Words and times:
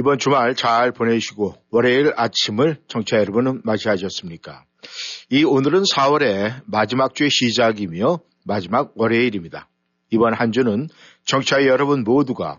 이번 0.00 0.16
주말 0.16 0.54
잘 0.54 0.92
보내시고 0.92 1.56
월요일 1.70 2.14
아침을 2.16 2.78
청취자 2.88 3.18
여러분은 3.18 3.60
맞이하셨습니까? 3.64 4.64
이 5.28 5.44
오늘은 5.44 5.82
4월의 5.82 6.62
마지막 6.64 7.14
주의 7.14 7.28
시작이며 7.28 8.20
마지막 8.46 8.92
월요일입니다. 8.94 9.68
이번 10.08 10.32
한 10.32 10.52
주는 10.52 10.88
청취자 11.26 11.66
여러분 11.66 12.02
모두가 12.02 12.56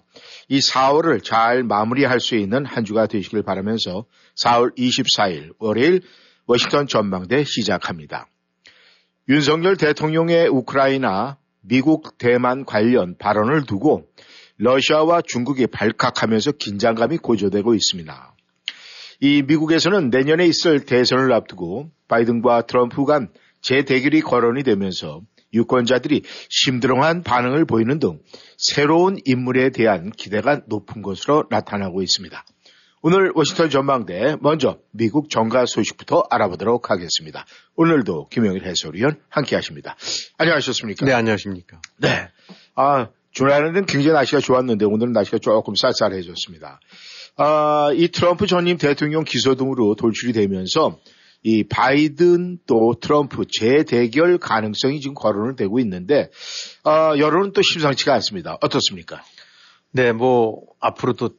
이 0.49 0.59
4월을 0.59 1.23
잘 1.23 1.63
마무리할 1.63 2.20
수 2.20 2.35
있는 2.35 2.63
한 2.63 2.85
주가 2.85 3.07
되시길 3.07 3.41
바라면서 3.41 4.05
4월 4.43 4.77
24일 4.77 5.55
월요일 5.57 6.01
워싱턴 6.45 6.85
전망대 6.85 7.43
시작합니다. 7.43 8.27
윤석열 9.27 9.77
대통령의 9.77 10.48
우크라이나, 10.48 11.39
미국, 11.62 12.20
대만 12.20 12.65
관련 12.65 13.17
발언을 13.17 13.65
두고 13.65 14.05
러시아와 14.61 15.23
중국이 15.23 15.65
발칵하면서 15.65 16.51
긴장감이 16.51 17.17
고조되고 17.17 17.73
있습니다. 17.73 18.35
이 19.20 19.41
미국에서는 19.41 20.11
내년에 20.11 20.45
있을 20.45 20.85
대선을 20.85 21.34
앞두고 21.34 21.90
바이든과 22.07 22.67
트럼프 22.67 23.05
간 23.05 23.29
재대결이 23.62 24.21
거론이 24.21 24.62
되면서 24.62 25.21
유권자들이 25.54 26.21
심드렁한 26.49 27.23
반응을 27.23 27.65
보이는 27.65 27.98
등 27.98 28.20
새로운 28.55 29.17
인물에 29.26 29.71
대한 29.71 30.12
기대가 30.12 30.62
높은 30.67 31.01
것으로 31.01 31.45
나타나고 31.49 32.04
있습니다. 32.04 32.45
오늘 33.01 33.32
워싱턴 33.34 33.71
전망대 33.71 34.37
먼저 34.41 34.77
미국 34.91 35.32
정가 35.32 35.65
소식부터 35.65 36.27
알아보도록 36.29 36.91
하겠습니다. 36.91 37.45
오늘도 37.76 38.27
김영일 38.29 38.65
해설위원 38.67 39.20
함께 39.27 39.55
하십니다. 39.55 39.95
안녕하셨습니까? 40.37 41.04
네, 41.07 41.13
안녕하십니까? 41.13 41.82
네. 41.98 42.29
아, 42.76 43.09
주말에는 43.32 43.85
굉장히 43.85 44.13
날씨가 44.13 44.40
좋았는데 44.40 44.85
오늘은 44.85 45.13
날씨가 45.13 45.40
조금 45.40 45.76
쌀쌀해졌습니다. 45.76 46.79
아, 47.38 47.91
이 47.96 48.10
트럼프 48.10 48.46
전임 48.48 48.77
대통령 48.77 49.23
기소 49.23 49.55
등으로 49.55 49.96
돌출이 49.96 50.34
되면서 50.34 50.98
이 51.43 51.63
바이든 51.63 52.60
또 52.68 52.96
트럼프 53.01 53.46
재대결 53.49 54.38
가능성이 54.38 54.99
지금 54.99 55.15
거론을 55.15 55.55
되고 55.55 55.79
있는데 55.79 56.29
어, 56.84 57.18
여론은 57.18 57.54
또 57.54 57.62
심상치가 57.62 58.13
않습니다. 58.15 58.57
어떻습니까? 58.62 59.23
네, 59.91 60.12
뭐 60.12 60.62
앞으로 60.79 61.13
또 61.13 61.32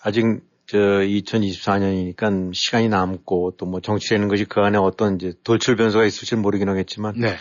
아직 0.00 0.24
저 0.66 0.78
2024년이니까 0.78 2.54
시간이 2.54 2.88
남고 2.88 3.54
또 3.56 3.66
뭐 3.66 3.80
정치라는 3.80 4.28
것이 4.28 4.44
그 4.44 4.60
안에 4.60 4.78
어떤 4.78 5.16
이제 5.16 5.32
돌출 5.44 5.76
변수가 5.76 6.04
있을지 6.04 6.36
모르긴 6.36 6.68
하겠지만 6.68 7.14
네. 7.16 7.36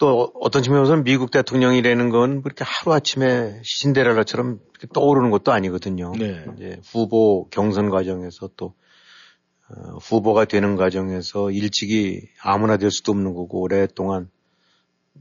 또 0.00 0.32
어떤 0.40 0.62
측면에서는 0.62 1.04
미국 1.04 1.30
대통령이라는 1.30 2.08
건 2.08 2.42
그렇게 2.42 2.64
하루아침에 2.66 3.60
신데렐라처럼 3.62 4.58
떠오르는 4.94 5.30
것도 5.30 5.52
아니거든요. 5.52 6.12
네. 6.18 6.42
이제 6.56 6.80
후보 6.86 7.46
경선 7.50 7.90
과정에서 7.90 8.48
또 8.56 8.72
어, 9.68 9.98
후보가 9.98 10.46
되는 10.46 10.74
과정에서 10.76 11.50
일찍이 11.50 12.22
아무나 12.42 12.78
될 12.78 12.90
수도 12.90 13.12
없는 13.12 13.34
거고 13.34 13.60
오랫동안 13.60 14.30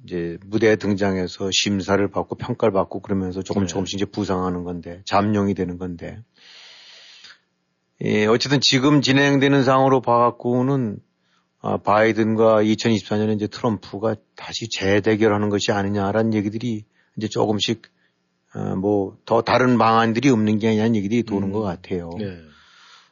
이제 0.05 0.37
무대에 0.45 0.77
등장해서 0.77 1.49
심사를 1.51 2.07
받고 2.09 2.35
평가를 2.35 2.71
받고 2.71 3.01
그러면서 3.01 3.41
조금 3.41 3.63
네. 3.63 3.67
조금씩 3.67 3.99
이제 3.99 4.05
부상하는 4.05 4.63
건데 4.63 5.01
잠룡이 5.03 5.55
되는 5.55 5.77
건데 5.77 6.23
예, 8.01 8.27
어쨌든 8.27 8.59
지금 8.61 9.01
진행되는 9.01 9.65
상황으로 9.65 9.99
봐갖고는 9.99 10.99
아, 11.61 11.77
바이든과 11.77 12.63
2024년에 12.63 13.35
이제 13.35 13.47
트럼프가 13.47 14.15
다시 14.35 14.69
재대결하는 14.69 15.49
것이 15.49 15.71
아니냐라는 15.71 16.33
얘기들이 16.33 16.85
이제 17.17 17.27
조금씩 17.27 17.81
어, 18.55 18.75
뭐더 18.75 19.41
다른 19.41 19.77
방안들이 19.77 20.29
없는 20.29 20.57
게 20.57 20.69
아니냐는 20.69 20.95
얘기들이 20.95 21.23
도는 21.23 21.49
음. 21.49 21.51
것 21.51 21.61
같아요. 21.61 22.09
네. 22.17 22.39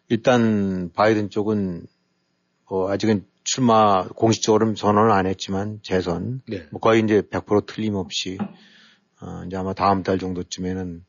일단 0.10 0.90
바이든 0.94 1.30
쪽은 1.30 1.86
뭐 2.70 2.92
아직은 2.92 3.26
출마 3.44 4.08
공식적으로는 4.08 4.76
선언을 4.76 5.12
안 5.12 5.26
했지만 5.26 5.80
재선 5.84 6.42
네. 6.48 6.68
뭐 6.72 6.80
거의 6.80 7.02
이제 7.04 7.22
100% 7.22 7.66
틀림없이 7.66 8.38
어 9.22 9.44
이제 9.46 9.58
아마 9.58 9.74
다음 9.74 10.04
달 10.04 10.20
정도쯤에는 10.20 11.04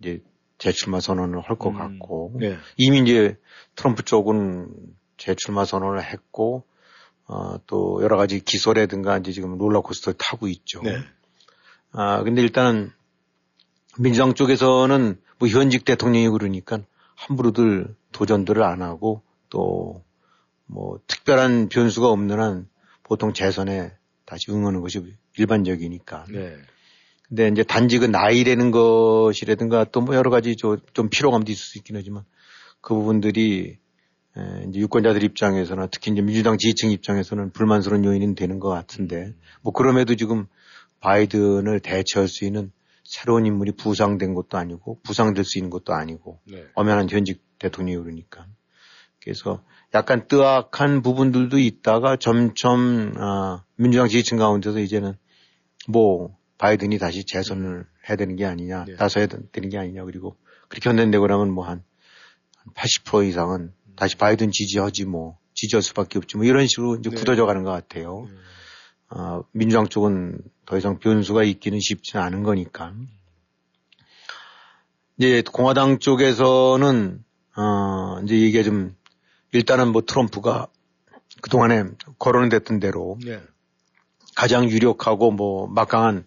이제 0.00 0.22
재출마 0.58 1.00
선언을 1.00 1.40
할것 1.40 1.72
음. 1.74 1.78
같고 1.78 2.34
네. 2.40 2.56
이미 2.76 3.00
이제 3.00 3.36
트럼프 3.74 4.02
쪽은 4.02 4.68
재출마 5.20 5.64
선언을 5.64 6.02
했고 6.02 6.64
어 7.26 7.58
또 7.66 8.02
여러 8.02 8.16
가지 8.16 8.40
기소라든가 8.40 9.18
이제 9.18 9.30
지금 9.30 9.56
롤러코스터를 9.56 10.16
타고 10.18 10.48
있죠. 10.48 10.82
네. 10.82 10.98
아 11.92 12.22
근데 12.24 12.42
일단은 12.42 12.90
민주당 13.98 14.34
쪽에서는 14.34 15.20
뭐 15.38 15.48
현직 15.48 15.84
대통령이 15.84 16.28
그러니까 16.30 16.80
함부로들 17.14 17.94
도전들을 18.12 18.62
안 18.62 18.82
하고 18.82 19.22
또 19.48 20.02
뭐 20.72 21.00
특별한 21.08 21.68
변수가 21.68 22.08
없는 22.08 22.40
한 22.40 22.68
보통 23.02 23.32
재선에 23.32 23.92
다시 24.24 24.52
응하는 24.52 24.80
것이 24.80 25.02
일반적이니까. 25.36 26.26
네. 26.30 26.56
근데 27.28 27.48
이제 27.48 27.62
단직은 27.64 28.12
나이라는 28.12 28.70
것이라든가 28.70 29.84
또 29.84 30.00
뭐 30.00 30.14
여러 30.14 30.30
가지 30.30 30.56
좀, 30.56 30.78
좀 30.94 31.08
피로감도 31.10 31.50
있을 31.50 31.60
수 31.60 31.78
있긴 31.78 31.96
하지만 31.96 32.24
그 32.80 32.94
부분들이 32.94 33.78
에, 33.78 33.79
이제 34.68 34.78
유권자들 34.80 35.24
입장에서나 35.24 35.88
특히 35.88 36.12
이제 36.12 36.22
민주당 36.22 36.56
지지층 36.56 36.90
입장에서는 36.92 37.50
불만스러운 37.52 38.04
요인은 38.04 38.34
되는 38.34 38.60
것 38.60 38.68
같은데 38.68 39.34
뭐 39.62 39.72
그럼에도 39.72 40.14
지금 40.14 40.46
바이든을 41.00 41.80
대체할 41.80 42.28
수 42.28 42.44
있는 42.44 42.70
새로운 43.04 43.44
인물이 43.44 43.72
부상된 43.72 44.34
것도 44.34 44.56
아니고 44.56 45.00
부상될 45.02 45.44
수 45.44 45.58
있는 45.58 45.70
것도 45.70 45.94
아니고 45.94 46.40
네. 46.44 46.66
엄연한 46.74 47.10
현직 47.10 47.42
대통령이 47.58 48.02
그러니까. 48.02 48.46
그래서 49.22 49.62
약간 49.94 50.28
뜨악한 50.28 51.02
부분들도 51.02 51.58
있다가 51.58 52.16
점점 52.16 53.12
아, 53.16 53.64
민주당 53.74 54.08
지지층 54.08 54.38
가운데서 54.38 54.78
이제는 54.78 55.14
뭐 55.88 56.36
바이든이 56.56 56.98
다시 56.98 57.24
재선을 57.24 57.84
해야 58.08 58.16
되는 58.16 58.36
게 58.36 58.46
아니냐, 58.46 58.84
네. 58.84 58.94
나서야 58.94 59.26
되는 59.26 59.68
게 59.68 59.76
아니냐 59.76 60.04
그리고 60.04 60.36
그렇게 60.68 60.88
한다고 60.88 61.22
그러면 61.22 61.50
뭐 61.50 61.66
한 61.66 61.82
80% 62.74 63.28
이상은 63.28 63.72
다시 64.00 64.16
바이든 64.16 64.50
지지하지 64.50 65.04
뭐 65.04 65.36
지지할 65.52 65.82
수밖에 65.82 66.16
없지 66.16 66.38
뭐 66.38 66.46
이런 66.46 66.66
식으로 66.66 66.96
이제 66.96 67.10
네. 67.10 67.16
굳어져 67.16 67.44
가는 67.44 67.62
것 67.64 67.70
같아요. 67.70 68.26
네. 68.30 68.34
아, 69.10 69.42
민주당 69.52 69.88
쪽은 69.88 70.38
더 70.64 70.78
이상 70.78 70.98
변수가 70.98 71.42
있기는 71.44 71.78
쉽지는 71.80 72.24
않은 72.24 72.42
거니까. 72.42 72.94
이제 75.18 75.42
공화당 75.42 75.98
쪽에서는 75.98 77.22
어, 77.58 78.20
이제 78.24 78.36
이게 78.36 78.62
좀 78.62 78.96
일단은 79.52 79.92
뭐 79.92 80.00
트럼프가 80.00 80.68
그동안에 81.42 81.84
거론됐던 82.18 82.80
대로 82.80 83.18
네. 83.22 83.38
가장 84.34 84.70
유력하고 84.70 85.30
뭐 85.30 85.66
막강한 85.66 86.24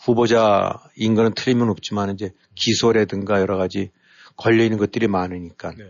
후보자인 0.00 1.14
거는 1.14 1.34
틀림은 1.36 1.68
없지만 1.68 2.10
이제 2.10 2.32
기소라든가 2.56 3.40
여러 3.40 3.56
가지 3.56 3.92
걸려 4.36 4.64
있는 4.64 4.76
것들이 4.78 5.06
많으니까 5.06 5.72
네. 5.76 5.84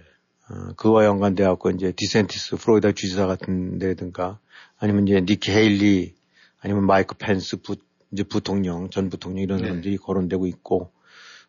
어, 0.48 0.72
그와 0.76 1.04
연관돼 1.04 1.44
갖고 1.44 1.70
이제 1.70 1.92
디샌티스 1.92 2.56
플로리다 2.56 2.92
주지사 2.92 3.26
같은 3.26 3.78
데든가 3.78 4.38
아니면 4.78 5.06
이제 5.06 5.20
니키 5.20 5.50
헤일리 5.50 6.14
아니면 6.60 6.86
마이크 6.86 7.14
펜스 7.16 7.62
부, 7.62 7.76
이제 8.12 8.22
부통령 8.22 8.90
전 8.90 9.08
부통령 9.10 9.42
이런 9.42 9.58
네. 9.58 9.64
사람들이 9.64 9.96
거론되고 9.98 10.46
있고 10.46 10.90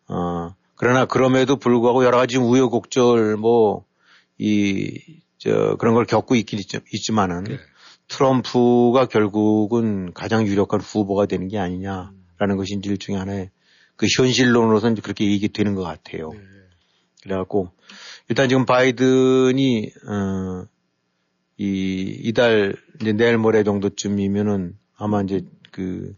어 0.08 0.56
그러나 0.76 1.06
그럼에도 1.06 1.58
불구하고 1.58 2.04
여러 2.04 2.18
가지 2.18 2.38
우여곡절 2.38 3.38
뭐 3.38 3.86
이 4.40 5.24
저 5.44 5.76
그런 5.76 5.94
걸 5.94 6.06
겪고 6.06 6.36
있긴 6.36 6.60
있, 6.60 6.68
있지 6.94 7.12
만은 7.12 7.44
네. 7.44 7.60
트럼프가 8.08 9.08
결국은 9.08 10.14
가장 10.14 10.48
유력한 10.48 10.80
후보가 10.80 11.26
되는 11.26 11.50
게 11.50 11.60
아니냐라는 11.60 12.56
것이 12.56 12.76
이제 12.76 12.90
일종의 12.90 13.20
하나의 13.20 13.50
그 13.98 14.06
현실론으로서는 14.06 15.02
그렇게 15.02 15.30
얘기 15.30 15.50
되는 15.50 15.76
것 15.76 15.84
같아요. 15.84 16.32
네. 16.32 16.40
그래갖고 17.24 17.72
일단 18.30 18.50
지금 18.50 18.66
바이든이 18.66 19.92
어, 20.08 20.66
이 21.58 22.20
이달 22.24 22.76
이제 23.02 23.14
내일 23.14 23.38
모레 23.38 23.64
정도쯤이면은 23.64 24.78
아마 24.98 25.22
이제 25.22 25.42
그 25.72 26.14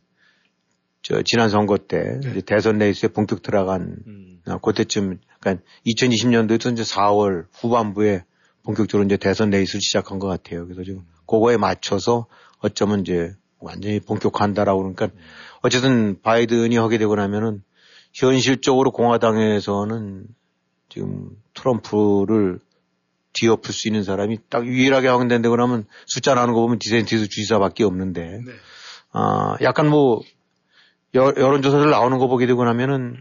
저 1.05 1.21
지난 1.21 1.49
선거 1.49 1.77
때 1.77 2.19
네. 2.19 2.41
대선 2.41 2.79
레이스에 2.79 3.09
본격 3.09 3.43
들어간 3.43 3.97
음. 4.07 4.41
어, 4.47 4.57
그때쯤 4.57 5.19
그러니까 5.39 5.63
2020년도에도 5.85 6.73
이제 6.73 6.81
4월 6.81 7.45
후반부에 7.53 8.23
본격적으로 8.63 9.05
이제 9.05 9.15
대선 9.15 9.51
레이스를 9.51 9.81
시작한 9.81 10.17
것 10.17 10.25
같아요. 10.25 10.65
그래서 10.65 10.83
지금 10.83 11.03
그거에 11.27 11.57
맞춰서 11.57 12.25
어쩌면 12.57 13.01
이제 13.01 13.35
완전히 13.59 13.99
본격화한다라고 13.99 14.79
그러니까 14.79 15.09
어쨌든 15.61 16.19
바이든이 16.23 16.75
하게 16.77 16.97
되고 16.97 17.15
나면은 17.15 17.61
현실적으로 18.11 18.89
공화당에서는 18.91 20.25
지금 20.89 21.29
트럼프를 21.55 22.59
뒤엎을 23.33 23.73
수 23.73 23.87
있는 23.87 24.03
사람이 24.03 24.37
딱 24.49 24.65
유일하게 24.65 25.07
확인된다 25.07 25.49
그러면 25.49 25.85
숫자 26.05 26.35
나는 26.35 26.53
거 26.53 26.61
보면 26.61 26.79
디센티스 26.79 27.27
주지사밖에 27.27 27.83
없는데 27.83 28.41
네. 28.45 28.51
아 29.11 29.55
약간 29.61 29.89
뭐 29.89 30.21
여, 31.15 31.33
여론조사들 31.35 31.89
나오는 31.89 32.17
거 32.17 32.27
보게 32.27 32.45
되고 32.45 32.63
나면은 32.63 33.17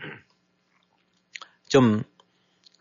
좀 1.68 2.04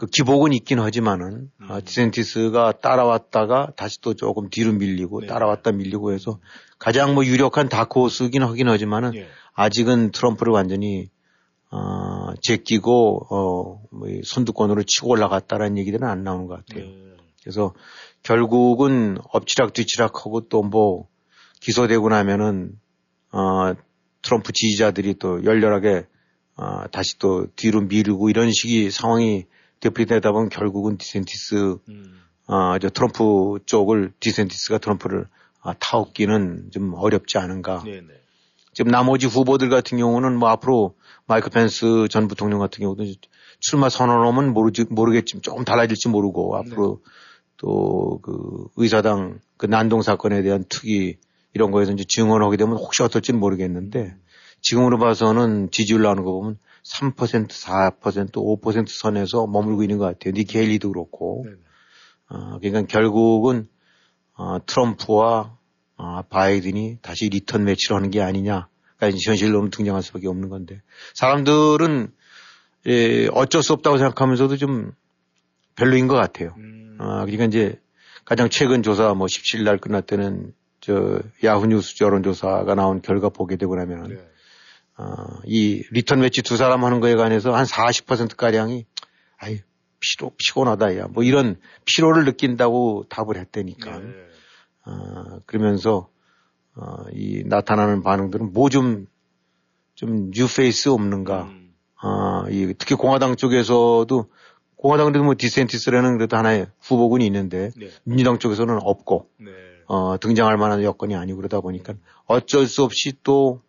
그 0.03 0.07
기복은 0.07 0.51
있긴 0.53 0.79
하지만은 0.79 1.49
음. 1.61 1.67
아, 1.69 1.79
디센티스가 1.79 2.73
따라왔다가 2.81 3.71
다시 3.77 4.01
또 4.01 4.13
조금 4.15 4.49
뒤로 4.49 4.73
밀리고 4.73 5.21
네. 5.21 5.27
따라왔다 5.27 5.71
밀리고 5.71 6.11
해서 6.11 6.39
가장 6.79 7.13
뭐 7.13 7.23
유력한 7.25 7.69
다크호스긴 7.69 8.43
하긴 8.43 8.67
하지만은 8.67 9.11
네. 9.11 9.27
아직은 9.53 10.11
트럼프를 10.11 10.51
완전히 10.51 11.09
어, 11.75 12.33
제끼고 12.41 13.27
어, 13.29 13.81
뭐 13.91 14.07
선두권으로 14.23 14.83
치고 14.83 15.09
올라갔다라는 15.09 15.77
얘기들은 15.79 16.07
안 16.07 16.23
나오는 16.23 16.45
것 16.45 16.63
같아요. 16.65 16.85
네. 16.85 17.13
그래서 17.41 17.73
결국은 18.21 19.17
엎치락 19.31 19.73
뒤치락하고 19.73 20.47
또 20.49 20.61
뭐 20.61 21.07
기소되고 21.63 22.09
나면은 22.09 22.77
어, 23.31 23.73
트럼프 24.21 24.51
지지자들이 24.51 25.15
또 25.15 25.43
열렬하게 25.43 26.05
어, 26.57 26.87
다시 26.91 27.17
또 27.17 27.47
뒤로 27.55 27.81
미루고 27.81 28.29
이런 28.29 28.51
식의 28.51 28.91
상황이 28.91 29.45
되풀이되다 29.79 30.31
보면 30.31 30.49
결국은 30.49 30.97
디샌티스 30.97 31.77
음. 31.87 32.21
어, 32.47 32.77
저 32.79 32.89
트럼프 32.89 33.59
쪽을 33.65 34.11
디샌티스가 34.19 34.77
트럼프를 34.79 35.25
아, 35.61 35.73
타웃기는 35.79 36.71
좀 36.71 36.93
어렵지 36.93 37.37
않은가. 37.37 37.83
네네. 37.83 38.07
지금 38.73 38.91
나머지 38.91 39.27
후보들 39.27 39.69
같은 39.69 39.97
경우는 39.97 40.37
뭐 40.37 40.49
앞으로 40.49 40.95
마이크 41.25 41.49
펜스 41.49 42.07
전 42.09 42.27
부통령 42.27 42.59
같은 42.59 42.81
경우도 42.81 43.03
출마 43.59 43.89
선언하면 43.89 44.53
모르지 44.53 44.85
모르겠지만 44.89 45.41
조금 45.41 45.63
달라질지 45.63 46.09
모르고 46.09 46.57
앞으로 46.57 47.01
네. 47.03 47.11
또그 47.57 48.67
의사당 48.75 49.39
그 49.57 49.65
난동 49.67 50.01
사건에 50.01 50.41
대한 50.41 50.65
특위 50.67 51.17
이런 51.53 51.71
거에서 51.71 51.93
이제 51.93 52.03
증언하게 52.07 52.57
되면 52.57 52.75
혹시 52.77 53.03
어떨지는 53.03 53.39
모르겠는데 53.39 54.15
지금으로 54.61 54.97
봐서는 54.97 55.69
지지율 55.71 56.01
나오는 56.01 56.23
거 56.23 56.31
보면 56.31 56.57
3% 56.83 57.47
4% 57.47 58.31
5% 58.31 58.87
선에서 58.89 59.47
머물고 59.47 59.83
있는 59.83 59.97
것 59.97 60.05
같아요. 60.05 60.33
니키 60.33 60.57
헤일리도 60.57 60.91
그렇고. 60.91 61.45
어, 62.29 62.59
그러니까 62.59 62.85
결국은 62.87 63.67
어, 64.35 64.57
트럼프와 64.65 65.57
어, 65.97 66.21
바이든이 66.29 66.99
다시 67.01 67.29
리턴 67.29 67.63
매치를 67.65 67.95
하는 67.95 68.09
게 68.09 68.21
아니냐. 68.21 68.67
그러니까 68.97 69.19
현실로 69.25 69.69
등장할 69.69 70.01
수밖에 70.03 70.27
없는 70.27 70.49
건데 70.49 70.81
사람들은 71.15 72.11
예, 72.87 73.27
어쩔 73.31 73.63
수 73.63 73.73
없다고 73.73 73.97
생각하면서도 73.97 74.57
좀 74.57 74.91
별로인 75.75 76.07
것 76.07 76.15
같아요. 76.15 76.53
음. 76.57 76.97
어, 76.99 77.21
그러니까 77.21 77.45
이제 77.45 77.79
가장 78.25 78.49
최근 78.49 78.83
조사 78.83 79.13
뭐 79.13 79.27
17일 79.27 79.63
날 79.63 79.77
끝났다는 79.77 80.53
저 80.79 81.21
야후 81.43 81.67
뉴스 81.67 82.03
여론조사가 82.03 82.75
나온 82.75 83.01
결과 83.01 83.29
보게 83.29 83.55
되고 83.55 83.75
나면 83.75 84.03
네. 84.09 84.15
어, 84.97 85.39
이 85.45 85.83
리턴 85.91 86.19
매치 86.19 86.41
두 86.41 86.57
사람 86.57 86.83
하는 86.83 86.99
거에 86.99 87.15
관해서 87.15 87.53
한 87.55 87.65
40% 87.65 88.35
가량이 88.35 88.85
아이 89.37 89.61
피로 89.99 90.31
피곤하다 90.37 90.97
야 90.97 91.07
뭐 91.09 91.23
이런 91.23 91.57
피로를 91.85 92.25
느낀다고 92.25 93.05
답을 93.09 93.37
했다니까. 93.37 93.99
네. 93.99 94.32
어, 94.85 95.39
그러면서 95.45 96.09
어, 96.75 96.95
이 97.13 97.43
나타나는 97.45 98.03
반응들은 98.03 98.53
뭐 98.53 98.69
좀 98.69 99.07
좀 99.95 100.31
뉴페이스 100.31 100.89
없는가. 100.89 101.43
음. 101.43 101.73
어, 102.03 102.49
이 102.49 102.73
특히 102.77 102.95
공화당 102.95 103.35
쪽에서도 103.35 104.25
공화당 104.75 105.05
그래도 105.05 105.23
뭐 105.23 105.35
디센티스라는 105.37 106.17
그래도 106.17 106.35
하나의 106.35 106.67
후보군이 106.81 107.25
있는데 107.27 107.69
네. 107.77 107.89
민주당 108.03 108.39
쪽에서는 108.39 108.79
없고 108.81 109.29
네. 109.39 109.51
어, 109.87 110.17
등장할 110.19 110.57
만한 110.57 110.83
여건이 110.83 111.15
아니고 111.15 111.37
그러다 111.37 111.61
보니까 111.61 111.93
어쩔 112.25 112.67
수 112.67 112.83
없이 112.83 113.13
또 113.23 113.61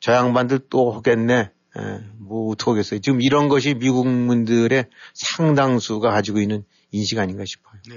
저 0.00 0.12
양반들 0.12 0.60
또 0.70 0.92
하겠네. 0.92 1.50
예, 1.78 2.04
뭐 2.18 2.52
어떡하겠어요. 2.52 3.00
지금 3.00 3.20
이런 3.20 3.48
것이 3.48 3.74
미국민들의 3.74 4.86
상당수가 5.14 6.10
가지고 6.10 6.38
있는 6.40 6.64
인식 6.90 7.18
아닌가 7.18 7.44
싶어요. 7.46 7.80
네. 7.88 7.96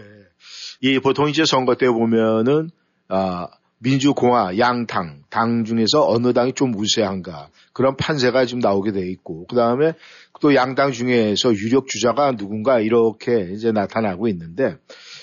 이 0.81 0.99
보통 0.99 1.29
이제 1.29 1.45
선거 1.45 1.75
때 1.75 1.87
보면은 1.89 2.69
아 3.07 3.47
민주공화 3.79 4.57
양당 4.57 5.23
당 5.29 5.63
중에서 5.63 6.07
어느 6.07 6.33
당이 6.33 6.53
좀 6.53 6.73
우세한가. 6.75 7.49
그런 7.73 7.95
판세가 7.95 8.45
지금 8.45 8.59
나오게 8.59 8.91
돼 8.91 9.09
있고 9.09 9.45
그 9.47 9.55
다음에 9.55 9.93
또 10.41 10.53
양당 10.53 10.91
중에서 10.91 11.53
유력 11.53 11.87
주자가 11.87 12.35
누군가 12.35 12.79
이렇게 12.79 13.51
이제 13.53 13.71
나타나고 13.71 14.27
있는데 14.27 14.75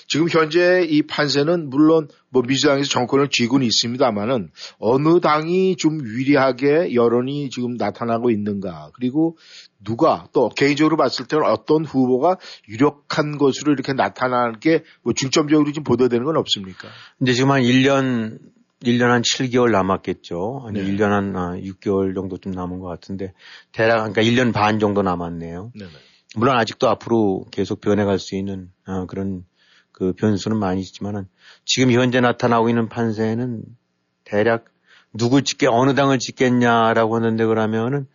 지금 0.07 0.27
현재 0.29 0.83
이 0.87 1.03
판세는 1.03 1.69
물론 1.69 2.07
뭐 2.29 2.41
민주당에서 2.41 2.89
정권을 2.89 3.29
쥐고는 3.29 3.65
있습니다만은 3.65 4.49
어느 4.79 5.19
당이 5.19 5.75
좀 5.75 5.99
유리하게 6.03 6.93
여론이 6.93 7.49
지금 7.49 7.75
나타나고 7.75 8.31
있는가. 8.31 8.91
그리고 8.95 9.37
누가 9.83 10.27
또 10.33 10.49
개인적으로 10.49 10.97
봤을 10.97 11.25
때는 11.27 11.45
어떤 11.45 11.85
후보가 11.85 12.37
유력한 12.67 13.37
것으로 13.37 13.73
이렇게 13.73 13.93
나타나게 13.93 14.83
뭐 15.03 15.13
중점적으로 15.13 15.71
좀 15.71 15.83
보도되는 15.83 16.25
건 16.25 16.37
없습니까? 16.37 16.87
근데 17.17 17.33
지금 17.33 17.51
한 17.51 17.61
1년 17.61 18.39
1년 18.83 19.07
한 19.07 19.21
7개월 19.23 19.71
남았겠죠. 19.71 20.65
아니, 20.67 20.81
네. 20.81 20.91
1년 20.91 21.09
한 21.09 21.33
6개월 21.61 22.13
정도 22.13 22.37
좀 22.37 22.51
남은 22.51 22.79
것 22.79 22.87
같은데, 22.87 23.33
대략, 23.71 24.13
그러니까 24.13 24.21
1년 24.21 24.53
반 24.53 24.77
정도 24.77 25.01
남았네요. 25.01 25.71
네. 25.73 25.85
물론 26.35 26.55
아직도 26.57 26.87
앞으로 26.89 27.45
계속 27.51 27.81
변해갈 27.81 28.19
수 28.19 28.35
있는 28.35 28.69
어, 28.85 29.05
그런 29.07 29.45
그 29.91 30.13
변수는 30.13 30.57
많이 30.57 30.81
있지만은 30.81 31.27
지금 31.65 31.91
현재 31.91 32.19
나타나고 32.19 32.69
있는 32.69 32.89
판세는 32.89 33.63
대략 34.23 34.65
누굴 35.13 35.43
찍게 35.43 35.67
어느 35.67 35.95
당을 35.95 36.19
찍겠냐라고 36.19 37.15
하는데 37.15 37.45
그러면은 37.45 38.07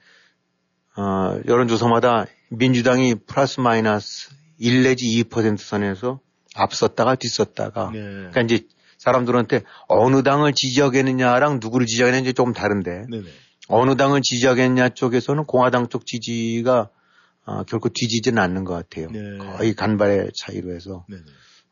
어, 0.96 1.40
여론조사마다 1.46 2.26
민주당이 2.50 3.16
플러스 3.26 3.60
마이너스 3.60 4.30
1 4.58 4.82
내지 4.82 5.06
2% 5.24 5.58
선에서 5.58 6.20
앞섰다가 6.54 7.14
뒤섰다가 7.14 7.90
네. 7.92 8.00
그러니까 8.00 8.40
이제 8.42 8.66
사람들한테 8.98 9.62
어느 9.88 10.22
당을 10.22 10.52
지지하겠느냐랑 10.52 11.58
누구를 11.60 11.86
지지하겠느냐 11.86 12.32
조금 12.32 12.52
다른데 12.52 13.06
네네. 13.10 13.24
어느 13.68 13.96
당을 13.96 14.20
지지하겠냐 14.22 14.90
쪽에서는 14.90 15.44
공화당 15.44 15.88
쪽 15.88 16.06
지지가 16.06 16.90
어, 17.44 17.64
결코 17.64 17.88
뒤지지는 17.88 18.40
않는 18.40 18.64
것 18.64 18.74
같아요. 18.74 19.10
네. 19.10 19.38
거의 19.38 19.74
간발의 19.74 20.30
차이로 20.36 20.72
해서. 20.74 21.04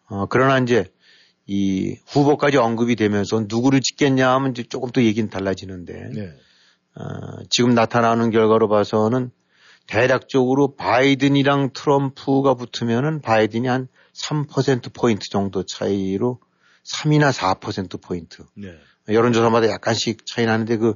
어, 0.08 0.26
그러나 0.26 0.58
이제 0.58 0.86
이 1.46 1.96
후보까지 2.06 2.56
언급이 2.56 2.96
되면서 2.96 3.44
누구를 3.46 3.80
찍겠냐 3.80 4.28
하면 4.34 4.50
이제 4.50 4.64
조금 4.64 4.90
또 4.90 5.02
얘기는 5.02 5.28
달라지는데 5.30 6.10
네. 6.14 6.32
어, 7.00 7.42
지금 7.48 7.74
나타나는 7.74 8.30
결과로 8.30 8.68
봐서는 8.68 9.30
대략적으로 9.86 10.76
바이든이랑 10.76 11.70
트럼프가 11.72 12.54
붙으면은 12.54 13.20
바이든이 13.20 13.66
한 13.66 13.88
3%포인트 14.14 15.28
정도 15.30 15.64
차이로 15.64 16.40
3이나 16.84 17.32
4%포인트. 17.32 18.44
네. 18.54 18.76
여론조사마다 19.08 19.68
약간씩 19.68 20.26
차이 20.26 20.46
나는데 20.46 20.76
그 20.76 20.94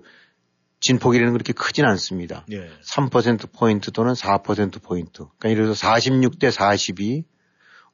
진폭이라는 0.81 1.33
그렇게 1.33 1.53
크진 1.53 1.87
않습니다. 1.87 2.45
네. 2.49 2.69
3%포인트 2.87 3.91
또는 3.91 4.13
4%포인트. 4.13 5.25
그러니까 5.39 5.51
예를 5.51 5.65
들어서 5.65 5.89
46대 5.89 6.51
42 6.51 7.25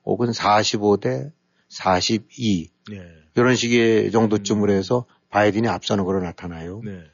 혹은 0.04 0.30
45대 0.30 1.30
42. 1.68 2.68
네. 2.90 2.96
이런 3.36 3.54
식의 3.54 4.10
정도쯤으로 4.10 4.72
해서 4.72 5.06
바이든이 5.30 5.68
앞서는 5.68 6.04
거로 6.04 6.20
나타나요. 6.20 6.82
네. 6.84 7.04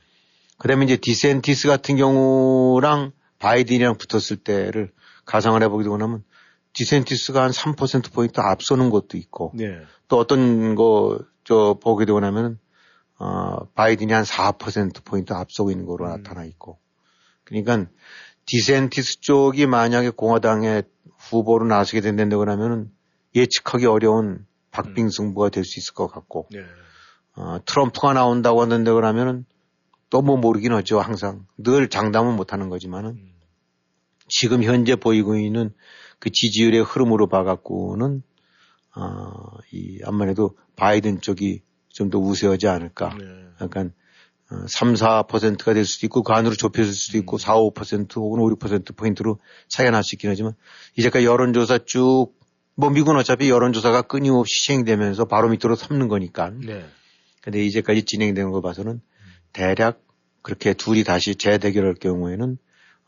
그 0.58 0.68
다음에 0.68 0.84
이제 0.84 0.96
디센티스 0.96 1.68
같은 1.68 1.96
경우랑 1.96 3.12
바이든이랑 3.38 3.96
붙었을 3.98 4.38
때를 4.38 4.92
가상을 5.24 5.58
되고 5.60 5.96
나면 5.96 6.24
디센티스가 6.72 7.42
한 7.42 7.50
3%포인트 7.50 8.40
앞서는 8.40 8.90
것도 8.90 9.16
있고 9.16 9.52
네. 9.54 9.80
또 10.08 10.18
어떤 10.18 10.74
거 10.74 11.18
저 11.46 11.78
보게 11.80 12.04
되고 12.04 12.18
나면 12.18 12.58
어, 13.18 13.66
바이든이 13.74 14.12
한 14.12 14.24
4%포인트 14.24 15.32
앞서고 15.32 15.70
있는 15.70 15.86
거로 15.86 16.04
음. 16.06 16.10
나타나 16.10 16.44
있고 16.44 16.78
그러니까 17.44 17.86
디센티스 18.46 19.20
쪽이 19.20 19.66
만약에 19.66 20.10
공화당의 20.10 20.82
후보로 21.18 21.66
나서게 21.66 22.00
된다고 22.00 22.42
하면은 22.42 22.90
예측하기 23.34 23.86
어려운 23.86 24.44
박빙 24.72 25.08
승부가 25.08 25.48
될 25.50 25.64
수 25.64 25.78
있을 25.78 25.94
것 25.94 26.08
같고 26.08 26.48
네. 26.50 26.64
어, 27.36 27.58
트럼프가 27.64 28.12
나온다고 28.12 28.60
하는데 28.60 28.90
그러면은 28.92 29.46
또 30.10 30.22
뭐 30.22 30.36
모르긴 30.36 30.72
하죠. 30.72 31.00
항상 31.00 31.46
늘 31.58 31.88
장담은 31.88 32.36
못하는 32.36 32.68
거지만은 32.68 33.10
음. 33.10 33.32
지금 34.28 34.62
현재 34.62 34.96
보이고 34.96 35.36
있는 35.38 35.72
그 36.18 36.30
지지율의 36.30 36.82
흐름으로 36.82 37.28
봐갖고는 37.28 38.22
아, 38.92 39.32
이 39.72 40.00
아무래도 40.04 40.56
바이든 40.76 41.20
쪽이 41.20 41.62
좀 41.88 42.10
더 42.10 42.18
우세하지 42.18 42.68
않을까. 42.68 43.14
네. 43.18 43.24
약간 43.62 43.92
어, 44.50 44.66
3, 44.68 44.94
4%가 44.94 45.74
될 45.74 45.84
수도 45.84 46.06
있고 46.06 46.22
그 46.22 46.32
안으로 46.32 46.54
좁혀질 46.54 46.92
수도 46.92 47.18
있고 47.18 47.38
4, 47.38 47.54
5% 47.54 48.16
혹은 48.16 48.40
5, 48.40 48.50
6% 48.56 48.96
포인트로 48.96 49.40
차이가 49.68 49.90
날 49.90 50.02
수 50.02 50.14
있긴 50.14 50.30
하지만 50.30 50.52
이제까지 50.96 51.24
여론조사 51.26 51.78
쭉 51.86 52.36
뭐 52.78 52.90
미국은 52.90 53.16
어차피 53.16 53.48
여론조사가 53.48 54.02
끊임없이 54.02 54.60
시행되면서 54.60 55.24
바로 55.24 55.48
밑으로 55.48 55.74
삼는 55.76 56.08
거니까. 56.08 56.50
네. 56.50 56.84
근데 57.40 57.64
이제까지 57.64 58.04
진행되는 58.04 58.50
거 58.50 58.60
봐서는 58.60 59.00
대략 59.56 60.02
그렇게 60.42 60.74
둘이 60.74 61.02
다시 61.02 61.34
재대결할 61.34 61.94
경우에는 61.94 62.58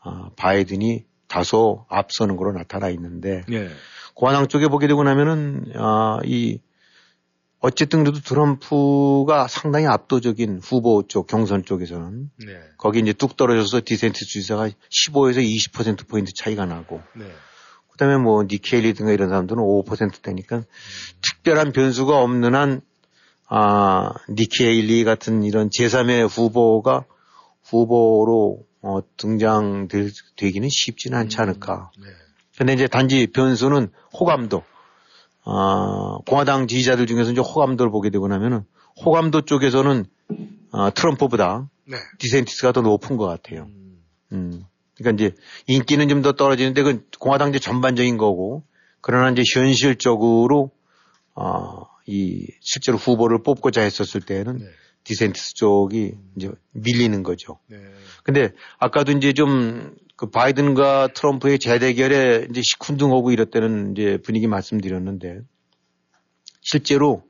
아, 0.01 0.31
바이든이 0.35 1.05
다소 1.27 1.85
앞서는 1.89 2.37
거로 2.37 2.51
나타나 2.51 2.89
있는데 2.89 3.43
네. 3.47 3.69
공화당 4.15 4.47
쪽에 4.47 4.67
보게 4.67 4.87
되고 4.87 5.03
나면은 5.03 5.71
아, 5.75 6.19
이 6.25 6.59
어쨌든 7.59 8.03
그래도 8.03 8.19
트럼프가 8.21 9.47
상당히 9.47 9.85
압도적인 9.85 10.61
후보 10.63 11.03
쪽 11.07 11.27
경선 11.27 11.65
쪽에서는 11.65 12.31
네. 12.47 12.59
거기 12.79 12.99
이제 12.99 13.13
뚝 13.13 13.37
떨어져서 13.37 13.81
디센트 13.85 14.25
주지사가 14.25 14.69
15에서 14.89 15.43
20% 15.43 16.07
포인트 16.07 16.33
차이가 16.33 16.65
나고 16.65 17.01
네. 17.15 17.25
그다음에 17.91 18.17
뭐 18.17 18.43
니케일리든가 18.43 19.11
이런 19.11 19.29
사람들은 19.29 19.61
5%대니까 19.61 20.63
특별한 21.21 21.73
변수가 21.73 22.17
없는 22.17 22.55
한 22.55 22.81
아, 23.49 24.13
니케일리 24.29 25.03
같은 25.03 25.43
이런 25.43 25.69
제3의 25.69 26.29
후보가 26.29 27.05
후보로 27.63 28.59
어, 28.81 28.99
등장되기는 29.17 30.69
쉽지는 30.69 31.17
않지 31.17 31.41
않을까. 31.41 31.91
네. 31.97 32.05
근데 32.57 32.73
이제 32.73 32.87
단지 32.87 33.27
변수는 33.27 33.91
호감도. 34.13 34.63
아, 35.45 36.17
공화당 36.27 36.67
지지자들 36.67 37.07
중에서 37.07 37.31
이제 37.31 37.41
호감도를 37.41 37.91
보게 37.91 38.09
되고 38.09 38.27
나면은 38.27 38.63
호감도 39.03 39.41
쪽에서는 39.41 40.05
아, 40.71 40.91
트럼프보다 40.91 41.69
네. 41.85 41.97
디센티스가 42.19 42.71
더 42.71 42.81
높은 42.81 43.17
것 43.17 43.25
같아요. 43.25 43.63
음. 43.63 44.03
음. 44.31 44.65
그러니까 44.95 45.23
이제 45.25 45.35
인기는 45.65 46.07
좀 46.09 46.21
더 46.21 46.33
떨어지는데 46.33 46.83
그 46.83 47.07
공화당 47.19 47.49
이제 47.49 47.59
전반적인 47.59 48.17
거고 48.17 48.63
그러나 49.01 49.31
이제 49.31 49.43
현실적으로 49.55 50.71
아, 51.33 51.85
이 52.09 52.47
실제로 52.61 52.97
후보를 52.97 53.43
뽑고자 53.43 53.81
했었을 53.81 54.21
때는 54.21 54.57
네. 54.57 54.65
디센티스 55.03 55.53
쪽이 55.55 56.13
이제 56.35 56.49
밀리는 56.71 57.23
거죠. 57.23 57.59
네. 57.67 57.77
근데 58.23 58.51
아까도 58.79 59.11
이제 59.11 59.33
좀 59.33 59.95
그 60.15 60.29
바이든과 60.29 61.13
트럼프의 61.13 61.59
재대결에 61.59 62.47
이제 62.49 62.61
시큰둥하고 62.61 63.31
이랬다는 63.31 63.93
이제 63.93 64.17
분위기 64.21 64.47
말씀드렸는데 64.47 65.39
실제로 66.59 67.23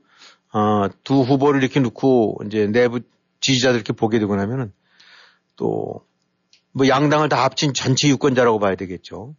어, 0.52 0.90
두 1.04 1.22
후보를 1.22 1.62
이렇게 1.62 1.80
놓고 1.82 2.40
이제 2.48 2.66
내부 2.66 3.02
지지자들 3.42 3.76
이렇게 3.76 3.94
보게 3.94 4.18
되고 4.18 4.36
나면은 4.36 4.74
또 5.56 6.10
뭐 6.72 6.88
양당을 6.88 7.30
다 7.30 7.44
합친 7.44 7.74
전체 7.74 8.08
유권자라고 8.10 8.60
봐야 8.60 8.76
되겠죠. 8.76 9.36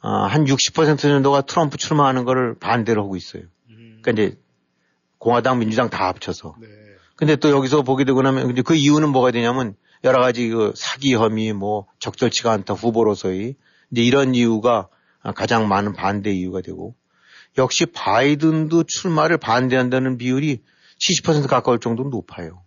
아, 0.00 0.26
한 0.26 0.44
60% 0.44 0.98
정도가 0.98 1.42
트럼프 1.42 1.76
출마하는 1.76 2.24
거를 2.24 2.54
반대로 2.58 3.02
하고 3.02 3.16
있어요. 3.16 3.42
음. 3.70 4.00
그러니까 4.02 4.10
이제 4.10 4.38
공화당, 5.20 5.58
민주당 5.60 5.90
다 5.90 6.08
합쳐서. 6.08 6.56
네. 6.60 6.66
근데 7.14 7.36
또 7.36 7.50
여기서 7.50 7.82
보게 7.82 8.04
되고 8.04 8.20
나면 8.22 8.46
근데 8.46 8.62
그 8.62 8.74
이유는 8.74 9.10
뭐가 9.10 9.30
되냐면 9.30 9.76
여러 10.02 10.20
가지 10.20 10.48
그 10.48 10.72
사기 10.74 11.14
혐의 11.14 11.52
뭐 11.52 11.86
적절치가 11.98 12.50
않다 12.50 12.74
후보로서의 12.74 13.54
이제 13.92 14.02
이런 14.02 14.34
이유가 14.34 14.88
가장 15.36 15.68
많은 15.68 15.92
반대 15.92 16.32
이유가 16.32 16.62
되고 16.62 16.94
역시 17.58 17.84
바이든도 17.84 18.84
출마를 18.84 19.36
반대한다는 19.36 20.16
비율이 20.16 20.62
70% 20.98 21.46
가까울 21.48 21.78
정도로 21.78 22.08
높아요. 22.08 22.62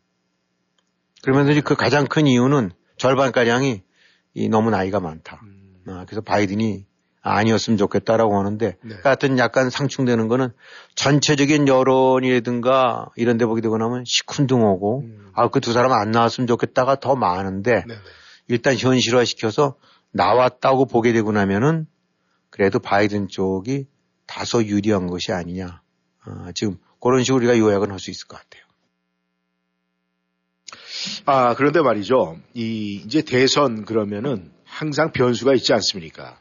그러면서 1.24 1.52
이제 1.52 1.62
그 1.62 1.76
가장 1.76 2.06
큰 2.06 2.28
이유는 2.28 2.72
절반가량이 2.98 3.82
이 4.36 4.50
너무 4.50 4.70
나이가 4.70 5.00
많다. 5.00 5.40
음. 5.44 5.84
아, 5.88 6.06
그래서 6.06 6.22
바이든이 6.22 6.86
아니었으면 7.24 7.78
좋겠다라고 7.78 8.38
하는데 8.38 8.76
네. 8.82 8.96
하여튼 9.04 9.38
약간 9.38 9.70
상충되는 9.70 10.28
거는 10.28 10.50
전체적인 10.96 11.68
여론이라든가 11.68 13.08
이런 13.16 13.38
데 13.38 13.46
보게 13.46 13.62
되고 13.62 13.78
나면 13.78 14.04
시큰둥하고 14.06 15.00
음. 15.02 15.32
아, 15.34 15.48
그 15.50 15.60
두 15.62 15.72
사람 15.72 15.94
안 15.94 16.12
나왔으면 16.12 16.48
좋겠다가 16.48 17.00
더 17.00 17.16
많은데 17.16 17.84
네. 17.88 17.96
네. 17.96 17.96
일단 18.50 18.76
현실화 18.78 19.24
시켜서 19.24 19.76
나왔다고 20.12 20.86
보게 20.86 21.14
되고 21.14 21.32
나면은 21.32 21.88
그래도 22.50 22.78
바이든 22.80 23.30
쪽이 23.30 23.88
다소 24.28 24.64
유리한 24.64 25.08
것이 25.08 25.32
아니냐. 25.32 25.82
아, 26.26 26.52
지금 26.54 26.78
그런 27.02 27.24
식으로 27.24 27.38
우리가 27.46 27.58
요약은 27.58 27.90
할 27.90 28.00
수 28.00 28.12
있을 28.12 28.28
것 28.28 28.38
같아요. 28.38 28.64
아, 31.26 31.56
그런데 31.56 31.82
말이죠. 31.82 32.38
이, 32.54 33.02
이제 33.06 33.22
대선 33.22 33.86
그러면은 33.86 34.52
항상 34.66 35.12
변수가 35.12 35.54
있지 35.56 35.74
않습니까? 35.74 36.38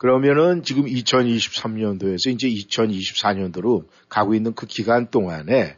그러면은 0.00 0.62
지금 0.62 0.86
2023년도에서 0.86 2.32
이제 2.32 2.48
2024년도로 2.48 3.84
가고 4.08 4.34
있는 4.34 4.54
그 4.54 4.64
기간 4.64 5.10
동안에 5.10 5.76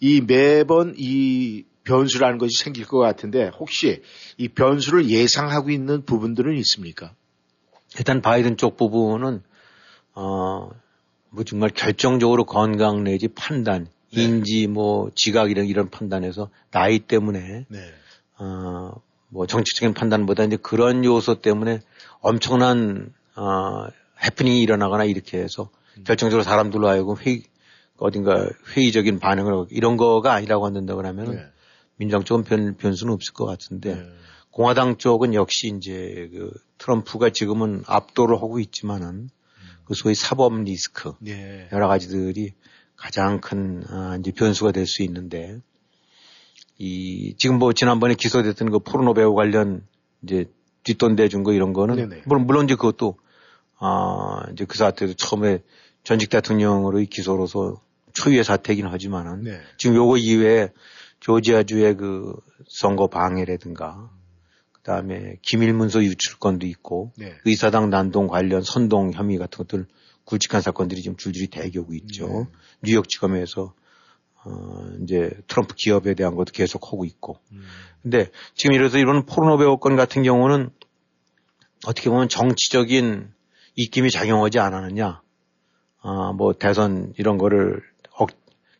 이 0.00 0.20
매번 0.20 0.96
이 0.98 1.62
변수라는 1.84 2.38
것이 2.38 2.60
생길 2.64 2.84
것 2.84 2.98
같은데 2.98 3.48
혹시 3.60 4.02
이 4.38 4.48
변수를 4.48 5.08
예상하고 5.08 5.70
있는 5.70 6.04
부분들은 6.04 6.56
있습니까? 6.56 7.14
일단 7.96 8.20
바이든 8.22 8.56
쪽 8.56 8.76
부분은 8.76 9.40
어, 10.14 10.70
뭐 11.28 11.44
정말 11.46 11.70
결정적으로 11.70 12.46
건강 12.46 13.04
내지 13.04 13.28
판단, 13.28 13.86
네. 14.12 14.22
인지 14.24 14.66
뭐 14.66 15.12
지각 15.14 15.52
이런 15.52 15.66
이런 15.66 15.90
판단에서 15.90 16.50
나이 16.72 16.98
때문에 16.98 17.66
네. 17.68 17.78
어, 18.36 19.00
뭐 19.28 19.46
정치적인 19.46 19.94
판단보다 19.94 20.42
이제 20.42 20.56
그런 20.56 21.04
요소 21.04 21.40
때문에 21.40 21.82
엄청난 22.18 23.14
어, 23.40 23.88
해프닝이 24.22 24.60
일어나거나 24.60 25.04
이렇게 25.04 25.38
해서 25.38 25.70
음. 25.96 26.04
결정적으로 26.04 26.42
사람들로 26.42 26.88
하여금 26.88 27.16
회의 27.16 27.42
어딘가 27.96 28.48
회의적인 28.76 29.18
반응을 29.18 29.66
이런 29.70 29.96
거가 29.96 30.34
아니라고 30.34 30.66
한다고 30.66 30.96
그러면은 30.98 31.36
네. 31.36 31.46
민주당 31.96 32.24
쪽은 32.24 32.44
변, 32.44 32.76
변수는 32.76 33.12
없을 33.14 33.32
것 33.32 33.46
같은데 33.46 33.94
네. 33.94 34.08
공화당 34.50 34.98
쪽은 34.98 35.32
역시 35.34 35.72
이제 35.76 36.28
그 36.32 36.52
트럼프가 36.78 37.30
지금은 37.30 37.82
압도를 37.86 38.36
하고 38.36 38.58
있지만은 38.58 39.30
그 39.84 39.94
소위 39.94 40.14
사법 40.14 40.54
리스크 40.62 41.12
네. 41.20 41.68
여러 41.72 41.88
가지들이 41.88 42.52
가장 42.96 43.40
큰 43.40 43.82
아, 43.88 44.16
이제 44.20 44.32
변수가 44.32 44.72
될 44.72 44.86
수 44.86 45.02
있는데 45.02 45.60
이 46.78 47.34
지금 47.38 47.58
뭐 47.58 47.72
지난번에 47.72 48.14
기소됐던 48.14 48.70
그 48.70 48.78
포르노 48.80 49.14
배우 49.14 49.34
관련 49.34 49.86
이제 50.22 50.46
뒷돈 50.84 51.16
대준 51.16 51.42
거 51.42 51.52
이런 51.52 51.72
거는 51.72 51.96
네네. 51.96 52.22
물론 52.26 52.46
물론 52.46 52.64
이제 52.64 52.74
그것도 52.74 53.16
아 53.80 54.42
이제 54.52 54.66
그 54.66 54.76
사태도 54.76 55.14
처음에 55.14 55.62
전직 56.04 56.30
대통령으로의 56.30 57.06
기소로서 57.06 57.80
초유의 58.12 58.44
사태이긴 58.44 58.86
하지만은 58.86 59.42
네. 59.42 59.60
지금 59.78 59.96
요거 59.96 60.18
이외에 60.18 60.68
조지아주의 61.20 61.96
그 61.96 62.34
선거 62.68 63.08
방해라든가 63.08 64.10
그다음에 64.72 65.36
기밀 65.42 65.72
문서 65.72 66.02
유출 66.02 66.38
건도 66.38 66.66
있고 66.66 67.12
네. 67.16 67.34
의사당 67.44 67.90
난동 67.90 68.28
관련 68.28 68.62
선동 68.62 69.12
혐의 69.12 69.38
같은 69.38 69.58
것들 69.58 69.86
굵직한 70.24 70.60
사건들이 70.60 71.02
지금 71.02 71.16
줄줄이 71.16 71.48
대기오고 71.48 71.94
있죠. 71.94 72.26
네. 72.26 72.46
뉴욕지검에서 72.82 73.74
어 74.42 74.90
이제 75.02 75.30
트럼프 75.48 75.74
기업에 75.74 76.14
대한 76.14 76.34
것도 76.34 76.52
계속 76.52 76.86
하고 76.86 77.04
있고. 77.04 77.38
음. 77.52 77.62
근데 78.02 78.30
지금 78.54 78.74
이래서 78.74 78.98
이런 78.98 79.26
포르노 79.26 79.58
배우 79.58 79.78
건 79.78 79.96
같은 79.96 80.22
경우는 80.22 80.70
어떻게 81.86 82.08
보면 82.10 82.28
정치적인 82.28 83.32
입김이 83.76 84.10
작용하지 84.10 84.58
않았느냐. 84.58 85.22
아, 86.02 86.32
뭐 86.32 86.52
대선 86.52 87.12
이런 87.18 87.38
거를 87.38 87.82
억, 88.18 88.30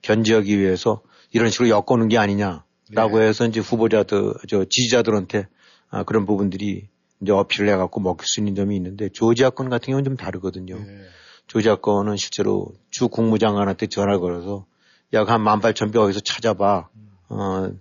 견제하기 0.02 0.59
위해서 0.59 1.02
이런 1.32 1.50
식으로 1.50 1.68
엮어놓은 1.68 2.09
게 2.09 2.18
아니냐라고 2.18 3.18
네. 3.18 3.26
해서 3.26 3.47
이제 3.47 3.61
후보자들, 3.61 4.35
저 4.49 4.64
지지자들한테 4.64 5.47
아, 5.90 6.02
그런 6.04 6.26
부분들이 6.26 6.88
이제 7.20 7.32
어필을 7.32 7.68
해갖고 7.68 8.00
먹힐 8.00 8.26
수 8.26 8.40
있는 8.40 8.54
점이 8.54 8.75
있는데 8.76 9.09
조지아 9.11 9.50
건 9.50 9.68
같은 9.68 9.87
경우는 9.87 10.04
좀 10.04 10.16
다르거든요. 10.16 10.76
네. 10.76 11.04
조지아 11.47 11.76
건은 11.76 12.16
실제로 12.16 12.66
주 12.90 13.09
국무장관한테 13.09 13.87
전화를 13.87 14.20
걸어서 14.20 14.66
약 15.12 15.28
한 15.28 15.42
18,000표 15.42 15.97
어디서 15.97 16.20
찾아봐. 16.20 16.88
어, 17.28 17.73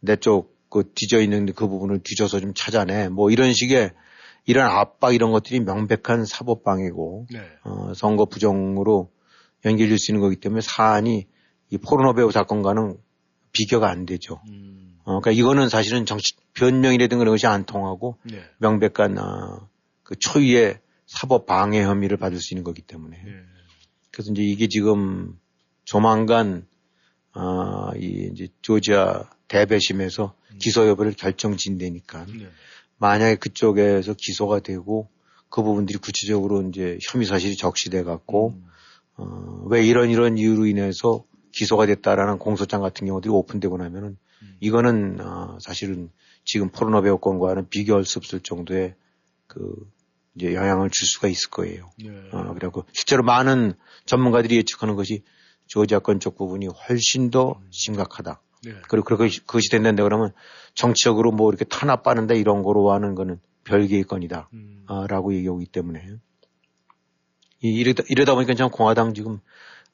내 0.00 0.16
쪽 0.16 0.56
그 0.68 0.92
뒤져 0.94 1.20
있는 1.20 1.46
그 1.54 1.68
부분을 1.68 2.00
뒤져서 2.02 2.40
좀 2.40 2.52
찾아내. 2.54 3.08
뭐 3.08 3.30
이런 3.30 3.52
식의 3.52 3.92
이런 4.46 4.66
압박 4.70 5.14
이런 5.14 5.32
것들이 5.32 5.60
명백한 5.60 6.24
사법방해고 6.24 7.26
네. 7.30 7.40
어, 7.64 7.92
선거 7.94 8.24
부정으로 8.24 9.10
연결될 9.64 9.98
수 9.98 10.12
있는 10.12 10.20
거기 10.22 10.36
때문에 10.36 10.60
사안이 10.60 11.26
이 11.70 11.78
포르노 11.78 12.14
배우 12.14 12.30
사건과는 12.30 12.96
비교가 13.52 13.90
안 13.90 14.06
되죠. 14.06 14.40
음. 14.48 14.98
어, 15.02 15.20
그러니까 15.20 15.32
이거는 15.32 15.68
사실은 15.68 16.06
정치 16.06 16.34
변명이라든가 16.54 17.20
그런 17.20 17.34
것이 17.34 17.46
안 17.46 17.64
통하고 17.64 18.18
네. 18.22 18.42
명백한 18.58 19.18
어, 19.18 19.68
그 20.04 20.14
초유의 20.16 20.78
사법 21.06 21.46
방해 21.46 21.82
혐의를 21.82 22.16
받을 22.16 22.38
수 22.38 22.54
있는 22.54 22.64
거기 22.64 22.82
때문에 22.82 23.16
네. 23.16 23.32
그래서 24.12 24.30
이제 24.32 24.42
이게 24.42 24.68
지금 24.68 25.38
조만간 25.84 26.66
아, 27.32 27.90
이 27.96 28.30
이제 28.32 28.48
조지아 28.62 29.28
대배심에서 29.48 30.34
기소 30.58 30.88
여부를 30.88 31.12
결정진다니까 31.12 32.26
네. 32.26 32.48
만약에 32.98 33.36
그쪽에서 33.36 34.14
기소가 34.14 34.60
되고 34.60 35.08
그 35.48 35.62
부분들이 35.62 35.98
구체적으로 35.98 36.62
이제 36.62 36.98
혐의 37.02 37.26
사실이 37.26 37.56
적시돼 37.56 38.02
갖고 38.02 38.50
음. 38.50 38.66
어, 39.16 39.64
왜 39.68 39.84
이런 39.84 40.10
이런 40.10 40.38
이유로 40.38 40.66
인해서 40.66 41.24
기소가 41.52 41.86
됐다라는 41.86 42.38
공소장 42.38 42.82
같은 42.82 43.06
경우들이 43.06 43.32
오픈되고 43.32 43.76
나면은 43.78 44.16
음. 44.42 44.56
이거는 44.60 45.20
어, 45.20 45.58
사실은 45.60 46.10
지금 46.44 46.70
포르노 46.70 47.02
배우권과는 47.02 47.68
비교할 47.68 48.04
수 48.04 48.18
없을 48.18 48.40
정도의 48.40 48.94
그 49.46 49.74
이제 50.34 50.54
영향을 50.54 50.90
줄 50.90 51.06
수가 51.06 51.28
있을 51.28 51.50
거예요. 51.50 51.90
네. 51.98 52.10
어, 52.32 52.52
그래고 52.54 52.84
실제로 52.92 53.22
많은 53.22 53.74
전문가들이 54.04 54.56
예측하는 54.56 54.94
것이 54.94 55.22
조지아권 55.66 56.20
쪽 56.20 56.36
부분이 56.36 56.66
훨씬 56.66 57.30
더 57.30 57.60
심각하다. 57.70 58.40
네. 58.66 58.74
그리고 58.88 59.04
그것이, 59.04 59.40
그것이 59.40 59.70
된다는데 59.70 60.02
그러면 60.02 60.32
정치적으로 60.74 61.30
뭐 61.30 61.50
이렇게 61.50 61.64
탄압 61.64 62.02
빠는다 62.02 62.34
이런 62.34 62.62
거로 62.62 62.92
하는 62.92 63.14
거는 63.14 63.40
별개의 63.64 64.04
건이다. 64.04 64.48
음. 64.52 64.84
아, 64.88 65.06
라고 65.08 65.34
얘기하기 65.34 65.66
때문에. 65.66 66.04
이, 67.62 67.68
이러다, 67.68 68.02
이러다 68.08 68.34
보니까 68.34 68.54
참 68.54 68.70
공화당 68.70 69.14
지금, 69.14 69.40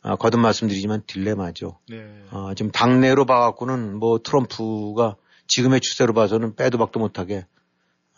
아, 0.00 0.17
거듭 0.17 0.41
말씀드리지만 0.41 1.02
딜레마죠. 1.07 1.79
네. 1.88 2.25
아, 2.31 2.55
지금 2.57 2.71
당내로 2.71 3.25
봐갖고는 3.26 3.97
뭐 3.99 4.19
트럼프가 4.23 5.17
지금의 5.47 5.81
추세로 5.81 6.14
봐서는 6.14 6.55
빼도 6.57 6.79
박도 6.79 6.99
못하게, 6.99 7.47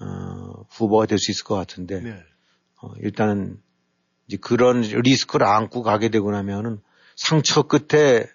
어, 0.00 0.64
후보가 0.70 1.06
될 1.06 1.18
수 1.18 1.30
있을 1.30 1.44
것 1.44 1.54
같은데, 1.54 2.00
네. 2.00 2.22
어, 2.80 2.92
일단은 3.00 3.60
이제 4.26 4.36
그런 4.40 4.80
리스크를 4.80 5.46
안고 5.46 5.82
가게 5.82 6.08
되고 6.08 6.30
나면은 6.30 6.80
상처 7.16 7.62
끝에, 7.62 8.26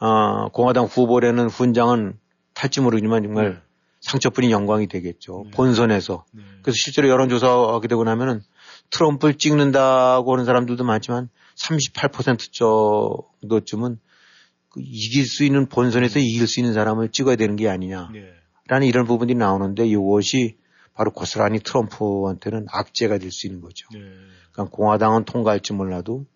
어, 0.00 0.48
공화당 0.50 0.84
후보라는 0.84 1.48
훈장은 1.48 2.18
탈지 2.54 2.80
모르지만 2.80 3.22
정말 3.22 3.54
네. 3.54 3.58
상처뿐인 4.00 4.50
영광이 4.50 4.86
되겠죠. 4.86 5.42
네. 5.46 5.50
본선에서. 5.52 6.24
네. 6.32 6.42
그래서 6.62 6.76
실제로 6.76 7.08
여론조사하게 7.08 7.88
되고 7.88 8.04
나면은 8.04 8.42
트럼프를 8.90 9.34
찍는다고 9.34 10.32
하는 10.32 10.44
사람들도 10.44 10.84
많지만 10.84 11.28
38% 11.56 13.32
정도쯤은 13.40 13.98
그 14.70 14.80
이길 14.82 15.26
수 15.26 15.44
있는 15.44 15.66
본선에서 15.66 16.20
이길 16.20 16.46
수 16.46 16.60
있는 16.60 16.74
사람을 16.74 17.10
찍어야 17.10 17.36
되는 17.36 17.56
게 17.56 17.68
아니냐라는 17.68 18.12
네. 18.12 18.86
이런 18.86 19.06
부분들이 19.06 19.36
나오는데 19.36 19.86
이것이 19.86 20.56
바로 20.94 21.10
고스란히 21.12 21.60
트럼프한테는 21.60 22.66
악재가 22.70 23.18
될 23.18 23.30
수 23.30 23.46
있는 23.46 23.60
거죠. 23.60 23.86
네. 23.92 24.00
그러니까 24.52 24.76
공화당은 24.76 25.24
통과할지 25.24 25.72
몰라도 25.72 26.26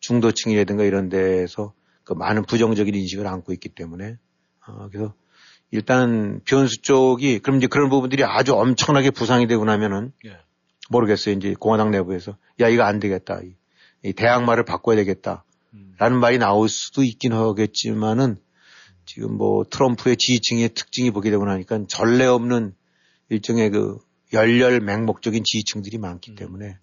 중도층이라든가 0.00 0.84
이런 0.84 1.08
데에서 1.08 1.74
그 2.10 2.14
많은 2.14 2.42
부정적인 2.42 2.92
인식을 2.92 3.24
안고 3.24 3.52
있기 3.52 3.68
때문에 3.68 4.18
어, 4.66 4.88
그래서 4.90 5.14
일단 5.70 6.40
변수 6.44 6.82
쪽이 6.82 7.38
그럼 7.38 7.58
이제 7.58 7.68
그런 7.68 7.88
부분들이 7.88 8.24
아주 8.24 8.52
엄청나게 8.56 9.12
부상이 9.12 9.46
되고 9.46 9.64
나면은 9.64 10.12
네. 10.24 10.36
모르겠어요. 10.88 11.36
이제 11.36 11.54
공화당 11.56 11.92
내부에서 11.92 12.36
야 12.58 12.68
이거 12.68 12.82
안 12.82 12.98
되겠다. 12.98 13.40
이, 13.44 13.54
이 14.02 14.12
대항마를 14.12 14.64
바꿔야 14.64 14.96
되겠다. 14.96 15.44
음. 15.72 15.94
라는 15.98 16.18
말이 16.18 16.38
나올 16.38 16.68
수도 16.68 17.04
있긴 17.04 17.32
하겠지만은 17.32 18.38
지금 19.04 19.36
뭐 19.36 19.62
트럼프의 19.70 20.16
지지층의 20.16 20.70
특징이 20.70 21.12
보게 21.12 21.30
되고 21.30 21.44
나니까 21.44 21.84
전례 21.86 22.26
없는 22.26 22.74
일종의 23.28 23.70
그 23.70 23.98
열렬 24.32 24.80
맹목적인 24.80 25.44
지지층들이 25.44 25.98
많기 25.98 26.32
음. 26.32 26.34
때문에 26.34 26.76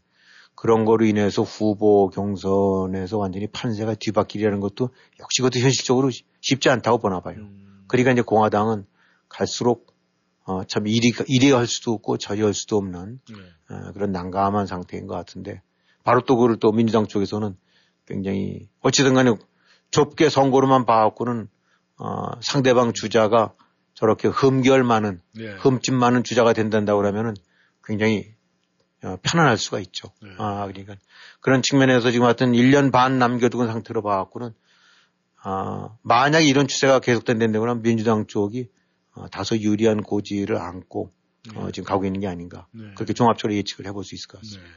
그런 0.58 0.86
거로 0.86 1.06
인해서 1.06 1.44
후보 1.44 2.10
경선에서 2.10 3.20
완전히 3.20 3.46
판세가 3.46 3.94
뒤바뀌려는 4.00 4.60
것도 4.60 4.90
역시 5.20 5.44
그것도 5.44 5.60
현실적으로 5.60 6.10
쉽지 6.42 6.70
않다고 6.70 6.98
보나 6.98 7.20
봐요. 7.20 7.36
음. 7.38 7.84
그러니까 7.88 8.12
이제 8.12 8.24
공화당은 8.24 8.88
갈수록 9.30 9.94
어, 10.46 10.64
참 10.64 10.88
이리, 10.88 11.12
이리 11.28 11.52
할 11.52 11.68
수도 11.68 11.92
없고 11.94 12.18
저리 12.18 12.42
할 12.42 12.56
수도 12.56 12.78
없는 12.78 13.20
네. 13.30 13.36
어, 13.70 13.92
그런 13.94 14.12
난감한 14.12 14.66
상태인 14.66 15.06
것 15.06 15.14
같은데 15.14 15.62
바로 16.04 16.22
또 16.22 16.38
그걸 16.38 16.58
또 16.58 16.72
민주당 16.72 17.06
쪽에서는 17.06 17.56
굉장히 18.08 18.68
어찌든 18.82 19.14
간에 19.14 19.36
좁게 19.92 20.30
선거로만 20.30 20.88
봐갖고는 20.88 21.50
어, 22.00 22.42
상대방 22.42 22.94
주자가 22.94 23.54
저렇게 23.94 24.28
흠결 24.28 24.84
많은 24.84 25.22
네. 25.36 25.50
흠집 25.60 25.94
많은 25.94 26.24
주자가 26.24 26.54
된다고 26.54 27.00
그러면은 27.00 27.36
굉장히 27.84 28.26
어, 28.26 28.37
편안할 29.02 29.58
수가 29.58 29.80
있죠. 29.80 30.12
네. 30.22 30.30
아, 30.38 30.68
그러니까 30.68 30.96
그런 31.40 31.62
측면에서 31.62 32.12
지금 32.12 32.26
하여튼 32.26 32.54
1년 32.54 32.92
반 32.92 33.20
남겨두은 33.20 33.68
상태로 33.68 34.02
봐갖고는 34.02 34.54
아, 35.44 35.96
만약에 36.02 36.46
이런 36.46 36.68
추세가 36.68 37.00
계속된다고 37.00 37.64
하면 37.64 37.82
민주당 37.82 38.26
쪽이 38.28 38.70
어, 39.14 39.28
다소 39.30 39.58
유리한 39.58 40.02
고지를 40.02 40.58
안고 40.58 41.12
어, 41.56 41.72
지금 41.72 41.88
가고 41.88 42.06
있는 42.06 42.20
게 42.20 42.28
아닌가. 42.28 42.68
네. 42.72 42.92
그렇게 42.96 43.14
종합적으로 43.14 43.56
예측을 43.56 43.86
해볼 43.88 44.04
수 44.04 44.16
있을 44.16 44.28
것 44.28 44.42
같습니다. 44.42 44.68
네. 44.68 44.74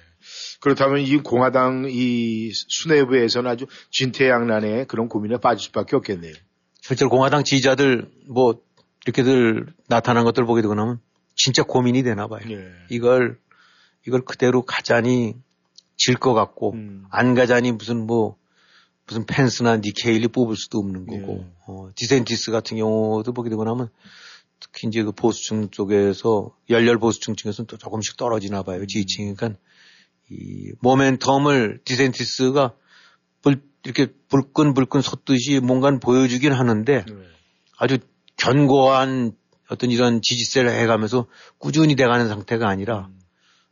그렇다면 0.60 1.00
이 1.00 1.16
공화당 1.16 1.86
이 1.88 2.52
수뇌부에서는 2.52 3.50
아주 3.50 3.66
진퇴양난의 3.90 4.86
그런 4.86 5.08
고민에 5.08 5.38
빠질 5.38 5.64
수밖에 5.64 5.96
없겠네요. 5.96 6.34
실제로 6.80 7.10
공화당 7.10 7.42
지지자들 7.42 8.10
뭐 8.28 8.60
이렇게들 9.06 9.66
나타난 9.88 10.24
것들 10.24 10.44
보게 10.44 10.62
되고 10.62 10.74
나면 10.74 11.00
진짜 11.34 11.62
고민이 11.62 12.02
되나 12.02 12.26
봐요. 12.26 12.42
네. 12.46 12.70
이걸 12.90 13.38
이걸 14.06 14.22
그대로 14.22 14.62
가자니 14.62 15.34
질 15.96 16.16
것 16.16 16.32
같고 16.32 16.72
음. 16.72 17.04
안 17.10 17.34
가자니 17.34 17.72
무슨 17.72 18.06
뭐 18.06 18.36
무슨 19.06 19.26
펜스나 19.26 19.78
니케일이 19.78 20.28
뽑을 20.28 20.56
수도 20.56 20.78
없는 20.78 21.04
거고 21.04 21.44
예. 21.44 21.52
어, 21.66 21.88
디센티스 21.94 22.52
같은 22.52 22.76
경우도 22.78 23.32
보게 23.32 23.50
되고 23.50 23.64
나면 23.64 23.90
특히 24.60 24.88
이제 24.88 25.02
그 25.02 25.12
보수층 25.12 25.70
쪽에서 25.70 26.54
열렬 26.70 26.98
보수층 26.98 27.34
중에서는 27.34 27.66
또 27.66 27.76
조금씩 27.76 28.16
떨어지나 28.16 28.62
봐요 28.62 28.86
지지층이 28.86 29.34
그러니까 29.34 29.60
이 30.30 30.72
모멘텀을 30.82 31.84
디센티스가 31.84 32.74
불, 33.42 33.62
이렇게 33.84 34.06
불끈 34.28 34.74
불끈 34.74 35.02
솟듯이 35.02 35.60
뭔가는 35.60 36.00
보여주긴 36.00 36.52
하는데 36.52 37.04
네. 37.04 37.14
아주 37.78 37.98
견고한 38.36 39.32
어떤 39.68 39.90
이런 39.90 40.20
지지세를 40.22 40.70
해가면서 40.70 41.26
꾸준히 41.58 41.94
돼가는 41.96 42.28
상태가 42.28 42.68
아니라 42.68 43.08
음. 43.10 43.19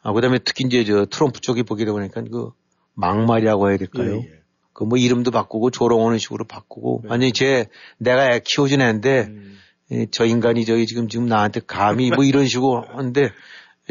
아, 0.09 0.13
그 0.13 0.23
다음에 0.23 0.39
특히 0.43 0.65
이제 0.67 0.85
저 0.85 1.05
트럼프 1.05 1.41
쪽이 1.41 1.65
보게 1.65 1.85
되고 1.85 1.99
나니까 1.99 2.23
그 2.23 2.51
막말이라고 2.95 3.69
해야 3.69 3.77
될까요? 3.77 4.15
예, 4.15 4.19
예. 4.19 4.39
그뭐 4.73 4.97
이름도 4.97 5.31
바꾸고 5.31 5.71
조롱하는 5.71 6.19
식으로 6.19 6.47
바꾸고 6.47 7.01
네. 7.03 7.11
완전히 7.11 7.33
제 7.33 7.67
내가 7.99 8.33
애 8.33 8.41
키워준 8.43 8.81
애인데 8.81 9.27
음. 9.29 9.59
이, 9.91 10.07
저 10.11 10.25
인간이 10.25 10.65
저기 10.65 10.87
지금 10.87 11.09
지금 11.09 11.27
나한테 11.27 11.61
감히 11.67 12.11
뭐 12.11 12.25
이런 12.25 12.47
식으로 12.47 12.87
하는데 12.89 13.31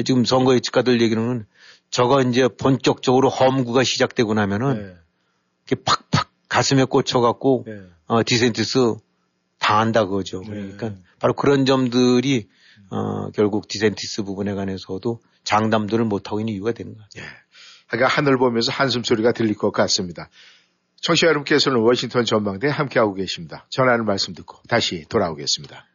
지금 0.05 0.25
선거 0.25 0.55
예측가들 0.55 1.01
얘기는 1.01 1.45
저거 1.91 2.21
이제 2.21 2.47
본격적으로 2.47 3.29
험구가 3.29 3.83
시작되고 3.83 4.33
나면은 4.33 4.73
네. 4.75 4.95
이렇게 5.67 5.83
팍팍 5.83 6.31
가슴에 6.49 6.85
꽂혀갖고 6.85 7.65
네. 7.67 7.81
어, 8.07 8.23
디센티스 8.23 8.95
당한다 9.59 10.05
그거죠. 10.05 10.41
네. 10.41 10.49
그러니까 10.49 10.93
바로 11.19 11.33
그런 11.33 11.65
점들이 11.65 12.47
어, 12.89 13.29
결국 13.31 13.67
디센티스 13.67 14.23
부분에 14.23 14.53
관해서도 14.53 15.19
장담들을 15.47 16.03
못하고 16.05 16.41
있는 16.41 16.53
이유가 16.53 16.73
되는 16.73 16.93
거죠. 16.93 17.25
그러니까 17.87 18.09
하늘 18.09 18.37
보면서 18.37 18.71
한숨 18.71 19.03
소리가 19.03 19.31
들릴 19.31 19.55
것 19.55 19.71
같습니다. 19.71 20.29
청취자 21.01 21.27
여러분께서는 21.27 21.79
워싱턴 21.79 22.25
전망대에 22.25 22.69
함께하고 22.69 23.13
계십니다. 23.13 23.65
전하는 23.69 24.05
말씀 24.05 24.33
듣고 24.33 24.57
다시 24.67 25.05
돌아오겠습니다. 25.07 25.85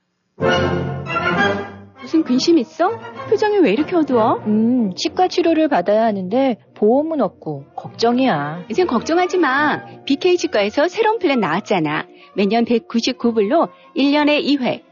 무슨 2.00 2.24
근심 2.24 2.58
있어? 2.58 2.98
표정이 3.28 3.58
왜 3.58 3.72
이렇게 3.72 3.94
어두워? 3.94 4.38
음, 4.46 4.94
치과 4.96 5.28
치료를 5.28 5.68
받아야 5.68 6.04
하는데 6.04 6.56
보험은 6.74 7.20
없고 7.20 7.66
걱정이야. 7.76 8.66
이젠 8.70 8.86
걱정하지 8.86 9.38
마. 9.38 9.84
BK 10.04 10.36
치과에서 10.38 10.88
새로운 10.88 11.18
플랜 11.18 11.40
나왔잖아. 11.40 12.06
매년 12.34 12.64
199불로 12.64 13.68
1년에 13.96 14.42
2회 14.44 14.91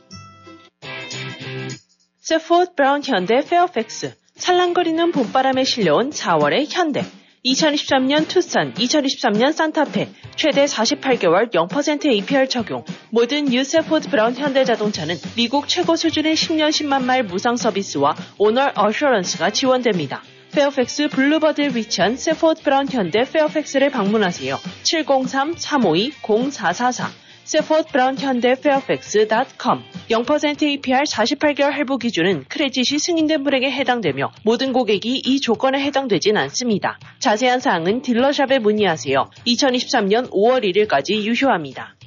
세포드 2.19 2.75
브라운 2.75 3.01
현대 3.03 3.41
페어팩스 3.41 4.13
찰랑거리는 4.37 5.11
봄바람에 5.11 5.63
실려온 5.63 6.11
4월의 6.11 6.67
현대 6.69 7.03
2023년 7.45 8.27
투싼, 8.27 8.73
2023년 8.75 9.51
산타페, 9.51 10.09
최대 10.35 10.65
48개월 10.65 11.51
0% 11.51 12.05
APR 12.05 12.47
적용. 12.47 12.85
모든 13.09 13.45
new 13.45 13.63
세포드 13.63 14.11
브라운 14.11 14.35
현대자동차는 14.35 15.15
미국 15.35 15.67
최고 15.67 15.95
수준의 15.95 16.35
10년 16.35 16.69
10만 16.69 17.03
마일 17.03 17.23
무상 17.23 17.57
서비스와 17.57 18.15
Owner 18.37 18.73
Assurance가 18.75 19.49
지원됩니다. 19.49 20.21
페어팩스 20.51 21.07
블루버드에 21.07 21.69
위치한 21.69 22.15
세포드 22.15 22.61
브라운 22.61 22.87
현대 22.87 23.23
페어팩스를 23.23 23.89
방문하세요. 23.89 24.59
703-352-0444 24.83 27.05
세포드 27.51 27.91
브라운 27.91 28.17
현대 28.17 28.55
페어팩스.com 28.55 29.83
0% 30.09 30.63
APR 30.63 31.03
48개월 31.03 31.71
할부 31.71 31.97
기준은 31.97 32.45
크레딧이 32.47 32.97
승인된 32.97 33.43
분에게 33.43 33.69
해당되며 33.69 34.31
모든 34.45 34.71
고객이 34.71 35.17
이 35.25 35.41
조건에 35.41 35.77
해당되진 35.81 36.37
않습니다. 36.37 36.97
자세한 37.19 37.59
사항은 37.59 38.03
딜러샵에 38.03 38.59
문의하세요. 38.59 39.29
2023년 39.45 40.31
5월 40.31 40.63
1일까지 40.63 41.23
유효합니다. 41.23 41.97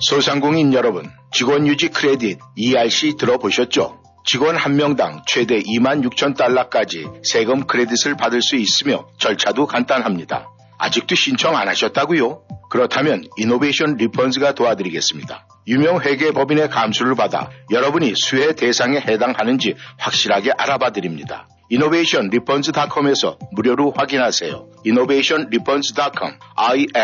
소상공인 0.00 0.74
여러분, 0.74 1.08
직원 1.32 1.66
유지 1.66 1.88
크레딧 1.88 2.38
ERC 2.54 3.16
들어보셨죠? 3.18 4.02
직원 4.26 4.56
한 4.56 4.76
명당 4.76 5.22
최대 5.26 5.58
2만 5.58 6.06
6천 6.06 6.36
달러까지 6.36 7.06
세금 7.22 7.66
크레딧을 7.66 8.18
받을 8.18 8.42
수 8.42 8.56
있으며 8.56 9.08
절차도 9.18 9.66
간단합니다. 9.66 10.53
아직도 10.84 11.14
신청 11.14 11.56
안 11.56 11.66
하셨다고요? 11.68 12.42
그렇다면 12.68 13.24
이노베이션 13.38 13.96
리펀즈가 13.96 14.52
도와드리겠습니다. 14.52 15.46
유명 15.66 15.98
회계 16.02 16.30
법인의 16.30 16.68
감수를 16.68 17.14
받아 17.14 17.48
여러분이 17.70 18.14
수혜 18.14 18.54
대상에 18.54 18.98
해당하는지 18.98 19.76
확실하게 19.98 20.52
알아봐 20.58 20.90
드립니다. 20.90 21.48
이노베이션 21.70 22.28
리펀즈닷컴에서 22.28 23.38
무료로 23.52 23.94
확인하세요. 23.96 24.66
이노베이션 24.84 25.48
리펀즈닷컴 25.48 26.38
i-n-n-o-v-a-t-i-o-n 26.54 26.96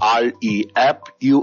r-e-f-u-n-d-s.com 0.00 1.42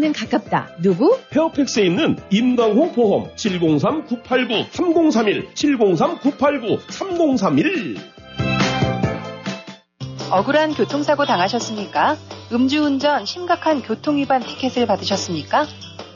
가깝다. 0.11 0.69
누구? 0.81 1.19
페어팩스에 1.29 1.85
있는 1.85 2.17
임강호 2.31 2.93
보험 2.93 3.29
703-989-3031 3.35 5.53
703-989-3031 5.53 7.97
억울한 10.31 10.73
교통사고 10.73 11.25
당하셨습니까? 11.25 12.17
음주운전 12.51 13.25
심각한 13.25 13.81
교통위반 13.81 14.41
티켓을 14.41 14.87
받으셨습니까? 14.87 15.65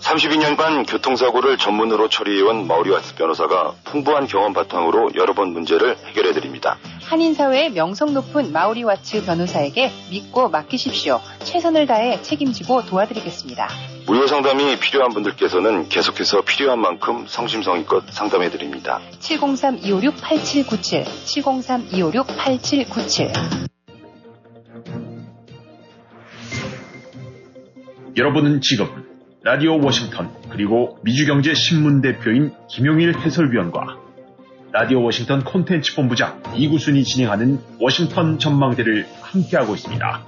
32년간 0.06 0.88
교통사고를 0.88 1.58
전문으로 1.58 2.08
처리해온 2.10 2.68
마우리와스 2.68 3.16
변호사가 3.16 3.74
풍부한 3.86 4.28
경험 4.28 4.54
바탕으로 4.54 5.10
여러 5.16 5.34
번 5.34 5.52
문제를 5.52 5.98
해결해드립니다. 5.98 6.78
한인사회의 7.02 7.72
명성 7.72 8.14
높은 8.14 8.52
마우리 8.52 8.84
와츠 8.84 9.26
변호사에게 9.26 9.92
믿고 10.12 10.50
맡기십시오. 10.50 11.22
최선을 11.44 11.88
다해 11.88 12.22
책임지고 12.22 12.86
도와드리겠습니다. 12.86 13.68
무료 14.06 14.28
상담이 14.28 14.78
필요한 14.80 15.12
분들께서는 15.12 15.90
계속해서 15.90 16.42
필요한 16.42 16.78
만큼 16.80 17.26
성심성의껏 17.28 18.04
상담해드립니다. 18.12 19.02
703-256-8797 19.20 21.04
703-256-8797 21.26 23.66
여러분은 28.18 28.62
지금 28.62 29.05
라디오 29.46 29.80
워싱턴 29.80 30.34
그리고 30.50 30.98
미주경제 31.04 31.54
신문 31.54 32.02
대표인 32.02 32.52
김용일 32.68 33.16
해설위원과 33.16 34.00
라디오 34.72 35.04
워싱턴 35.04 35.44
콘텐츠 35.44 35.96
본부장 35.96 36.42
이구순이 36.56 37.04
진행하는 37.04 37.60
워싱턴 37.80 38.40
전망대를 38.40 39.06
함께하고 39.22 39.76
있습니다. 39.76 40.26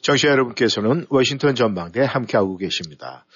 청취자 0.00 0.28
여러분께서는 0.28 1.06
워싱턴 1.10 1.56
전망대 1.56 2.04
함께하고 2.04 2.56
계십니다. 2.56 3.26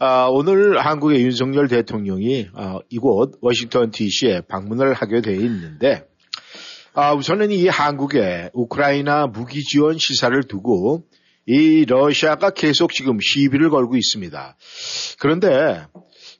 아, 0.00 0.26
오늘 0.28 0.84
한국의 0.84 1.22
윤석열 1.22 1.68
대통령이 1.68 2.48
아, 2.52 2.80
이곳 2.88 3.38
워싱턴 3.40 3.92
DC에 3.92 4.40
방문을 4.48 4.94
하게 4.94 5.20
되어 5.20 5.36
있는데 5.36 6.09
아, 6.92 7.14
우선은 7.14 7.52
이 7.52 7.68
한국의 7.68 8.50
우크라이나 8.52 9.28
무기 9.28 9.62
지원 9.62 9.96
시사를 9.98 10.42
두고 10.44 11.04
이 11.46 11.84
러시아가 11.84 12.50
계속 12.50 12.92
지금 12.92 13.18
시비를 13.20 13.70
걸고 13.70 13.96
있습니다. 13.96 14.56
그런데 15.20 15.84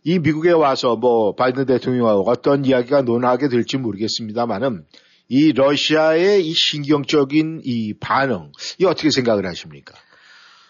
이 0.04 0.18
미국에 0.18 0.50
와서 0.50 0.96
뭐 0.96 1.34
바이든 1.34 1.66
대통령하고 1.66 2.28
어떤 2.28 2.64
이야기가 2.64 3.02
논하게 3.02 3.48
될지 3.48 3.76
모르겠습니다만은 3.76 4.84
이 5.28 5.52
러시아의 5.52 6.44
이 6.44 6.52
신경적인 6.52 7.62
이 7.64 7.94
반응, 8.00 8.50
이 8.78 8.84
어떻게 8.84 9.10
생각을 9.10 9.46
하십니까? 9.46 9.94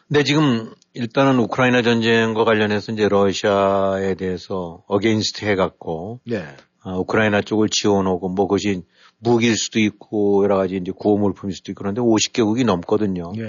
네, 0.08 0.24
지금 0.24 0.74
일단은 0.92 1.38
우크라이나 1.38 1.82
전쟁과 1.82 2.44
관련해서 2.44 2.92
이제 2.92 3.08
러시아에 3.08 4.14
대해서 4.16 4.82
against 4.88 5.46
해갖고 5.46 6.20
네. 6.26 6.44
어, 6.82 6.98
우크라이나 6.98 7.42
쪽을 7.42 7.68
지원하고 7.70 8.28
뭐 8.28 8.46
그것이 8.46 8.82
무기일 9.20 9.56
수도 9.56 9.78
있고 9.78 10.42
여러 10.44 10.56
가지 10.56 10.76
이제 10.76 10.92
구호물품일 10.92 11.54
수도 11.54 11.72
있고 11.72 11.82
그런데 11.82 12.00
50개국이 12.00 12.64
넘거든요. 12.64 13.32
네. 13.36 13.44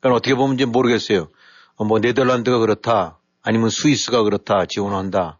그러니까 0.00 0.16
어떻게 0.16 0.34
보면 0.34 0.54
이제 0.54 0.64
모르겠어요. 0.64 1.28
어, 1.76 1.84
뭐 1.84 1.98
네덜란드가 1.98 2.58
그렇다 2.58 3.18
아니면 3.42 3.70
스위스가 3.70 4.22
그렇다 4.22 4.66
지원한다 4.66 5.38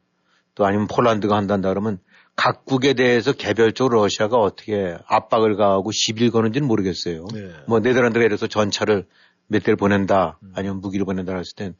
또 0.55 0.66
아니면 0.66 0.87
폴란드가 0.87 1.37
한단다 1.37 1.70
그러면 1.70 1.98
각국에 2.37 2.94
대해서 2.94 3.33
개별적으로 3.33 4.03
러시아가 4.03 4.38
어떻게 4.38 4.96
압박을 5.07 5.57
가하고 5.57 5.90
시비를 5.92 6.31
거는지는 6.31 6.66
모르겠어요. 6.68 7.26
네. 7.33 7.50
뭐 7.66 7.81
네덜란드가 7.81 8.24
예를 8.24 8.37
들어서 8.37 8.46
전차를 8.46 9.07
몇 9.46 9.62
대를 9.62 9.76
보낸다 9.76 10.38
아니면 10.55 10.81
무기를 10.81 11.05
보낸다 11.05 11.37
했을 11.37 11.55
땐 11.55 11.74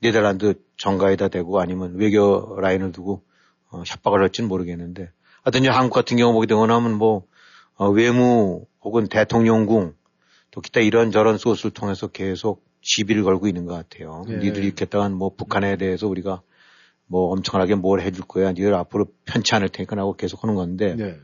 네덜란드 0.00 0.54
정가에다 0.76 1.28
대고 1.28 1.60
아니면 1.60 1.94
외교 1.96 2.58
라인을 2.60 2.92
두고 2.92 3.22
어, 3.70 3.82
협박을 3.86 4.20
할지는 4.20 4.48
모르겠는데 4.48 5.10
하여튼 5.42 5.68
한국 5.68 5.94
같은 5.94 6.16
경우 6.16 6.32
보게 6.32 6.46
되거나 6.46 6.74
하면 6.76 6.94
뭐 6.94 7.26
어, 7.76 7.88
외무 7.88 8.66
혹은 8.82 9.08
대통령궁 9.08 9.94
또 10.50 10.60
기타 10.60 10.80
이런 10.80 11.10
저런 11.10 11.38
소스를 11.38 11.70
통해서 11.72 12.08
계속 12.08 12.64
시비를 12.82 13.22
걸고 13.24 13.46
있는 13.48 13.64
것 13.64 13.74
같아요. 13.74 14.24
네. 14.28 14.36
니들이 14.36 14.66
이렇겠다간 14.66 15.14
뭐 15.14 15.34
북한에 15.34 15.76
대해서 15.76 16.06
우리가 16.08 16.42
뭐 17.06 17.32
엄청나게 17.32 17.74
뭘 17.74 18.00
해줄 18.00 18.24
거야. 18.26 18.52
니들 18.52 18.74
앞으로 18.74 19.06
편치 19.24 19.54
않을 19.54 19.68
테니까 19.68 19.96
하고 19.96 20.14
계속 20.14 20.42
하는 20.42 20.54
건데 20.54 20.94
네. 20.94 21.16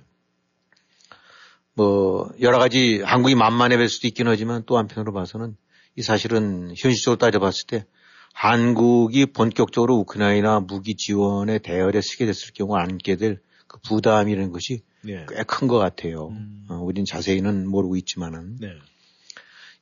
뭐 1.74 2.30
여러 2.40 2.58
가지 2.58 3.00
한국이 3.04 3.34
만만해 3.34 3.76
볼 3.76 3.88
수도 3.88 4.08
있긴 4.08 4.26
하지만 4.26 4.64
또 4.66 4.78
한편으로 4.78 5.12
봐서는 5.12 5.56
이 5.96 6.02
사실은 6.02 6.72
현실적으로 6.76 7.18
따져봤을 7.18 7.66
때 7.66 7.86
한국이 8.34 9.26
본격적으로 9.26 9.96
우크라이나 9.96 10.60
무기 10.60 10.94
지원에 10.94 11.58
대열에 11.58 12.00
서게 12.00 12.26
됐을 12.26 12.52
경우 12.54 12.76
안게 12.76 13.16
될 13.16 13.40
그 13.68 13.78
부담이라는 13.80 14.50
것이 14.50 14.82
네. 15.02 15.24
꽤큰 15.28 15.68
것 15.68 15.78
같아요. 15.78 16.28
음. 16.28 16.66
어, 16.68 16.74
우린 16.82 17.04
자세히는 17.04 17.68
모르고 17.68 17.96
있지만은 17.96 18.56
네. 18.58 18.68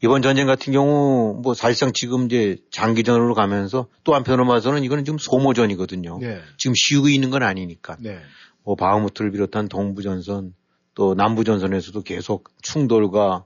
이번 0.03 0.21
전쟁 0.21 0.47
같은 0.47 0.73
경우 0.73 1.41
뭐 1.43 1.55
사실상 1.55 1.93
지금 1.93 2.27
이제 2.27 2.59
장기전으로 2.71 3.33
가면서 3.35 3.89
또 4.05 4.15
한편으로 4.15 4.47
봐서는 4.47 4.85
이거는 4.85 5.05
지금 5.05 5.19
소모전이거든요. 5.19 6.19
네. 6.21 6.41
지금 6.59 6.75
쉬고 6.77 7.09
있는 7.09 7.31
건 7.31 7.43
아니니까. 7.43 7.97
네. 8.01 8.19
뭐 8.63 8.75
바흐무트를 8.75 9.31
비롯한 9.31 9.69
동부 9.69 10.03
전선 10.03 10.53
또 10.95 11.15
남부 11.15 11.45
전선에서도 11.45 12.03
계속 12.03 12.51
충돌과 12.63 13.45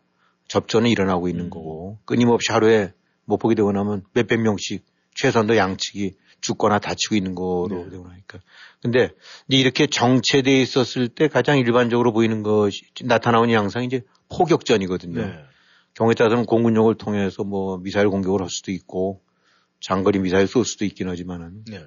접전이 0.49 0.91
일어나고 0.91 1.29
있는 1.29 1.45
음. 1.45 1.51
거고 1.51 1.99
끊임없이 2.05 2.51
하루에 2.51 2.93
못 3.25 3.37
보게 3.37 3.55
되고 3.55 3.71
나면 3.71 4.03
몇백 4.13 4.41
명씩 4.41 4.85
최선도 5.15 5.57
양측이 5.57 6.17
죽거나 6.41 6.79
다치고 6.79 7.15
있는 7.15 7.35
거로 7.35 7.69
네. 7.85 7.91
되고 7.91 8.07
나니까. 8.07 8.39
근데 8.83 9.11
이렇게 9.49 9.87
정체되어 9.87 10.61
있었을 10.61 11.09
때 11.09 11.29
가장 11.29 11.59
일반적으로 11.59 12.13
보이는 12.13 12.43
것이 12.43 12.83
나타나오는 13.05 13.53
양상이 13.53 13.87
이제 13.87 14.03
포격전이거든요. 14.29 15.21
네. 15.21 15.45
경우에 15.95 16.15
따라서는 16.15 16.47
공군용을 16.47 16.95
통해서 16.95 17.45
뭐 17.45 17.79
미사일 17.79 18.09
공격을 18.09 18.41
할 18.41 18.49
수도 18.49 18.71
있고 18.73 19.21
장거리 19.81 20.19
미사일 20.19 20.47
쏠 20.47 20.65
수도 20.65 20.85
있긴 20.85 21.09
하지만은 21.09 21.65
네. 21.67 21.85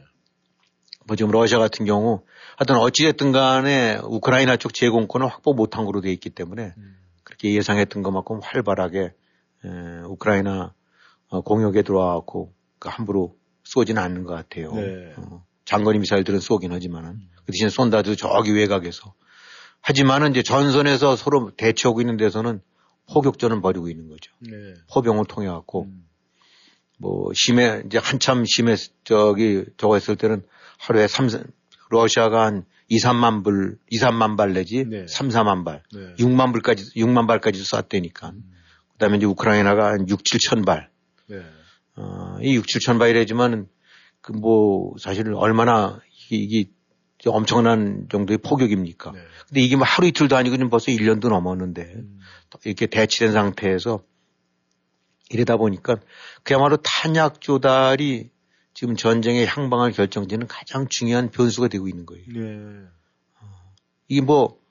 뭐 1.05 1.15
지금 1.15 1.31
러시아 1.31 1.59
같은 1.59 1.85
경우 1.85 2.23
하여튼 2.57 2.77
어찌됐든 2.77 3.31
간에 3.31 3.99
우크라이나 4.03 4.57
쪽 4.57 4.73
제공권을 4.73 5.27
확보 5.27 5.53
못한 5.53 5.85
거로 5.85 6.01
돼 6.01 6.11
있기 6.11 6.29
때문에 6.29 6.73
음. 6.77 6.97
그렇게 7.23 7.53
예상했던 7.55 8.03
것만큼 8.03 8.39
활발하게 8.41 8.99
에, 9.65 9.69
우크라이나 10.05 10.73
어, 11.29 11.41
공역에 11.41 11.81
들어와갖고 11.81 12.53
그 12.79 12.89
함부로 12.89 13.35
쏘지는 13.63 14.02
않는 14.02 14.23
것 14.23 14.34
같아요. 14.34 14.73
네. 14.73 15.13
어, 15.17 15.45
장거리 15.65 15.99
미사일들은 15.99 16.39
쏘긴 16.39 16.71
하지만은 16.71 17.19
그 17.45 17.52
대신 17.52 17.69
쏜다도 17.69 18.15
저기 18.15 18.52
외곽에서 18.52 19.13
하지만은 19.82 20.32
이제 20.32 20.43
전선에서 20.43 21.15
서로 21.15 21.52
대치하고 21.56 22.02
있는 22.02 22.17
데서는 22.17 22.62
포격전을 23.12 23.62
벌이고 23.62 23.89
있는 23.89 24.08
거죠. 24.10 24.32
네. 24.39 24.73
포병을 24.93 25.26
통해 25.26 25.47
갖고 25.47 25.84
음. 25.84 26.06
뭐 26.97 27.32
심해 27.34 27.84
이제 27.86 27.97
한참 27.97 28.45
심해 28.45 28.76
저기 29.04 29.65
저거 29.78 29.95
했을 29.95 30.15
때는 30.15 30.43
하루에 30.80 31.08
3 31.08 31.30
러시아가 31.89 32.45
한 32.45 32.65
2, 32.89 32.97
3만 32.97 33.43
불, 33.43 33.78
2, 33.89 33.99
3만 33.99 34.38
발 34.38 34.54
내지 34.54 34.86
네. 34.86 35.06
3, 35.08 35.30
4만 35.30 35.65
발, 35.65 35.84
네. 35.93 36.15
6만 36.15 36.54
불까지 36.54 36.93
6만 36.95 37.28
발까지 37.28 37.63
쐈다니까. 37.63 38.34
그다음에 38.93 39.17
이제 39.17 39.26
우크라이나가 39.26 39.88
한 39.88 40.08
6, 40.08 40.23
7천 40.23 40.65
발. 40.65 40.89
네. 41.28 41.41
어, 41.95 42.38
이 42.41 42.56
6, 42.56 42.65
7천 42.65 42.99
발이라지만은 42.99 43.67
그 44.21 44.32
뭐 44.34 44.95
사실 44.99 45.34
얼마나 45.34 45.99
이게, 46.32 46.38
이게 46.38 46.71
엄청난 47.25 48.08
정도의 48.10 48.38
포격입니까? 48.38 49.12
네. 49.12 49.19
근데 49.47 49.62
이게 49.62 49.75
뭐 49.75 49.86
하루 49.86 50.08
이틀도 50.08 50.36
아니고 50.36 50.56
지금 50.56 50.69
벌써 50.69 50.91
1년도 50.91 51.29
넘었는데 51.29 51.82
음. 51.82 52.19
또 52.49 52.60
이렇게 52.63 52.88
대치된 52.88 53.34
상태에서 53.34 54.03
이러다 55.29 55.58
보니까 55.58 55.97
그야말로 56.43 56.77
탄약 56.77 57.41
조달이 57.41 58.29
지금 58.73 58.95
전쟁의 58.95 59.45
향방을 59.45 59.91
결정짓는 59.91 60.47
가장 60.47 60.88
중요한 60.88 61.29
변수가 61.32 61.67
되고 61.67 61.88
있는 61.88 62.06
거예요. 62.06 62.25
네. 62.27 62.88
이게 64.08 64.21
뭐 64.21 64.63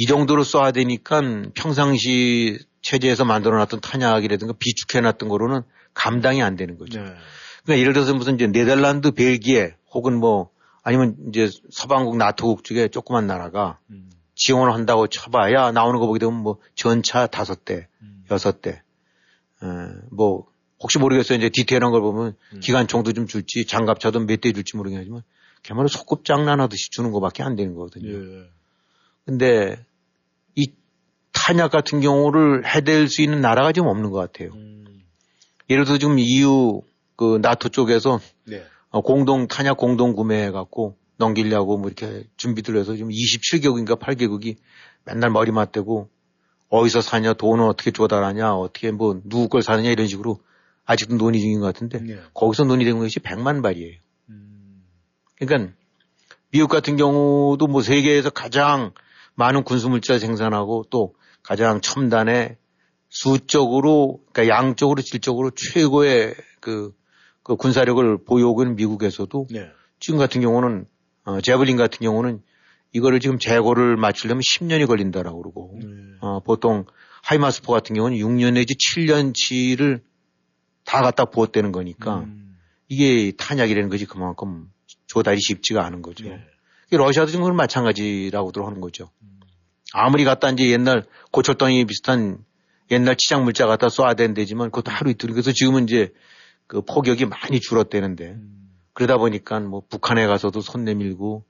이 0.00 0.06
정도로 0.06 0.44
쏴야 0.44 0.72
되니까 0.72 1.20
평상시 1.54 2.58
체제에서 2.80 3.26
만들어놨던 3.26 3.82
탄약이라든가 3.82 4.54
비축해놨던 4.58 5.28
거로는 5.28 5.60
감당이 6.00 6.42
안 6.42 6.56
되는 6.56 6.78
거죠. 6.78 6.98
네. 6.98 7.12
그러니까 7.62 7.80
예를 7.80 7.92
들어서 7.92 8.14
무슨 8.14 8.36
이제 8.36 8.46
네덜란드, 8.46 9.10
벨기에 9.10 9.76
혹은 9.92 10.18
뭐 10.18 10.50
아니면 10.82 11.14
이제 11.28 11.50
서방국 11.70 12.16
나토국 12.16 12.64
쪽에 12.64 12.88
조그만 12.88 13.26
나라가 13.26 13.78
음. 13.90 14.10
지원을 14.34 14.72
한다고 14.72 15.08
쳐봐야 15.08 15.72
나오는 15.72 16.00
거 16.00 16.06
보게 16.06 16.18
되면 16.18 16.34
뭐 16.34 16.56
전차 16.74 17.26
다섯 17.26 17.66
대, 17.66 17.86
음. 18.00 18.24
여섯 18.30 18.62
대, 18.62 18.70
에, 18.70 19.66
뭐 20.10 20.46
혹시 20.82 20.98
모르겠어요. 20.98 21.36
이제 21.36 21.50
디테일한 21.52 21.90
걸 21.90 22.00
보면 22.00 22.34
음. 22.54 22.60
기관총도 22.60 23.12
좀 23.12 23.26
줄지 23.26 23.66
장갑차도 23.66 24.20
몇 24.20 24.40
대 24.40 24.52
줄지 24.52 24.78
모르겠지만 24.78 25.22
걔말로 25.62 25.88
소꿉장난 25.88 26.60
하듯이 26.60 26.88
주는 26.90 27.12
거밖에 27.12 27.42
안 27.42 27.56
되는 27.56 27.74
거거든요. 27.74 28.08
예. 28.10 28.48
근데 29.26 29.84
이 30.54 30.72
탄약 31.32 31.70
같은 31.70 32.00
경우를 32.00 32.66
해댈 32.66 33.08
수 33.08 33.20
있는 33.20 33.42
나라가 33.42 33.72
지금 33.72 33.88
없는 33.88 34.10
것 34.10 34.18
같아요. 34.18 34.52
음. 34.54 34.79
예를 35.70 35.84
들어 35.84 35.98
지금 35.98 36.18
EU 36.18 36.82
그 37.16 37.38
나토 37.40 37.68
쪽에서 37.68 38.20
네. 38.44 38.64
어, 38.90 39.00
공동 39.00 39.46
탄약 39.46 39.76
공동 39.76 40.14
구매해 40.14 40.50
갖고 40.50 40.96
넘기려고 41.16 41.78
뭐 41.78 41.88
이렇게 41.88 42.24
준비들 42.36 42.76
해서 42.76 42.96
지금 42.96 43.10
27개국인가 43.10 43.98
8개국이 43.98 44.56
맨날 45.04 45.30
머리 45.30 45.52
맞대고 45.52 46.08
어디서 46.70 47.00
사냐 47.02 47.34
돈은 47.34 47.64
어떻게 47.64 47.90
조달하냐 47.90 48.54
어떻게 48.54 48.90
뭐 48.90 49.20
누구 49.24 49.48
걸 49.48 49.62
사느냐 49.62 49.90
이런 49.90 50.06
식으로 50.06 50.40
아직도 50.86 51.16
논의 51.16 51.40
중인 51.40 51.60
것 51.60 51.66
같은데 51.66 52.00
네. 52.00 52.18
거기서 52.34 52.64
논의된 52.64 52.98
것이 52.98 53.20
100만 53.20 53.62
발이에요. 53.62 53.96
음. 54.30 54.82
그러니까 55.38 55.72
미국 56.50 56.68
같은 56.68 56.96
경우도 56.96 57.66
뭐 57.68 57.82
세계에서 57.82 58.30
가장 58.30 58.92
많은 59.34 59.62
군수물자 59.62 60.18
생산하고 60.18 60.86
또 60.90 61.14
가장 61.42 61.80
첨단의 61.80 62.56
수적으로 63.10 64.20
그러니까 64.32 64.56
양적으로 64.56 65.02
질적으로 65.02 65.50
최고의 65.50 66.34
그, 66.60 66.94
그 67.42 67.56
군사력을 67.56 68.24
보유하고 68.24 68.62
있는 68.62 68.76
미국에서도 68.76 69.48
네. 69.50 69.68
지금 69.98 70.18
같은 70.18 70.40
경우는 70.40 70.86
어, 71.24 71.40
제블린 71.40 71.76
같은 71.76 71.98
경우는 71.98 72.40
이거를 72.92 73.20
지금 73.20 73.38
재고를 73.38 73.96
맞추려면 73.96 74.40
10년이 74.40 74.86
걸린다라고 74.86 75.42
그러고 75.42 75.78
네. 75.80 75.86
어, 76.20 76.40
보통 76.40 76.86
하이마스포 77.22 77.72
같은 77.72 77.94
경우는 77.94 78.16
6년 78.16 78.54
내지 78.54 78.74
7년치를 78.74 80.00
다 80.84 81.02
갖다 81.02 81.24
부었대는 81.24 81.72
거니까 81.72 82.20
음. 82.20 82.56
이게 82.88 83.32
탄약이라는 83.36 83.90
것이 83.90 84.06
그만큼 84.06 84.70
조달이 85.06 85.40
쉽지가 85.40 85.84
않은 85.84 86.02
거죠. 86.02 86.24
네. 86.24 86.40
러시아도 86.90 87.30
지금 87.30 87.54
마찬가지라고들 87.54 88.64
하는 88.64 88.80
거죠. 88.80 89.10
음. 89.22 89.40
아무리 89.92 90.24
갖다 90.24 90.50
이제 90.50 90.70
옛날 90.70 91.04
고철덩이 91.32 91.84
비슷한 91.84 92.44
옛날 92.90 93.16
치장 93.16 93.44
물자 93.44 93.66
갖다 93.66 93.88
쏴야 93.88 94.16
된대지만 94.16 94.70
그것도 94.70 94.90
하루 94.90 95.10
이틀. 95.10 95.30
그래서 95.30 95.52
지금은 95.52 95.84
이제 95.84 96.12
그 96.66 96.82
포격이 96.82 97.26
많이 97.26 97.60
줄었대는데 97.60 98.24
음. 98.32 98.70
그러다 98.92 99.18
보니까 99.18 99.60
뭐 99.60 99.82
북한에 99.88 100.26
가서도 100.26 100.60
손 100.60 100.84
내밀고 100.84 101.44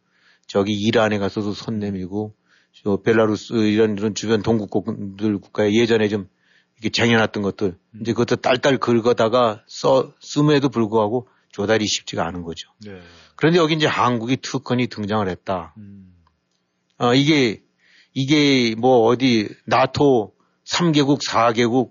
저기 0.47 0.73
이란에 0.73 1.19
가서도 1.19 1.53
손 1.53 1.79
내밀고 1.79 2.35
저 2.73 2.97
벨라루스 2.99 3.55
이런 3.55 3.97
이런 3.99 4.15
주변 4.15 4.43
동국들 4.43 5.39
국가에 5.39 5.73
예전에 5.73 6.09
좀 6.09 6.29
이렇게 6.77 6.91
쟁여놨던 6.91 7.43
것들 7.43 7.77
이제 8.01 8.13
그것도 8.13 8.37
딸딸 8.37 8.79
긁어다가 8.79 9.65
써 9.67 10.13
쓰음에도 10.21 10.69
불구하고 10.69 11.29
조달이 11.53 11.87
쉽지가 11.87 12.27
않은 12.27 12.43
거죠. 12.43 12.71
네. 12.85 13.01
그런데 13.37 13.59
여기 13.59 13.75
이제 13.75 13.87
한국이 13.87 14.37
특권이 14.37 14.87
등장을 14.87 15.27
했다. 15.29 15.75
음. 15.79 16.15
어, 16.99 17.15
이게, 17.15 17.63
이게 18.13 18.75
뭐 18.77 19.07
어디, 19.07 19.49
나토 19.67 20.35
3개국, 20.71 21.21
4개국, 21.27 21.91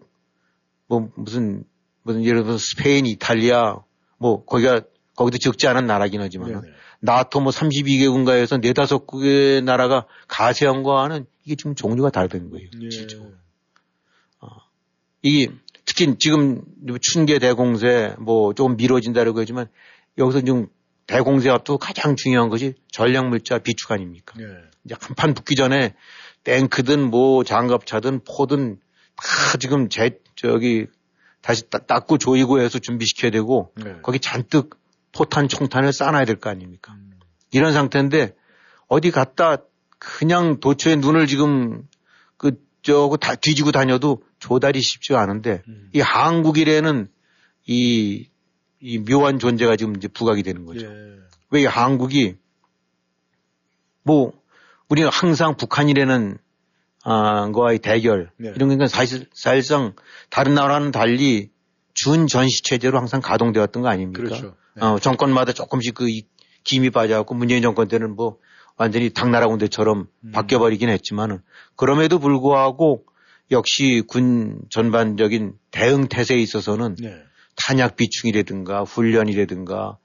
뭐 0.88 1.10
무슨, 1.16 1.64
무슨 2.04 2.24
예를 2.24 2.44
들어서 2.44 2.58
스페인, 2.58 3.06
이탈리아, 3.06 3.78
뭐 4.18 4.46
거기가, 4.46 4.82
거기도 5.16 5.38
적지 5.38 5.68
않은 5.68 5.86
나라긴 5.86 6.22
하지만, 6.22 6.50
네네. 6.50 6.74
나토 7.02 7.42
뭐 7.42 7.52
32개국가에서 7.52 8.60
네다섯 8.62 9.08
국의 9.08 9.62
나라가 9.62 10.06
가세한 10.28 10.84
거와는 10.84 11.26
이게 11.46 11.56
지금 11.56 11.76
종류가 11.76 12.10
다르다는 12.10 12.50
거예요. 12.50 12.68
예. 12.82 12.90
실제로. 12.90 13.32
이게 15.22 15.52
특히 15.86 16.16
지금 16.18 16.62
춘계 17.02 17.40
대공세 17.40 18.16
뭐 18.20 18.54
조금 18.54 18.78
미뤄진다고 18.78 19.38
하지만 19.38 19.68
여기서 20.18 20.42
지금 20.42 20.68
대공세 21.08 21.50
앞도 21.50 21.78
가장 21.78 22.16
중요한 22.16 22.50
것이 22.50 22.76
전략 22.92 23.28
물자 23.28 23.60
비축 23.60 23.92
아닙니까? 23.92 24.36
네. 24.38 24.46
이제 24.86 24.96
한판 25.00 25.34
붙기 25.34 25.56
전에 25.56 25.96
탱크든 26.50 27.12
뭐 27.12 27.44
장갑차든 27.44 28.22
포든 28.24 28.80
다 29.16 29.58
지금 29.60 29.88
제 29.90 30.20
저기 30.36 30.88
다시 31.42 31.70
따- 31.70 31.80
닦고 31.80 32.18
조이고 32.18 32.60
해서 32.60 32.80
준비시켜야 32.80 33.30
되고 33.32 33.72
네. 33.76 33.98
거기 34.02 34.20
잔뜩 34.20 34.80
포탄 35.12 35.48
총탄을 35.48 35.94
쌓아놔야 35.94 36.26
될 36.26 36.38
거 36.40 36.50
아닙니까? 36.50 36.94
음. 36.94 37.20
이런 37.52 37.74
상태인데 37.74 38.36
어디 38.88 39.12
갔다 39.12 39.58
그냥 40.00 40.60
도처에 40.60 40.96
눈을 40.96 41.28
지금 41.28 41.88
그 42.38 42.60
저거 42.82 43.18
다 43.18 43.36
뒤지고 43.36 43.72
다녀도 43.72 44.24
조달이 44.40 44.82
쉽지가 44.82 45.22
않은데 45.22 45.62
음. 45.68 45.90
이 45.94 46.00
한국이라는 46.00 47.10
이, 47.68 48.28
이 48.80 48.98
묘한 49.00 49.38
존재가 49.38 49.76
지금 49.76 49.96
이제 49.98 50.08
부각이 50.08 50.42
되는 50.44 50.66
거죠. 50.66 50.88
예. 50.88 51.20
왜이 51.52 51.66
한국이 51.66 52.38
뭐 54.04 54.32
우리는 54.90 55.10
항상 55.12 55.56
북한이라는 55.56 56.38
아, 57.06 57.52
거와의 57.52 57.80
대결 57.80 58.32
네. 58.38 58.52
이런 58.56 58.78
건 58.78 58.88
사실 58.88 59.28
사실상 59.34 59.94
다른 60.30 60.54
나라는 60.56 60.92
달리 60.92 61.50
준 61.94 62.28
전시 62.28 62.64
체제로 62.64 62.98
항상 62.98 63.22
가동되었던 63.22 63.82
거 63.84 63.90
아닙니까? 63.90 64.22
그렇죠. 64.24 64.56
네. 64.76 64.86
어, 64.86 65.00
정권마다 65.00 65.54
조금씩 65.54 65.94
그 65.96 66.10
이- 66.10 66.28
김이 66.64 66.90
빠져갖고 66.90 67.36
문재인 67.36 67.62
정권 67.62 67.88
때는 67.88 68.16
뭐 68.16 68.38
완전히 68.78 69.10
당나라 69.12 69.48
군대처럼 69.48 70.08
음. 70.26 70.32
바뀌어버리긴 70.32 70.90
했지만은 70.90 71.40
그럼에도 71.76 72.20
불구하고 72.20 73.06
역시 73.52 74.04
군 74.08 74.60
전반적인 74.70 75.54
대응 75.72 76.08
태세에 76.08 76.38
있어서는 76.38 76.96
네. 77.00 77.16
탄약 77.56 77.96
비충이라든가 77.96 78.84
훈련이라든가 78.84 79.98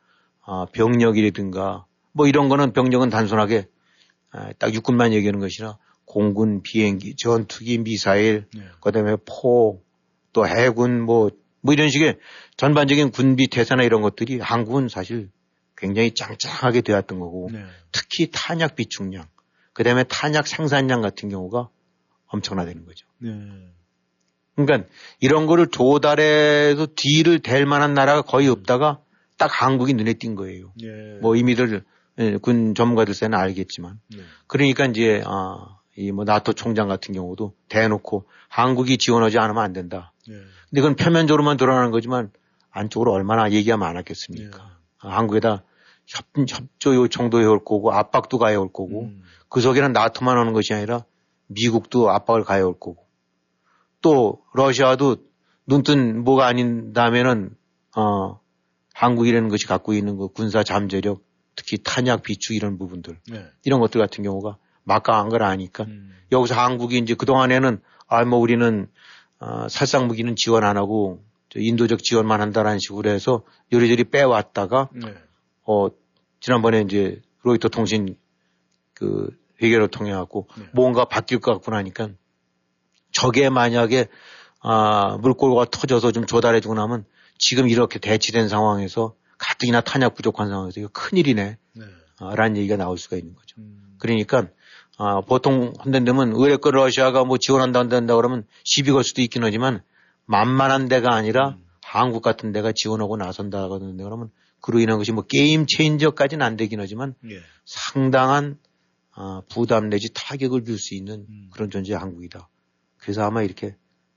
아, 0.47 0.67
병력이라든가 0.73 1.87
뭐 2.13 2.27
이런 2.27 2.49
거는 2.49 2.73
병력은 2.73 3.11
단순하게 3.11 3.59
아, 3.59 3.74
딱 4.59 4.75
육군만 4.75 5.13
얘기하는 5.13 5.41
것이라 5.41 5.79
공군 6.05 6.63
비행기, 6.63 7.17
전투기, 7.17 7.79
미사일, 7.79 8.47
네. 8.55 8.63
그다음에 8.81 9.17
포, 9.27 9.83
또 10.33 10.47
해군 10.47 11.01
뭐, 11.01 11.31
뭐 11.61 11.73
이런 11.73 11.89
식의 11.89 12.19
전반적인 12.57 13.11
군비 13.11 13.49
태세나 13.49 13.85
이런 13.85 14.03
것들이 14.03 14.39
한국은 14.39 14.89
사실 14.89 15.31
굉장히 15.77 16.13
짱짱하게 16.13 16.83
되었던 16.83 17.19
거고 17.19 17.49
네. 17.53 17.65
특히 17.91 18.31
탄약 18.33 18.77
비축량, 18.77 19.27
그다음에 19.73 20.05
탄약 20.05 20.47
생산량 20.47 21.01
같은 21.01 21.29
경우가 21.29 21.69
엄청나되는 22.27 22.85
거죠. 22.85 23.07
네. 23.19 23.31
그러니까 24.57 24.89
이런 25.21 25.47
거를 25.47 25.67
조달해서 25.69 26.87
뒤를 26.95 27.41
댈 27.41 27.67
만한 27.67 27.95
나라가 27.95 28.23
거의 28.23 28.49
없다가 28.49 29.01
딱 29.37 29.51
한국이 29.53 29.95
눈에 29.95 30.15
띈 30.15 30.37
거예요. 30.37 30.73
네. 30.81 31.19
뭐 31.21 31.35
이미들 31.35 31.73
예, 31.75 31.81
군 32.43 32.75
전문가들 32.75 33.15
세는 33.15 33.39
알겠지만 33.39 34.01
네. 34.17 34.23
그러니까 34.47 34.87
이제 34.87 35.23
아, 35.27 35.79
이 35.97 36.11
뭐 36.11 36.25
나토 36.25 36.55
총장 36.55 36.89
같은 36.89 37.15
경우도 37.15 37.55
대놓고 37.69 38.29
한국이 38.49 38.99
지원하지 38.99 39.39
않으면 39.39 39.63
안 39.63 39.73
된다. 39.73 40.13
네. 40.29 40.35
근데 40.71 40.81
그건 40.81 40.97
표면적으로만 40.97 41.57
드러나는 41.57 41.91
거지만 41.91 42.31
안쪽으로 42.71 43.13
얼마나 43.13 43.51
얘기가 43.51 43.77
많았겠습니까? 43.77 44.59
네. 44.59 44.65
아, 44.99 45.17
한국에다 45.17 45.63
협, 46.07 46.27
협조 46.49 46.95
요청도 46.95 47.41
해올 47.41 47.65
거고 47.65 47.93
압박도 47.93 48.39
가해올 48.39 48.73
거고 48.73 49.05
음. 49.05 49.23
그 49.49 49.61
속에는 49.61 49.93
나토만 49.93 50.37
오는 50.37 50.53
것이 50.53 50.75
아니라 50.75 51.05
미국도 51.47 52.11
압박을 52.11 52.45
가해올 52.45 52.75
거고 52.75 53.07
또 54.01 54.43
러시아도 54.53 55.17
눈뜬 55.67 56.25
뭐가 56.25 56.47
아닌다면은 56.47 57.57
어 57.97 58.41
한국이라는 58.95 59.49
것이 59.49 59.67
갖고 59.67 59.93
있는 59.95 60.17
그 60.17 60.29
군사 60.29 60.63
잠재력 60.63 61.24
특히 61.57 61.79
탄약 61.83 62.23
비축 62.23 62.55
이런 62.55 62.79
부분들 62.79 63.19
네. 63.29 63.47
이런 63.65 63.81
것들 63.81 64.01
같은 64.01 64.25
경우가 64.25 64.57
막강한 64.85 65.29
걸 65.29 65.43
아니까 65.43 65.85
음. 65.85 66.15
여기서 66.33 66.55
한국이 66.55 66.99
이제 66.99 67.15
그 67.15 67.27
동안에는 67.27 67.81
아 68.07 68.25
뭐 68.25 68.39
우리는 68.39 68.89
어, 69.41 69.69
살상 69.69 70.07
무기는 70.07 70.35
지원 70.37 70.65
안 70.65 70.77
하고 70.77 71.23
저 71.49 71.61
인도적 71.61 72.03
지원만 72.03 72.41
한다라는 72.41 72.79
식으로 72.79 73.11
해서 73.11 73.45
요리조리 73.73 74.05
빼왔다가 74.05 74.89
네. 74.93 75.15
어 75.67 75.89
지난번에 76.41 76.83
이제 76.83 77.21
로이터 77.43 77.69
통신 77.69 78.17
그 78.93 79.31
회계를 79.63 79.89
통해 79.89 80.13
갖고 80.13 80.49
네. 80.57 80.65
뭔가 80.73 81.05
바뀔 81.05 81.41
것 81.41 81.53
같구나 81.55 81.79
하니까 81.79 82.11
저게 83.13 83.49
만약에 83.49 84.09
아 84.61 85.17
물꼬가 85.21 85.67
터져서 85.71 86.13
좀 86.13 86.27
조달해 86.27 86.61
주고 86.61 86.75
나면 86.75 87.05
지금 87.39 87.69
이렇게 87.69 87.99
대치된 87.99 88.49
상황에서 88.49 89.15
가뜩이나 89.45 89.81
탄약 89.83 90.15
부족한 90.15 90.49
상황에서 90.49 90.81
이거 90.81 90.89
큰일이네 90.93 91.59
네. 91.73 91.85
아, 92.19 92.35
라는 92.35 92.57
얘기가 92.57 92.77
나올 92.77 92.97
수가 92.97 93.17
있는 93.17 93.35
거죠. 93.35 93.57
음. 93.59 93.97
그러니까 93.99 94.49
아, 94.97 95.21
보통 95.21 95.73
한다면 95.79 96.33
의뢰권 96.35 96.73
러시아가 96.73 97.25
뭐 97.25 97.37
지원한다 97.39 97.81
한다 97.81 98.17
그러면 98.17 98.47
시비 98.65 98.93
걸 98.93 99.05
수도 99.05 99.23
있긴 99.23 99.45
하지만 99.45 99.83
만만한 100.27 100.89
데가 100.89 101.15
아니라 101.15 101.51
음. 101.51 101.65
한국 101.83 102.23
같은 102.23 102.53
데가 102.53 102.73
지원하고 102.73 103.17
나선다. 103.17 103.69
그러면 103.69 104.31
그로 104.61 104.81
인한 104.81 104.97
것이 104.99 105.13
뭐 105.13 105.25
게임 105.25 105.67
체인저까지는 105.67 106.45
안 106.45 106.57
되긴 106.57 106.81
하지만 106.81 107.15
예. 107.31 107.41
상당한 107.67 108.59
아, 109.13 109.43
부담 109.49 109.91
내지 109.91 110.09
타격을 110.13 110.65
줄 110.65 110.79
수 110.79 110.95
있는 110.95 111.27
음. 111.29 111.51
그런 111.53 111.71
존재의 111.71 111.99
한국이다. 111.99 112.49
그래서 112.97 113.23
아마 113.23 113.43
이렇게 113.43 113.77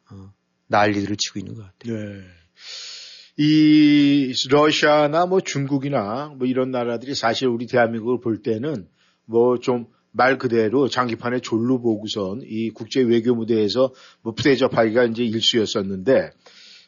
어, 0.09 0.31
난리들을 0.67 1.17
치고 1.17 1.39
있는 1.39 1.55
것 1.55 1.63
같아요. 1.63 1.93
네. 1.97 2.21
이 3.37 4.33
러시아나 4.49 5.25
뭐 5.25 5.41
중국이나 5.41 6.33
뭐 6.37 6.47
이런 6.47 6.71
나라들이 6.71 7.13
사실 7.15 7.47
우리 7.47 7.67
대한민국을 7.67 8.19
볼 8.19 8.41
때는 8.41 8.87
뭐 9.25 9.57
좀 9.59 9.85
말 10.13 10.39
그대로 10.39 10.87
장기판에 10.87 11.41
졸로 11.41 11.79
보고선 11.79 12.41
이 12.43 12.71
국제 12.71 13.01
외교 13.01 13.35
무대에서 13.35 13.93
뭐 14.23 14.33
부대 14.33 14.55
접하기가 14.55 15.03
이제 15.03 15.23
일수였었는데 15.23 16.31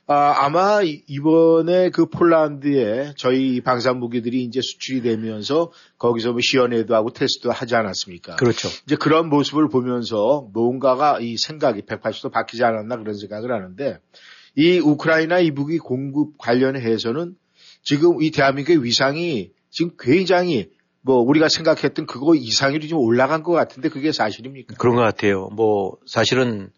아, 0.08 0.34
아마 0.46 0.82
이- 0.82 1.04
이번에 1.06 1.92
그 1.92 2.08
폴란드에 2.08 3.14
저희 3.18 3.62
방산 3.62 4.00
무기들이 4.00 4.42
이제 4.44 4.62
수출이 4.62 5.04
되면서 5.04 5.72
거기서 6.00 6.32
뭐 6.32 6.42
시연회도 6.42 6.96
하고 6.96 7.12
테스트도 7.14 7.52
하지 7.52 7.76
않았습니까? 7.76 8.38
그렇죠. 8.38 8.70
이제 8.88 8.96
그런 8.96 9.30
모습을 9.30 9.70
보면서 9.70 10.50
뭔가가 10.52 11.20
이 11.20 11.38
생각이 11.38 11.84
180도 11.84 12.32
바뀌지 12.32 12.64
않았나 12.64 12.98
그런 12.98 13.14
생각을 13.16 13.52
하는데 13.52 14.00
이 14.60 14.80
우크라이나 14.80 15.40
이 15.40 15.52
무기 15.52 15.78
공급 15.78 16.38
관련해서는 16.38 17.36
지금 17.82 18.22
이 18.22 18.30
대한민국의 18.32 18.84
위상이 18.84 19.52
지금 19.70 19.92
굉장히 19.98 20.70
뭐 21.02 21.20
우리가 21.22 21.48
생각했던 21.48 22.06
그거 22.06 22.36
이상으로 22.36 22.86
좀 22.88 23.00
올라간 23.00 23.42
것 23.44 23.54
같은데 23.54 23.88
그게 23.88 24.12
사실입니까? 24.12 24.76
그런 24.78 24.96
것 24.96 25.02
같아요. 25.02 25.48
뭐 25.54 25.98
사실은 26.06 26.72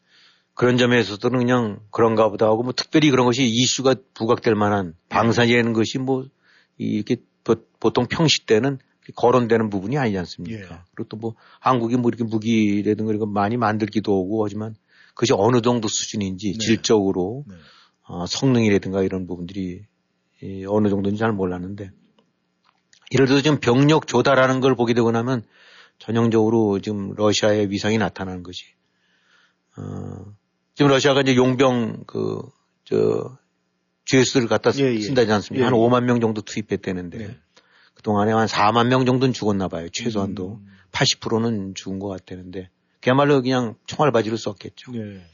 그런 0.53 0.77
점에서는 0.77 1.39
그냥 1.39 1.79
그런가 1.89 2.29
보다 2.29 2.45
하고 2.45 2.61
뭐 2.61 2.71
특별히 2.71 3.09
그런 3.09 3.25
것이 3.25 3.43
이슈가 3.45 3.95
부각될 4.13 4.53
만한 4.53 4.93
방산이라는 5.09 5.73
것이 5.73 5.97
뭐 5.97 6.25
이렇게 6.77 7.15
보- 7.43 7.55
보통 7.79 8.05
평시 8.07 8.45
때는 8.45 8.77
거론되는 9.15 9.71
부분이 9.71 9.97
아니지 9.97 10.17
않습니까? 10.19 10.59
예. 10.75 10.79
그리고 10.93 11.09
또 11.09 11.17
뭐 11.17 11.33
한국이 11.59 11.97
뭐 11.97 12.09
이렇게 12.09 12.23
무기라든가 12.25 13.09
이런 13.09 13.19
거 13.19 13.25
많이 13.25 13.57
만들기도 13.57 14.11
하고 14.11 14.45
하지만 14.45 14.75
그것이 15.13 15.33
어느 15.35 15.61
정도 15.61 15.87
수준인지 15.87 16.53
네. 16.53 16.57
질적으로 16.57 17.43
네. 17.47 17.55
어, 18.03 18.25
성능이라든가 18.25 19.03
이런 19.03 19.27
부분들이 19.27 19.85
이 20.41 20.65
어느 20.67 20.89
정도인지 20.89 21.19
잘 21.19 21.31
몰랐는데 21.31 21.91
예를 23.13 23.25
들어서 23.25 23.43
지금 23.43 23.59
병력 23.59 24.07
조달하는 24.07 24.59
걸 24.59 24.75
보게 24.75 24.93
되고 24.93 25.11
나면 25.11 25.43
전형적으로 25.99 26.79
지금 26.79 27.13
러시아의 27.15 27.69
위상이 27.69 27.97
나타나는 27.97 28.43
것이 28.43 28.65
어, 29.77 30.33
지금 30.75 30.89
러시아가 30.89 31.21
이제 31.21 31.35
용병 31.35 32.05
그저 32.07 33.37
GS를 34.05 34.47
갖다 34.47 34.71
예, 34.77 34.95
예. 34.95 35.01
쓴다지 35.01 35.31
않습니까? 35.31 35.61
예, 35.61 35.69
한 35.69 35.75
예. 35.75 35.77
5만 35.77 36.03
명 36.03 36.19
정도 36.19 36.41
투입했다는데 36.41 37.17
네. 37.17 37.37
그동안에 37.93 38.31
한 38.31 38.47
4만 38.47 38.87
명 38.87 39.05
정도는 39.05 39.31
죽었나 39.31 39.67
봐요. 39.67 39.87
최소한도 39.89 40.59
음. 40.61 40.67
80%는 40.91 41.75
죽은 41.75 41.99
것 41.99 42.07
같다는데 42.07 42.69
그야말로 43.01 43.41
그냥 43.41 43.75
총알 43.87 44.11
바지를 44.11 44.37
썼겠죠. 44.37 44.91
네. 44.91 45.25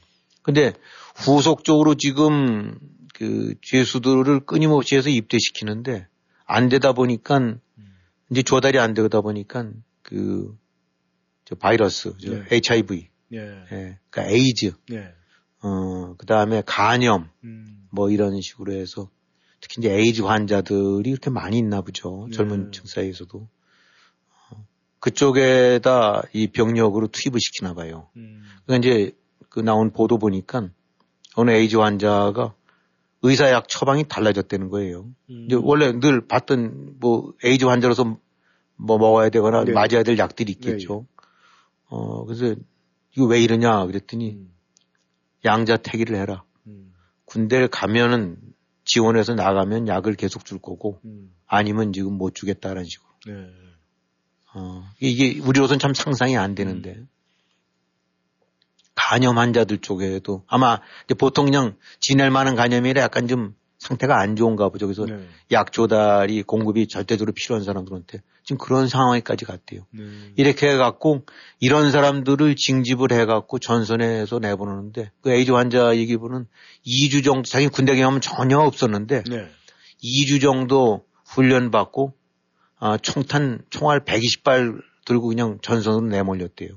근데 0.42 0.72
후속적으로 1.14 1.94
지금 1.94 2.78
그 3.14 3.54
죄수들을 3.62 4.46
끊임없이 4.46 4.96
해서 4.96 5.10
입대시키는데 5.10 6.06
안 6.46 6.68
되다 6.68 6.92
보니까 6.92 7.56
이제 8.30 8.42
조달이 8.42 8.78
안 8.78 8.94
되다 8.94 9.20
보니까 9.20 9.70
그 10.02 10.56
저 11.48 11.54
바이러스, 11.54 12.12
저 12.18 12.30
네. 12.30 12.44
HIV, 12.52 13.08
예. 13.32 13.38
예, 13.38 13.98
그러니까 14.10 14.26
에이즈, 14.26 14.72
예. 14.92 15.14
어, 15.62 16.14
그 16.18 16.26
다음에 16.26 16.62
간염, 16.66 17.30
음. 17.42 17.88
뭐 17.90 18.10
이런 18.10 18.38
식으로 18.38 18.74
해서 18.74 19.08
특히 19.58 19.76
이제 19.78 19.90
에이즈 19.90 20.20
환자들이 20.20 21.08
이렇게 21.08 21.30
많이 21.30 21.56
있나 21.56 21.80
보죠. 21.80 22.26
네. 22.28 22.36
젊은 22.36 22.70
층 22.70 22.84
사이에서도. 22.84 23.48
어, 24.98 25.00
그쪽에다 25.00 26.22
이 26.32 26.48
병력으로 26.48 27.08
투입을 27.08 27.40
시키나 27.40 27.74
봐요. 27.74 28.08
음. 28.16 28.42
그러니까 28.66 28.88
이제 28.88 29.12
그 29.48 29.60
나온 29.60 29.92
보도 29.92 30.18
보니까 30.18 30.68
어느 31.34 31.50
에이즈 31.50 31.76
환자가 31.76 32.54
의사 33.22 33.50
약 33.50 33.68
처방이 33.68 34.04
달라졌다는 34.08 34.68
거예요. 34.68 35.06
음. 35.30 35.46
이제 35.46 35.56
원래 35.60 35.92
늘 35.92 36.26
봤던 36.26 36.96
뭐 37.00 37.32
에이즈 37.42 37.64
환자로서 37.64 38.18
뭐 38.76 38.98
먹어야 38.98 39.28
되거나 39.30 39.64
네. 39.64 39.72
맞아야 39.72 40.02
될 40.02 40.18
약들이 40.18 40.52
있겠죠. 40.52 41.06
어, 41.86 42.24
그래서 42.24 42.54
이거 43.16 43.26
왜 43.26 43.40
이러냐 43.40 43.86
그랬더니 43.86 44.32
음. 44.32 44.52
양자택일을 45.44 46.16
해라. 46.16 46.44
음. 46.66 46.92
군대를 47.24 47.68
가면은 47.68 48.36
지원해서 48.84 49.34
나가면 49.34 49.88
약을 49.88 50.14
계속 50.14 50.44
줄 50.44 50.58
거고 50.58 51.00
음. 51.04 51.34
아니면 51.46 51.92
지금 51.92 52.14
못 52.14 52.34
주겠다라는 52.34 52.84
식으로. 52.84 53.08
네. 53.26 53.67
어, 54.54 54.84
이게 55.00 55.40
우리로서는 55.40 55.78
참 55.78 55.94
상상이 55.94 56.36
안 56.36 56.54
되는데. 56.54 57.02
간염 59.08 59.38
환자들 59.38 59.78
쪽에도 59.78 60.44
아마 60.46 60.80
이제 61.06 61.14
보통 61.14 61.46
그냥 61.46 61.76
지낼 61.98 62.30
만한 62.30 62.56
간염이 62.56 62.90
아니라 62.90 63.02
약간 63.02 63.26
좀 63.26 63.54
상태가 63.78 64.20
안 64.20 64.36
좋은가 64.36 64.68
보죠. 64.68 64.86
그래서 64.86 65.06
네. 65.06 65.26
약 65.50 65.72
조달이 65.72 66.42
공급이 66.42 66.88
절대적으로 66.88 67.32
필요한 67.32 67.64
사람들한테 67.64 68.20
지금 68.42 68.58
그런 68.58 68.88
상황에까지 68.88 69.44
갔대요. 69.46 69.86
이렇게 70.36 70.68
해갖고 70.68 71.24
이런 71.60 71.90
사람들을 71.90 72.56
징집을 72.56 73.12
해갖고 73.12 73.58
전선에서 73.60 74.40
내보내는데 74.40 75.10
그 75.22 75.30
에이즈 75.30 75.52
환자 75.52 75.96
얘기보는 75.96 76.46
2주 76.84 77.24
정도 77.24 77.42
자기 77.44 77.68
군대 77.68 77.94
경험은 77.94 78.20
전혀 78.20 78.58
없었는데 78.58 79.22
네. 79.30 79.48
2주 80.02 80.42
정도 80.42 81.04
훈련 81.24 81.70
받고 81.70 82.14
아, 82.80 82.96
총탄 82.96 83.60
총알 83.70 84.04
120발 84.04 84.80
들고 85.04 85.28
그냥 85.28 85.58
전선으로 85.62 86.06
내몰렸대요. 86.06 86.70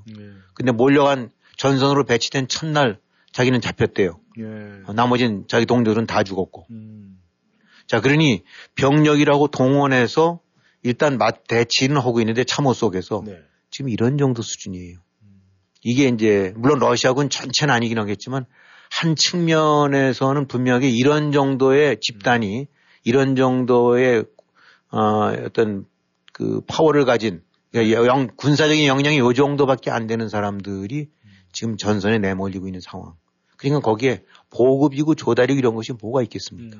근데 0.54 0.72
몰려간 0.72 1.30
전선으로 1.58 2.04
배치된 2.04 2.48
첫날 2.48 2.98
자기는 3.32 3.60
잡혔대요. 3.60 4.18
예. 4.38 4.44
어, 4.86 4.92
나머진 4.92 5.44
자기 5.48 5.66
동료들은 5.66 6.06
다 6.06 6.22
죽었고. 6.22 6.66
음. 6.70 7.18
자, 7.86 8.00
그러니 8.00 8.42
병력이라고 8.74 9.48
동원해서 9.48 10.40
일단 10.82 11.18
맛 11.18 11.46
대치는 11.46 11.96
하고 11.96 12.20
있는데 12.20 12.44
참호 12.44 12.72
속에서 12.72 13.22
네. 13.24 13.38
지금 13.70 13.90
이런 13.90 14.18
정도 14.18 14.42
수준이에요. 14.42 14.98
이게 15.84 16.08
이제 16.08 16.52
물론 16.56 16.78
러시아군 16.78 17.28
전체는 17.28 17.74
아니긴 17.74 17.98
하겠지만 17.98 18.46
한 18.90 19.16
측면에서는 19.16 20.46
분명하게 20.46 20.90
이런 20.90 21.32
정도의 21.32 21.98
집단이 22.00 22.66
이런 23.04 23.36
정도의 23.36 24.24
어, 24.90 25.32
어떤 25.44 25.86
그 26.32 26.60
파워를 26.66 27.04
가진 27.04 27.42
그러니까 27.70 28.06
영- 28.06 28.28
군사적인 28.36 28.86
역량이 28.86 29.18
요 29.18 29.32
정도밖에 29.32 29.90
안 29.90 30.06
되는 30.06 30.28
사람들이 30.28 31.08
지금 31.52 31.76
전선에 31.76 32.18
내몰리고 32.18 32.66
있는 32.66 32.80
상황. 32.80 33.14
그러니까 33.56 33.80
거기에 33.80 34.24
보급이고 34.50 35.14
조달이고 35.14 35.58
이런 35.58 35.74
것이 35.74 35.92
뭐가 35.92 36.22
있겠습니까? 36.22 36.78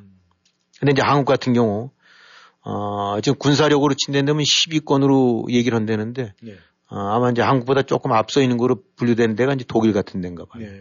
근데 0.80 0.92
이제 0.92 1.02
한국 1.02 1.26
같은 1.26 1.52
경우 1.52 1.90
어, 2.64 3.20
지금 3.20 3.38
군사력으로 3.38 3.94
친다면 3.94 4.38
10위권으로 4.44 5.50
얘기를 5.50 5.76
한다는데 5.76 6.34
네. 6.42 6.52
어, 6.88 6.96
아마 6.98 7.30
이제 7.30 7.42
한국보다 7.42 7.82
조금 7.82 8.12
앞서 8.12 8.40
있는 8.42 8.56
거로 8.56 8.82
분류되는 8.96 9.34
데가 9.36 9.54
이제 9.54 9.64
독일 9.66 9.92
같은 9.92 10.20
데인가 10.20 10.44
봐요. 10.44 10.62
네. 10.64 10.80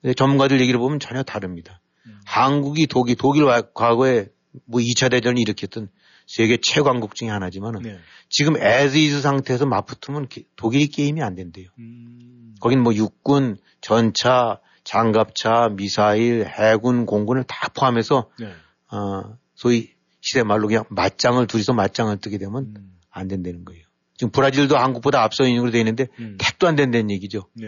근데 0.00 0.14
전문가들 0.14 0.60
얘기를 0.60 0.78
보면 0.80 0.98
전혀 1.00 1.22
다릅니다. 1.22 1.80
한국이 2.24 2.86
독일, 2.86 3.16
독일 3.16 3.44
와- 3.44 3.62
과거에 3.74 4.28
뭐 4.66 4.80
2차 4.80 5.10
대전을 5.10 5.38
일으켰던 5.40 5.88
세계 6.26 6.56
최강국 6.56 7.14
중에 7.14 7.28
하나지만은 7.28 7.82
네. 7.82 7.98
지금 8.28 8.56
as 8.56 8.88
is 8.88 9.20
상태에서 9.20 9.66
맞붙으면 9.66 10.28
게- 10.28 10.44
독일이 10.56 10.86
게임이 10.88 11.22
안 11.22 11.34
된대요. 11.34 11.68
음. 11.78 12.54
거긴 12.60 12.80
뭐 12.82 12.94
육군, 12.94 13.56
전차, 13.80 14.58
장갑차, 14.84 15.70
미사일, 15.76 16.46
해군, 16.46 17.06
공군을 17.06 17.44
다 17.44 17.68
포함해서 17.74 18.30
네. 18.38 18.52
어, 18.90 19.36
소위 19.54 19.90
시대 20.20 20.42
말로 20.42 20.68
그냥 20.68 20.84
맞짱을 20.90 21.46
둘이서 21.46 21.72
맞짱을 21.72 22.18
뜨게 22.18 22.38
되면 22.38 22.74
음. 22.76 22.92
안 23.10 23.28
된다는 23.28 23.64
거예요. 23.64 23.82
지금 24.16 24.30
브라질도 24.30 24.76
한국보다 24.76 25.22
앞서 25.22 25.44
있는 25.46 25.60
걸로 25.62 25.72
돼 25.72 25.78
있는데 25.80 26.06
음. 26.20 26.36
택도 26.38 26.68
안 26.68 26.76
된다는 26.76 27.10
얘기죠. 27.10 27.48
네. 27.54 27.66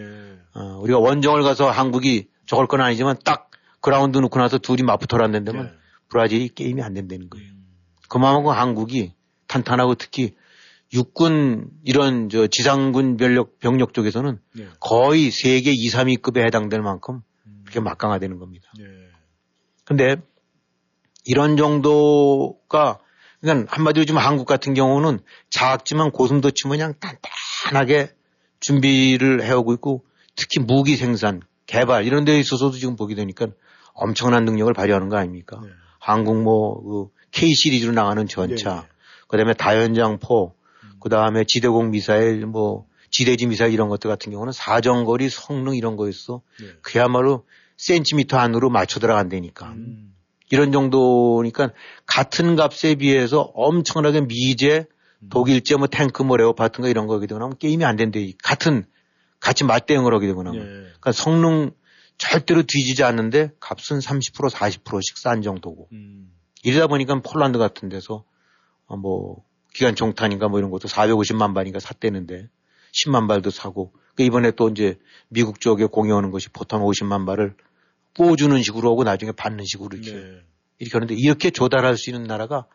어, 0.53 0.79
우리가 0.81 0.99
원정을 0.99 1.43
가서 1.43 1.69
한국이 1.69 2.27
저걸 2.45 2.67
건 2.67 2.81
아니지만 2.81 3.17
딱 3.25 3.51
그라운드 3.81 4.17
놓고 4.17 4.39
나서 4.39 4.57
둘이 4.57 4.81
맞붙어라는 4.83 5.43
데면 5.43 5.65
네. 5.65 5.71
브라질이 6.09 6.49
게임이 6.49 6.81
안 6.81 6.93
된다는 6.93 7.29
거예요. 7.29 7.51
음. 8.05 8.09
그만큼 8.09 8.51
한국이 8.51 9.13
탄탄하고 9.47 9.95
특히 9.95 10.33
육군 10.93 11.69
이런 11.83 12.29
저 12.29 12.47
지상군 12.47 13.17
병력 13.17 13.59
병력 13.59 13.93
쪽에서는 13.93 14.39
네. 14.55 14.67
거의 14.79 15.31
세계 15.31 15.71
2, 15.71 15.89
3위급에 15.89 16.45
해당될 16.45 16.81
만큼 16.81 17.21
그렇게 17.63 17.79
막강화되는 17.79 18.37
겁니다. 18.39 18.71
네. 18.77 18.85
근데 19.83 20.15
이런 21.25 21.57
정도가 21.57 22.99
그러니까 23.41 23.75
한마디로 23.75 24.05
지금 24.05 24.19
한국 24.19 24.45
같은 24.45 24.73
경우는 24.73 25.19
작지만 25.49 26.11
고슴도 26.11 26.51
치면 26.51 26.77
그냥 26.77 26.93
단단하게 26.99 28.11
준비를 28.59 29.43
해오고 29.43 29.73
있고 29.73 30.05
특히 30.35 30.59
무기 30.59 30.95
생산, 30.95 31.41
개발 31.65 32.05
이런 32.05 32.25
데에 32.25 32.39
있어서도 32.39 32.77
지금 32.77 32.95
보게 32.95 33.15
되니까 33.15 33.47
엄청난 33.93 34.45
능력을 34.45 34.73
발휘하는 34.73 35.09
거 35.09 35.17
아닙니까? 35.17 35.59
네. 35.61 35.69
한국 35.99 36.41
뭐 36.41 36.81
그 36.81 37.14
K 37.35 37.53
시리즈로 37.53 37.91
나가는 37.91 38.25
전차, 38.27 38.75
네, 38.75 38.81
네. 38.81 38.87
그다음에 39.27 39.53
다연장포, 39.53 40.55
그다음에 41.01 41.43
지대공 41.45 41.91
미사일 41.91 42.45
뭐 42.45 42.87
지대지 43.11 43.45
미사일 43.45 43.73
이런 43.73 43.89
것들 43.89 44.09
같은 44.09 44.31
경우는 44.31 44.53
사정거리 44.53 45.29
성능 45.29 45.75
이런 45.75 45.97
거였어. 45.97 46.41
네. 46.59 46.67
그야말로 46.81 47.45
센티미터 47.77 48.37
안으로 48.37 48.69
맞춰 48.69 48.99
들어간다니까. 48.99 49.67
음. 49.73 50.15
이런 50.49 50.71
정도니까 50.71 51.73
같은 52.05 52.55
값에 52.55 52.95
비해서 52.95 53.41
엄청나게 53.53 54.21
미제 54.21 54.85
독일제 55.29 55.75
뭐 55.75 55.87
탱크 55.87 56.23
뭐 56.23 56.37
레오파트인가 56.37 56.87
이런 56.87 57.07
거 57.07 57.15
하게 57.15 57.27
되고 57.27 57.39
나면 57.39 57.57
게임이 57.57 57.83
안 57.83 57.97
된대. 57.97 58.31
같은 58.43 58.85
같이 59.39 59.63
맞대응을 59.65 60.13
하게 60.13 60.27
되고 60.27 60.41
나면. 60.41 60.63
네. 60.63 60.69
그러니까 60.69 61.11
성능 61.11 61.71
절대로 62.17 62.61
뒤지지 62.61 63.03
않는데 63.03 63.51
값은 63.59 63.99
30% 63.99 64.49
40%씩 64.49 65.17
싼 65.17 65.41
정도고. 65.41 65.89
음. 65.91 66.34
이러다 66.65 66.87
보니까 66.87 67.21
폴란드 67.21 67.59
같은 67.59 67.89
데서 67.89 68.25
어, 68.87 68.97
뭐 68.97 69.43
기관 69.73 69.95
총탄인가 69.95 70.47
뭐 70.47 70.59
이런 70.59 70.71
것도 70.71 70.87
450만 70.87 71.53
발인가 71.53 71.79
샀대는데 71.79 72.49
10만 72.93 73.27
발도 73.27 73.51
사고 73.51 73.93
그 74.15 74.23
이번에 74.23 74.51
또 74.51 74.69
이제 74.69 74.97
미국 75.27 75.59
쪽에 75.59 75.85
공여오는 75.85 76.31
것이 76.31 76.49
포탄 76.49 76.81
50만 76.81 77.25
발을 77.25 77.55
꽂주는 78.15 78.61
식으로 78.61 78.91
하고 78.91 79.03
나중에 79.03 79.31
받는 79.31 79.65
식으로 79.65 79.97
이렇게 79.97 80.13
네. 80.13 80.41
이렇게 80.79 80.93
하는데 80.93 81.13
이렇게 81.15 81.51
조달할 81.51 81.97
수 81.97 82.09
있는 82.09 82.23
나라가 82.23 82.65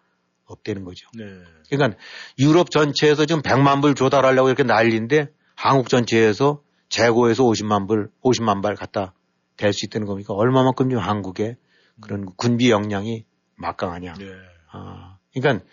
없다는 0.45 0.85
거죠. 0.85 1.09
네. 1.15 1.25
그러니까 1.71 1.99
유럽 2.39 2.71
전체에서 2.71 3.25
지금 3.25 3.43
100만 3.43 3.81
불 3.81 3.95
조달하려고 3.95 4.49
이렇게 4.49 4.63
난리인데 4.63 5.29
한국 5.55 5.89
전체에서 5.89 6.63
재고에서 6.89 7.45
50만 7.45 7.89
불, 7.89 8.11
50만 8.23 8.63
발 8.63 8.75
갖다 8.75 9.15
댈 9.57 9.73
수 9.73 9.87
있다는 9.87 10.07
겁니까? 10.07 10.35
얼마만큼 10.35 10.97
한국의 10.97 11.57
그런 12.01 12.27
군비 12.37 12.71
역량이 12.71 13.25
막강하냐. 13.61 14.15
네. 14.15 14.27
아, 14.73 15.19
그러니까 15.33 15.65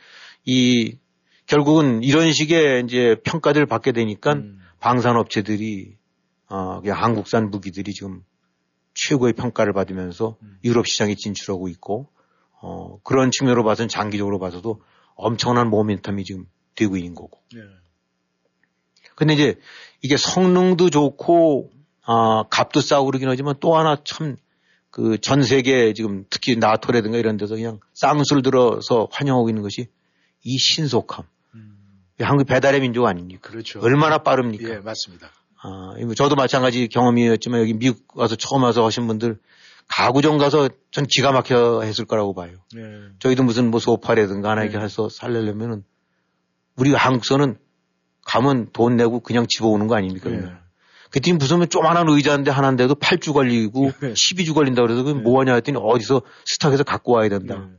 이 0.46 0.98
결국은 1.46 2.04
이런 2.04 2.32
식의 2.32 2.84
이제 2.84 3.16
평가들을 3.24 3.66
받게 3.66 3.94
되니까 3.94 4.34
음. 4.34 4.60
방산업체들이 4.80 5.98
어, 6.50 6.82
그냥 6.82 7.02
한국산 7.02 7.50
무기들이 7.50 7.94
지금 7.94 8.24
최고의 8.94 9.34
평가를 9.34 9.74
받으면서 9.74 10.38
음. 10.42 10.58
유럽 10.64 10.88
시장에 10.88 11.16
진출하고 11.16 11.68
있고 11.70 12.10
어, 12.62 13.00
그런 13.04 13.32
측면으로 13.32 13.64
봐서는 13.64 13.88
장기적으로 13.88 14.40
봐서도 14.40 14.82
엄청난 15.16 15.70
모멘텀이 15.70 16.26
지금 16.26 16.46
되고 16.76 16.98
있는 16.98 17.16
거고. 17.16 17.42
네. 17.54 17.62
근데 19.16 19.34
이제 19.34 19.60
이게 20.02 20.16
성능도 20.16 20.90
좋고 20.90 21.72
아, 22.04 22.44
값도 22.50 22.82
싸고 22.82 23.08
그러긴 23.08 23.30
하지만 23.30 23.56
또 23.60 23.76
하나 23.76 23.98
참 24.04 24.38
그 24.90 25.18
전 25.20 25.44
세계 25.44 25.94
지금 25.94 26.26
특히 26.30 26.56
나토라든가 26.56 27.18
이런 27.18 27.38
데서 27.38 27.56
그냥 27.56 27.80
쌍수를 27.94 28.42
들어서 28.42 29.08
환영하고 29.12 29.50
있는 29.50 29.62
것이 29.62 29.88
이 30.44 30.58
신속함. 30.58 31.26
이 32.20 32.24
한국 32.24 32.48
배달의 32.48 32.82
민족 32.82 33.06
아닙니까? 33.06 33.50
음. 33.50 33.52
그렇죠. 33.52 33.80
얼마나 33.80 34.18
빠릅니까? 34.20 34.70
예, 34.70 34.78
맞습니다. 34.78 35.30
아, 35.62 35.94
이거 36.00 36.14
저도 36.16 36.36
마찬가지 36.36 36.88
경험이었지만 36.88 37.62
여기 37.62 37.74
미국 37.74 38.18
와서 38.18 38.36
처음 38.36 38.64
와서 38.64 38.86
하신 38.86 39.06
분들 39.08 39.38
가구점 39.88 40.38
가서 40.38 40.70
전 40.92 41.06
기가 41.06 41.32
막혀 41.32 41.82
했을 41.82 42.06
거라고 42.06 42.34
봐요. 42.34 42.58
네. 42.74 42.82
저희도 43.20 43.44
무슨 43.44 43.70
뭐 43.72 43.80
소파라든가 43.80 44.52
하나 44.52 44.64
이렇게 44.64 44.78
네. 44.78 44.84
해서 44.84 45.10
살려면은 45.10 45.84
우리가 46.76 46.98
한국서는 46.98 47.58
가면 48.26 48.72
돈 48.74 48.98
내고 48.98 49.20
그냥 49.20 49.46
집어오는 49.48 49.88
거 49.88 49.96
아닙니까? 49.96 50.30
네. 50.30 50.52
그때 51.10 51.34
무슨 51.34 51.68
조만한 51.70 52.10
의자인데 52.10 52.52
하나인데도 52.52 52.96
8주 52.96 53.34
걸리고 53.34 53.92
네. 54.02 54.14
12주 54.14 54.54
걸린다 54.54 54.82
그래서 54.82 55.04
그게 55.04 55.20
뭐하냐 55.20 55.54
했더니 55.56 55.80
어디서 55.82 56.22
스탁에서 56.46 56.84
갖고 56.84 57.14
와야 57.14 57.30
된다. 57.30 57.56
네. 57.56 57.78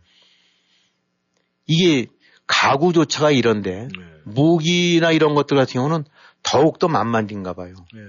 이게 1.67 2.07
가구조차가 2.47 3.31
이런데 3.31 3.89
네. 3.89 4.05
무기나 4.25 5.13
이런 5.13 5.35
것들 5.35 5.57
같은 5.57 5.75
경우는 5.75 6.05
더욱더 6.43 6.89
만만인가 6.89 7.53
봐요. 7.53 7.75
네. 7.95 8.01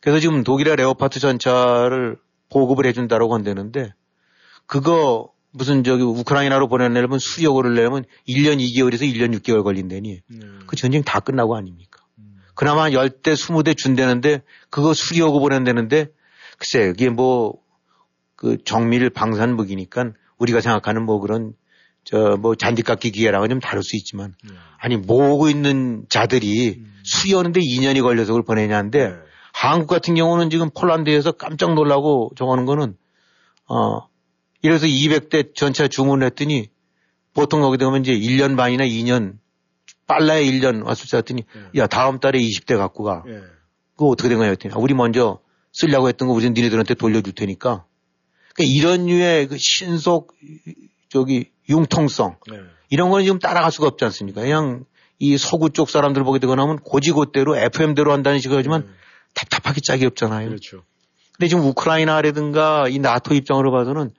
그래서 0.00 0.20
지금 0.20 0.42
독일의 0.42 0.76
레오파트 0.76 1.20
전차를 1.20 2.18
보급을 2.50 2.86
해준다라고 2.86 3.34
한다는데 3.34 3.92
그거 4.66 5.30
무슨 5.50 5.84
저기 5.84 6.02
우크라이나로 6.02 6.68
보내려면 6.68 7.18
수력을 7.18 7.62
내려면 7.74 8.04
1년 8.28 8.58
2개월에서 8.58 9.02
1년 9.02 9.38
6개월 9.38 9.62
걸린다니 9.62 10.20
네. 10.26 10.46
그 10.66 10.76
전쟁 10.76 11.02
다 11.02 11.20
끝나고 11.20 11.56
아닙니까? 11.56 12.03
음. 12.54 12.56
그나마 12.56 12.88
10대 12.90 13.34
20대 13.34 13.76
준다는데 13.76 14.42
그거 14.70 14.94
수리하고 14.94 15.40
보낸다는데 15.40 16.08
글쎄 16.58 16.92
이게 16.94 17.08
뭐 17.10 17.64
그 18.44 18.58
정밀 18.62 19.08
방산 19.08 19.56
무기니까 19.56 20.12
우리가 20.36 20.60
생각하는 20.60 21.06
뭐 21.06 21.18
그런 21.18 21.54
저 22.04 22.36
뭐 22.36 22.54
잔디깎기 22.54 23.10
기계랑은 23.12 23.48
좀 23.48 23.58
다를 23.58 23.82
수 23.82 23.96
있지만 23.96 24.34
네. 24.44 24.54
아니 24.78 24.98
모으고 24.98 25.48
있는 25.48 26.04
자들이 26.10 26.74
음. 26.76 26.94
수리하는데 27.04 27.58
2년이 27.58 28.02
걸려서 28.02 28.32
그걸 28.32 28.42
보내냐는데 28.44 29.08
네. 29.08 29.14
한국 29.54 29.86
같은 29.86 30.14
경우는 30.14 30.50
지금 30.50 30.68
폴란드에서 30.68 31.32
깜짝 31.32 31.72
놀라고 31.72 32.32
정하는 32.36 32.66
거는 32.66 32.96
어 33.66 34.08
이래서 34.60 34.86
200대 34.86 35.54
전차 35.54 35.88
주문을 35.88 36.26
했더니 36.26 36.68
보통 37.32 37.62
거기 37.62 37.78
되면 37.78 38.02
이제 38.02 38.12
1년 38.12 38.58
반이나 38.58 38.84
2년 38.84 39.38
빨라야 40.06 40.40
1년 40.40 40.84
왔을 40.84 41.08
때 41.08 41.16
했더니 41.18 41.44
야 41.76 41.86
다음 41.86 42.20
달에 42.20 42.38
20대 42.38 42.76
갖고 42.76 43.04
가. 43.04 43.22
예. 43.26 43.40
그거 43.92 44.08
어떻게 44.08 44.28
된 44.28 44.38
거냐 44.38 44.50
했더니 44.50 44.74
아, 44.74 44.78
우리 44.78 44.94
먼저 44.94 45.40
쓰려고 45.72 46.08
했던 46.08 46.28
거 46.28 46.34
우리는 46.34 46.52
니네들한테 46.54 46.94
돌려줄 46.94 47.34
테니까. 47.34 47.84
그러니까 48.54 48.74
이런 48.74 49.06
류의 49.06 49.48
그 49.48 49.56
신속 49.58 50.34
저기 51.08 51.50
융통성 51.68 52.36
네. 52.50 52.58
이런 52.90 53.10
거는 53.10 53.24
지금 53.24 53.38
따라갈 53.38 53.72
수가 53.72 53.88
없지 53.88 54.04
않습니까? 54.04 54.42
그냥 54.42 54.84
이 55.18 55.36
서구 55.38 55.70
쪽 55.70 55.90
사람들 55.90 56.22
보게 56.24 56.38
되거나 56.38 56.62
하면 56.62 56.78
고지고대로 56.78 57.56
FM대로 57.56 58.12
한다는 58.12 58.38
식으로 58.38 58.58
하지만 58.58 58.88
답답하기 59.34 59.80
짝이 59.80 60.06
없잖아요. 60.06 60.48
그렇죠. 60.48 60.82
근데 61.36 61.48
지금 61.48 61.64
우크라이나라든가 61.64 62.88
이 62.88 62.98
나토 62.98 63.34
입장으로 63.34 63.72
봐서는 63.72 64.10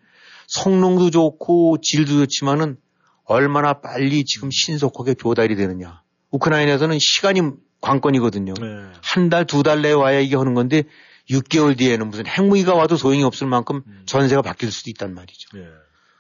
성능도 0.48 1.12
좋고 1.12 1.78
질도 1.82 2.20
좋지만은 2.20 2.78
얼마나 3.26 3.74
빨리 3.74 4.24
지금 4.24 4.50
신속하게 4.52 5.16
조달이 5.16 5.56
되느냐. 5.56 6.02
우크라이나에서는 6.32 6.98
시간이 7.00 7.42
관건이거든요. 7.82 8.54
네. 8.54 8.66
한 9.02 9.30
달, 9.30 9.46
두 9.46 9.64
달 9.64 9.82
내에 9.82 9.92
와야 9.94 10.20
이게 10.20 10.36
하는 10.36 10.54
건데 10.54 10.84
6개월 11.30 11.78
뒤에는 11.78 12.10
무슨 12.10 12.26
핵무기가 12.28 12.76
와도 12.76 12.98
소용이 12.98 13.24
없을 13.24 13.48
만큼 13.48 13.82
전세가 14.06 14.42
바뀔 14.42 14.72
수도 14.72 14.90
있단 14.92 15.14
말이죠. 15.14 15.58
네. 15.58 15.66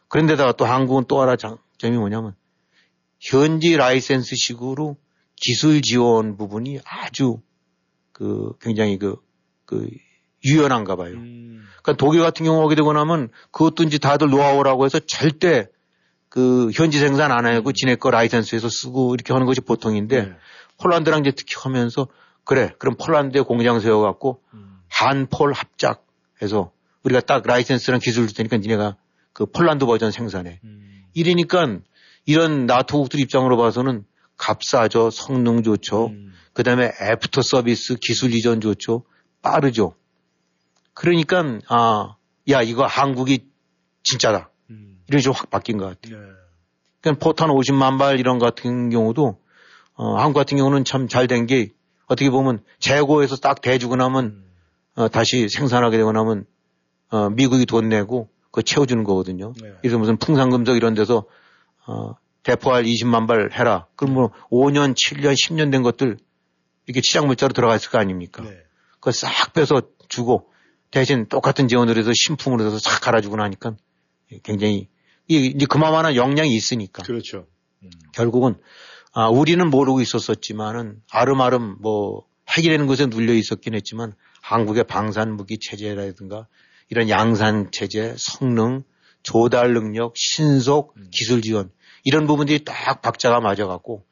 그런데다가 0.07 0.53
또 0.53 0.65
한국은 0.65 1.05
또 1.07 1.21
하나 1.21 1.35
장점이 1.35 1.97
뭐냐면 1.97 2.35
현지 3.19 3.75
라이센스식으로 3.77 4.97
기술 5.35 5.81
지원 5.81 6.37
부분이 6.37 6.79
아주 6.85 7.41
그 8.11 8.53
굉장히 8.61 8.97
그, 8.97 9.17
그 9.65 9.87
유연한가 10.43 10.95
봐요. 10.95 11.13
그러니까 11.81 11.93
독일 11.97 12.21
같은 12.21 12.45
경우 12.45 12.63
오게 12.63 12.75
되고 12.75 12.93
나면 12.93 13.29
그것도 13.51 13.83
이제 13.83 13.97
다들 13.97 14.29
노하우라고 14.29 14.85
해서 14.85 14.99
절대 14.99 15.67
그 16.35 16.69
현지 16.73 16.99
생산 16.99 17.31
안 17.31 17.45
하고 17.45 17.71
지네 17.71 17.95
거 17.95 18.11
라이센스에서 18.11 18.67
쓰고 18.67 19.13
이렇게 19.13 19.31
하는 19.31 19.45
것이 19.47 19.61
보통인데 19.61 20.33
폴란드랑 20.81 21.21
이제 21.21 21.31
특히 21.31 21.55
하면서 21.57 22.09
그래 22.43 22.73
그럼 22.77 22.95
폴란드에 22.97 23.41
공장 23.41 23.79
세워갖고 23.79 24.41
한폴 24.89 25.53
합작 25.53 26.05
해서 26.41 26.73
우리가 27.03 27.21
딱 27.21 27.43
라이센스랑 27.47 28.01
기술을 28.01 28.27
줄 28.27 28.35
테니까 28.35 28.57
니네가 28.57 28.97
그 29.31 29.45
폴란드 29.45 29.85
버전 29.85 30.11
생산해. 30.11 30.59
이러니까 31.13 31.79
이런 32.25 32.65
나토국들 32.65 33.21
입장으로 33.21 33.55
봐서는 33.55 34.03
값싸죠, 34.37 35.11
성능 35.11 35.63
좋죠, 35.63 36.11
그 36.51 36.63
다음에 36.63 36.91
애프터 37.01 37.41
서비스 37.43 37.95
기술 37.95 38.35
이전 38.35 38.59
좋죠, 38.59 39.05
빠르죠. 39.41 39.95
그러니까, 40.93 41.59
아, 41.69 42.15
야, 42.49 42.61
이거 42.61 42.85
한국이 42.85 43.45
진짜다. 44.03 44.49
이런 45.07 45.21
식으로 45.21 45.33
확 45.33 45.49
바뀐 45.49 45.77
것 45.77 45.85
같아요. 45.85 46.17
그러니까 47.01 47.23
포탄 47.23 47.49
50만 47.49 47.97
발 47.99 48.19
이런 48.19 48.39
것 48.39 48.53
같은 48.55 48.89
경우도, 48.89 49.37
어, 49.95 50.15
한국 50.17 50.39
같은 50.39 50.57
경우는 50.57 50.83
참 50.85 51.07
잘 51.07 51.27
된 51.27 51.45
게, 51.45 51.69
어떻게 52.07 52.29
보면 52.29 52.63
재고에서 52.79 53.37
딱 53.37 53.61
대주고 53.61 53.95
나면, 53.95 54.43
어, 54.95 55.07
다시 55.09 55.47
생산하게 55.49 55.97
되고 55.97 56.11
나면, 56.11 56.45
어, 57.09 57.29
미국이 57.29 57.65
돈 57.65 57.89
내고, 57.89 58.29
그거 58.45 58.61
채워주는 58.61 59.03
거거든요. 59.03 59.53
그래서 59.81 59.97
무슨 59.97 60.17
풍산금속 60.17 60.75
이런 60.77 60.93
데서, 60.95 61.25
어, 61.87 62.15
대포할 62.43 62.83
20만 62.83 63.27
발 63.27 63.51
해라. 63.53 63.87
그럼 63.95 64.13
뭐 64.13 64.31
5년, 64.51 64.93
7년, 64.95 65.33
10년 65.33 65.71
된 65.71 65.81
것들 65.83 66.17
이렇게 66.85 67.01
시장 67.03 67.25
물자로 67.27 67.53
들어가 67.53 67.75
있을 67.75 67.89
거 67.89 67.97
아닙니까? 67.97 68.43
그거 68.99 69.11
싹 69.11 69.53
빼서 69.53 69.81
주고 70.09 70.49
대신 70.91 71.27
똑같은 71.27 71.67
지원을 71.67 71.97
해서 71.97 72.11
신품으로 72.13 72.63
해서 72.65 72.77
싹 72.79 73.01
갈아주고 73.01 73.35
나니까 73.37 73.75
굉장히 74.43 74.87
이게 75.27 75.47
이제 75.47 75.65
그만한 75.65 76.15
역량이 76.15 76.53
있으니까. 76.55 77.03
그렇죠. 77.03 77.47
결국은 78.13 78.55
아, 79.13 79.29
우리는 79.29 79.69
모르고 79.69 80.01
있었었지만은 80.01 81.01
아름아름 81.09 81.77
뭐 81.79 82.25
핵이라는 82.55 82.85
것에 82.87 83.07
눌려 83.07 83.33
있었긴 83.33 83.73
했지만 83.73 84.13
한국의 84.41 84.83
방산무기 84.85 85.59
체제라든가 85.59 86.47
이런 86.89 87.09
양산 87.09 87.71
체제, 87.71 88.13
성능, 88.17 88.83
조달 89.23 89.73
능력, 89.73 90.13
신속, 90.15 90.95
기술 91.11 91.41
지원 91.41 91.71
이런 92.03 92.27
부분들이 92.27 92.63
딱 92.63 93.01
박자가 93.01 93.39
맞아갖고 93.39 94.05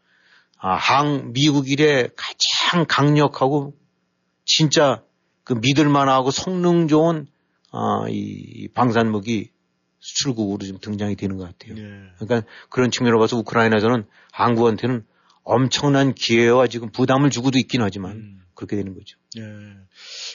아, 0.57 0.75
항 0.75 1.33
미국 1.33 1.69
일에 1.69 2.09
가장 2.15 2.85
강력하고 2.87 3.75
진짜 4.45 5.03
그 5.43 5.53
믿을만하고 5.53 6.31
성능 6.31 6.87
좋은 6.87 7.27
아, 7.71 8.05
이 8.09 8.67
방산무기 8.73 9.52
수출국으로 10.03 10.65
좀 10.65 10.79
등장이 10.81 11.15
되는 11.15 11.37
것 11.37 11.45
같아요. 11.45 11.75
그러니까 12.19 12.47
그런 12.69 12.91
측면으로 12.91 13.19
봐서 13.19 13.37
우크라이나에서는 13.37 14.03
한국한테는 14.33 15.03
엄청난 15.43 16.13
기회와 16.13 16.67
지금 16.67 16.91
부담을 16.91 17.29
주고도 17.29 17.57
있긴 17.57 17.81
하지만 17.81 18.41
그렇게 18.53 18.75
되는 18.75 18.93
거죠. 18.93 19.17
예. 19.37 19.41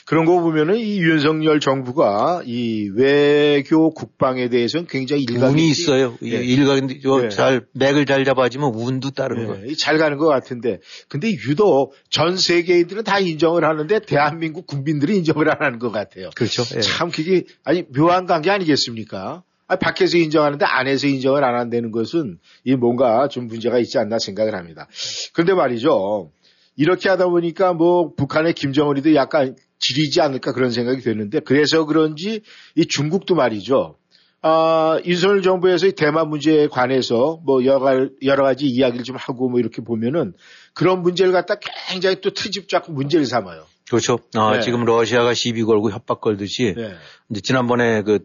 그런 0.05 0.25
거 0.25 0.41
보면은 0.41 0.77
이 0.77 0.99
윤석열 0.99 1.59
정부가 1.59 2.41
이 2.45 2.89
외교 2.93 3.91
국방에 3.91 4.49
대해서는 4.49 4.87
굉장히 4.87 5.23
일각이 5.23 5.53
운이 5.53 5.69
있어요. 5.69 6.17
예. 6.23 6.43
일각인데 6.43 6.99
저 7.01 7.25
예. 7.25 7.29
잘 7.29 7.65
맥을 7.73 8.05
잘 8.05 8.25
잡아주면 8.25 8.73
운도 8.73 9.11
따르는 9.11 9.47
거예요. 9.47 9.67
예, 9.67 9.75
잘 9.75 9.97
가는 9.99 10.17
것 10.17 10.27
같은데 10.27 10.79
근데 11.07 11.31
유독 11.31 11.93
전 12.09 12.37
세계인들은 12.37 13.03
다 13.03 13.19
인정을 13.19 13.63
하는데 13.63 13.99
대한민국 13.99 14.67
국민들이 14.67 15.15
인정을 15.17 15.49
안 15.49 15.61
하는 15.61 15.79
것 15.79 15.91
같아요. 15.91 16.31
그렇죠. 16.35 16.63
예. 16.75 16.81
참 16.81 17.11
그게 17.11 17.45
아니 17.63 17.83
묘한 17.83 18.25
관계 18.25 18.49
아니겠습니까? 18.49 19.43
아, 19.69 19.75
밖에서 19.77 20.17
인정하는데 20.17 20.65
안에서 20.65 21.07
인정을 21.07 21.43
안 21.43 21.55
한다는 21.55 21.91
것은 21.91 22.39
이 22.65 22.75
뭔가 22.75 23.27
좀 23.29 23.47
문제가 23.47 23.77
있지 23.79 23.97
않나 23.99 24.17
생각을 24.19 24.55
합니다. 24.55 24.87
그런데 25.33 25.53
말이죠. 25.53 26.31
이렇게 26.75 27.07
하다 27.07 27.27
보니까 27.27 27.73
뭐 27.73 28.13
북한의 28.15 28.53
김정은이도 28.53 29.13
약간 29.15 29.55
지리지 29.77 30.21
않을까 30.21 30.53
그런 30.53 30.71
생각이 30.71 31.01
드는데 31.01 31.39
그래서 31.41 31.85
그런지 31.85 32.41
이 32.75 32.85
중국도 32.87 33.35
말이죠. 33.35 33.95
아, 34.41 34.99
윤석열 35.05 35.41
정부에서 35.43 35.85
이 35.87 35.91
대만 35.91 36.29
문제에 36.29 36.67
관해서 36.67 37.39
뭐 37.45 37.63
여러, 37.65 37.79
가- 37.79 38.09
여러 38.23 38.43
가지 38.43 38.65
이야기를 38.65 39.03
좀 39.03 39.17
하고 39.17 39.49
뭐 39.49 39.59
이렇게 39.59 39.83
보면은 39.83 40.33
그런 40.73 41.01
문제를 41.03 41.31
갖다 41.31 41.55
굉장히 41.89 42.21
또 42.21 42.31
트집 42.31 42.69
잡고 42.69 42.91
문제를 42.93 43.25
삼아요. 43.25 43.65
그렇죠. 43.89 44.17
아, 44.35 44.53
네. 44.53 44.61
지금 44.61 44.85
러시아가 44.85 45.33
시비 45.33 45.63
걸고 45.63 45.91
협박 45.91 46.21
걸듯이 46.21 46.73
네. 46.75 46.93
이제 47.29 47.41
지난번에 47.41 48.01
그 48.03 48.19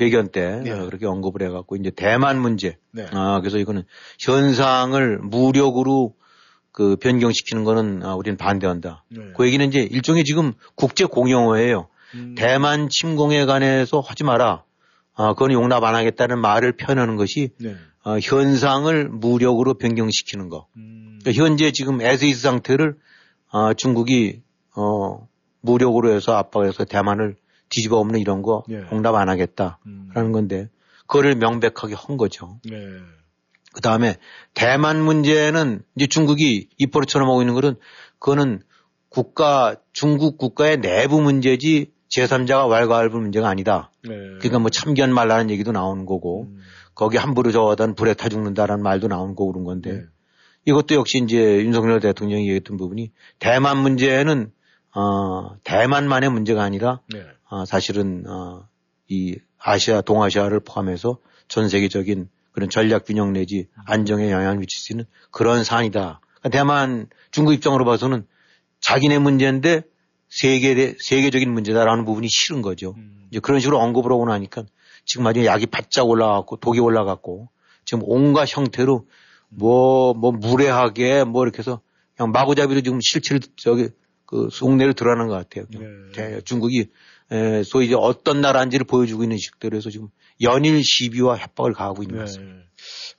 회견 0.00 0.28
때 0.28 0.62
어, 0.70 0.86
그렇게 0.86 1.06
언급을 1.06 1.42
해갖고 1.42 1.76
이제 1.76 1.90
대만 1.90 2.40
문제. 2.40 2.76
네. 2.90 3.06
아, 3.12 3.40
그래서 3.40 3.58
이거는 3.58 3.84
현상을 4.20 5.18
무력으로 5.18 6.14
그 6.72 6.96
변경시키는 6.96 7.64
거는 7.64 8.02
아, 8.04 8.14
우리는 8.14 8.36
반대한다. 8.36 9.04
네. 9.08 9.32
그 9.36 9.46
얘기는 9.46 9.66
이제 9.66 9.80
일종의 9.80 10.24
지금 10.24 10.52
국제 10.74 11.04
공용어예요. 11.04 11.88
음. 12.14 12.34
대만 12.36 12.88
침공에 12.90 13.44
관해서 13.44 14.00
하지 14.00 14.24
마라. 14.24 14.64
아, 15.14 15.32
그건 15.34 15.52
용납 15.52 15.84
안 15.84 15.94
하겠다는 15.94 16.40
말을 16.40 16.72
표현하는 16.72 17.16
것이 17.16 17.50
네. 17.58 17.76
어, 18.04 18.18
현상을 18.18 19.08
무력으로 19.08 19.74
변경시키는 19.74 20.48
거. 20.48 20.66
음. 20.76 21.20
그러니까 21.22 21.42
현재 21.42 21.70
지금 21.70 22.02
에스이스 22.02 22.42
상태를 22.42 22.96
어, 23.50 23.72
중국이 23.74 24.42
어, 24.76 25.28
무력으로 25.60 26.12
해서 26.12 26.36
압박해서 26.36 26.84
대만을 26.84 27.36
뒤집어 27.68 27.98
엎는 27.98 28.20
이런 28.20 28.42
거 28.42 28.64
예. 28.70 28.82
용납 28.92 29.14
안 29.14 29.28
하겠다라는 29.28 30.32
건데 30.32 30.68
그거를 31.06 31.34
명백하게 31.36 31.94
한 31.94 32.16
거죠. 32.16 32.60
네. 32.64 32.76
그 33.72 33.80
다음에 33.80 34.16
대만 34.54 35.02
문제는 35.02 35.82
이제 35.96 36.06
중국이 36.06 36.68
입버릇 36.78 37.08
쳐넘어오고 37.08 37.42
있는 37.42 37.54
거는 37.54 37.76
그거는 38.18 38.62
국가 39.08 39.76
중국 39.92 40.38
국가의 40.38 40.80
내부 40.80 41.20
문제지 41.20 41.92
제3자가 42.08 42.68
왈가왈부 42.68 43.18
문제가 43.18 43.48
아니다. 43.48 43.90
네. 44.04 44.10
그러니까 44.38 44.58
뭐 44.60 44.70
참견 44.70 45.12
말라는 45.12 45.50
얘기도 45.50 45.72
나오는 45.72 46.06
거고 46.06 46.48
거기 46.94 47.16
함부로 47.16 47.50
저어다 47.50 47.94
불에 47.94 48.14
타 48.14 48.28
죽는다라는 48.28 48.82
말도 48.82 49.08
나오는 49.08 49.34
거고 49.34 49.52
그런 49.52 49.64
건데 49.64 50.04
이것도 50.64 50.94
역시 50.94 51.18
이제 51.18 51.36
윤석열 51.36 52.00
대통령이 52.00 52.42
얘기했던 52.42 52.76
부분이 52.76 53.10
대만 53.38 53.78
문제는 53.78 54.52
어, 54.94 55.56
대만만의 55.64 56.30
문제가 56.30 56.62
아니라 56.62 57.00
네. 57.12 57.20
어, 57.54 57.64
사실은 57.64 58.24
어, 58.26 58.66
이 59.06 59.36
아시아 59.58 60.00
동아시아를 60.00 60.58
포함해서 60.58 61.18
전 61.46 61.68
세계적인 61.68 62.28
그런 62.50 62.68
전략 62.68 63.04
균형 63.04 63.32
내지 63.32 63.68
안정에 63.86 64.32
영향을 64.32 64.58
미칠 64.58 64.80
수 64.80 64.92
있는 64.92 65.04
그런 65.30 65.62
사안이다. 65.62 66.20
그러니까 66.20 66.48
대만 66.48 67.06
중국 67.30 67.52
입장으로 67.52 67.84
봐서는 67.84 68.26
자기네 68.80 69.20
문제인데 69.20 69.82
세계 70.28 70.96
세계적인 70.98 71.52
문제다라는 71.52 72.04
부분이 72.04 72.26
싫은 72.28 72.60
거죠. 72.60 72.96
이제 73.30 73.38
그런 73.38 73.60
식으로 73.60 73.78
언급을 73.78 74.10
하고 74.10 74.26
나니까 74.26 74.64
지금 75.04 75.24
아주 75.28 75.44
약이 75.44 75.66
바짝 75.66 76.08
올라갔고 76.08 76.56
독이 76.56 76.80
올라갔고 76.80 77.50
지금 77.84 78.02
온갖 78.04 78.48
형태로 78.48 79.06
뭐뭐 79.50 80.32
무례하게 80.32 81.22
뭐 81.22 81.44
이렇게 81.44 81.58
해서 81.58 81.80
그냥 82.16 82.32
마구잡이로 82.32 82.80
지금 82.80 82.98
실체를 83.00 83.42
저기 83.56 83.90
그 84.26 84.48
속내로 84.50 84.94
드러나는 84.94 85.28
것 85.28 85.34
같아요. 85.34 85.66
네. 86.16 86.40
중국이 86.40 86.88
에, 87.34 87.62
소위 87.64 87.86
이제 87.86 87.94
어떤 87.98 88.40
나라인지를 88.40 88.86
보여주고 88.86 89.24
있는 89.24 89.36
식대로 89.36 89.76
해서 89.76 89.90
지금 89.90 90.08
연일 90.40 90.82
시비와 90.82 91.36
협박을 91.36 91.72
가하고 91.72 92.02
있는 92.02 92.16
것 92.16 92.20
같습니다. 92.22 92.62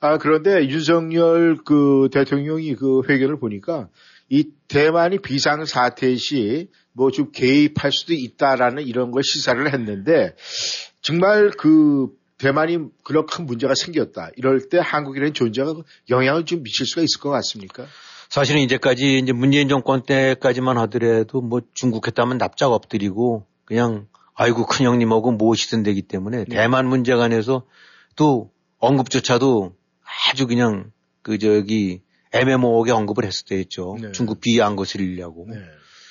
아, 0.00 0.18
그런데 0.18 0.68
윤석열 0.68 1.58
그 1.64 2.08
대통령이 2.12 2.74
그 2.74 3.02
회견을 3.08 3.38
보니까 3.38 3.88
이 4.28 4.48
대만이 4.68 5.18
비상사태 5.18 6.16
시 6.16 6.68
뭐 6.96 7.10
좀 7.10 7.30
개입할 7.30 7.92
수도 7.92 8.14
있다라는 8.14 8.82
이런 8.84 9.10
걸 9.10 9.22
시사를 9.22 9.70
했는데 9.72 10.34
정말 11.02 11.50
그 11.50 12.08
대만이 12.38 12.78
그런 13.04 13.26
큰 13.26 13.44
문제가 13.44 13.74
생겼다. 13.76 14.30
이럴 14.36 14.68
때 14.70 14.78
한국이라는 14.82 15.34
존재가 15.34 15.74
영향을 16.08 16.46
좀 16.46 16.62
미칠 16.62 16.86
수가 16.86 17.02
있을 17.02 17.20
것 17.20 17.28
같습니까? 17.30 17.86
사실은 18.30 18.62
이제까지 18.62 19.18
이제 19.18 19.32
문재인 19.32 19.68
정권 19.68 20.02
때까지만 20.02 20.78
하더라도 20.78 21.42
뭐 21.42 21.60
중국 21.74 22.06
했다면 22.06 22.38
납작 22.38 22.72
엎드리고 22.72 23.46
그냥 23.66 24.06
아이고 24.34 24.64
큰 24.64 24.86
형님하고 24.86 25.32
무엇이든 25.32 25.82
되기 25.82 26.02
때문에 26.02 26.44
네. 26.44 26.44
대만 26.44 26.88
문제 26.88 27.14
관해서 27.14 27.66
또 28.16 28.50
언급조차도 28.78 29.74
아주 30.30 30.46
그냥 30.46 30.90
그 31.22 31.38
저기 31.38 32.02
애매모호하게 32.32 32.92
언급을 32.92 33.24
했을 33.24 33.44
때였죠. 33.46 33.96
네. 34.00 34.12
중국 34.12 34.40
것을 34.76 35.00
일려고. 35.00 35.46
네. 35.48 35.56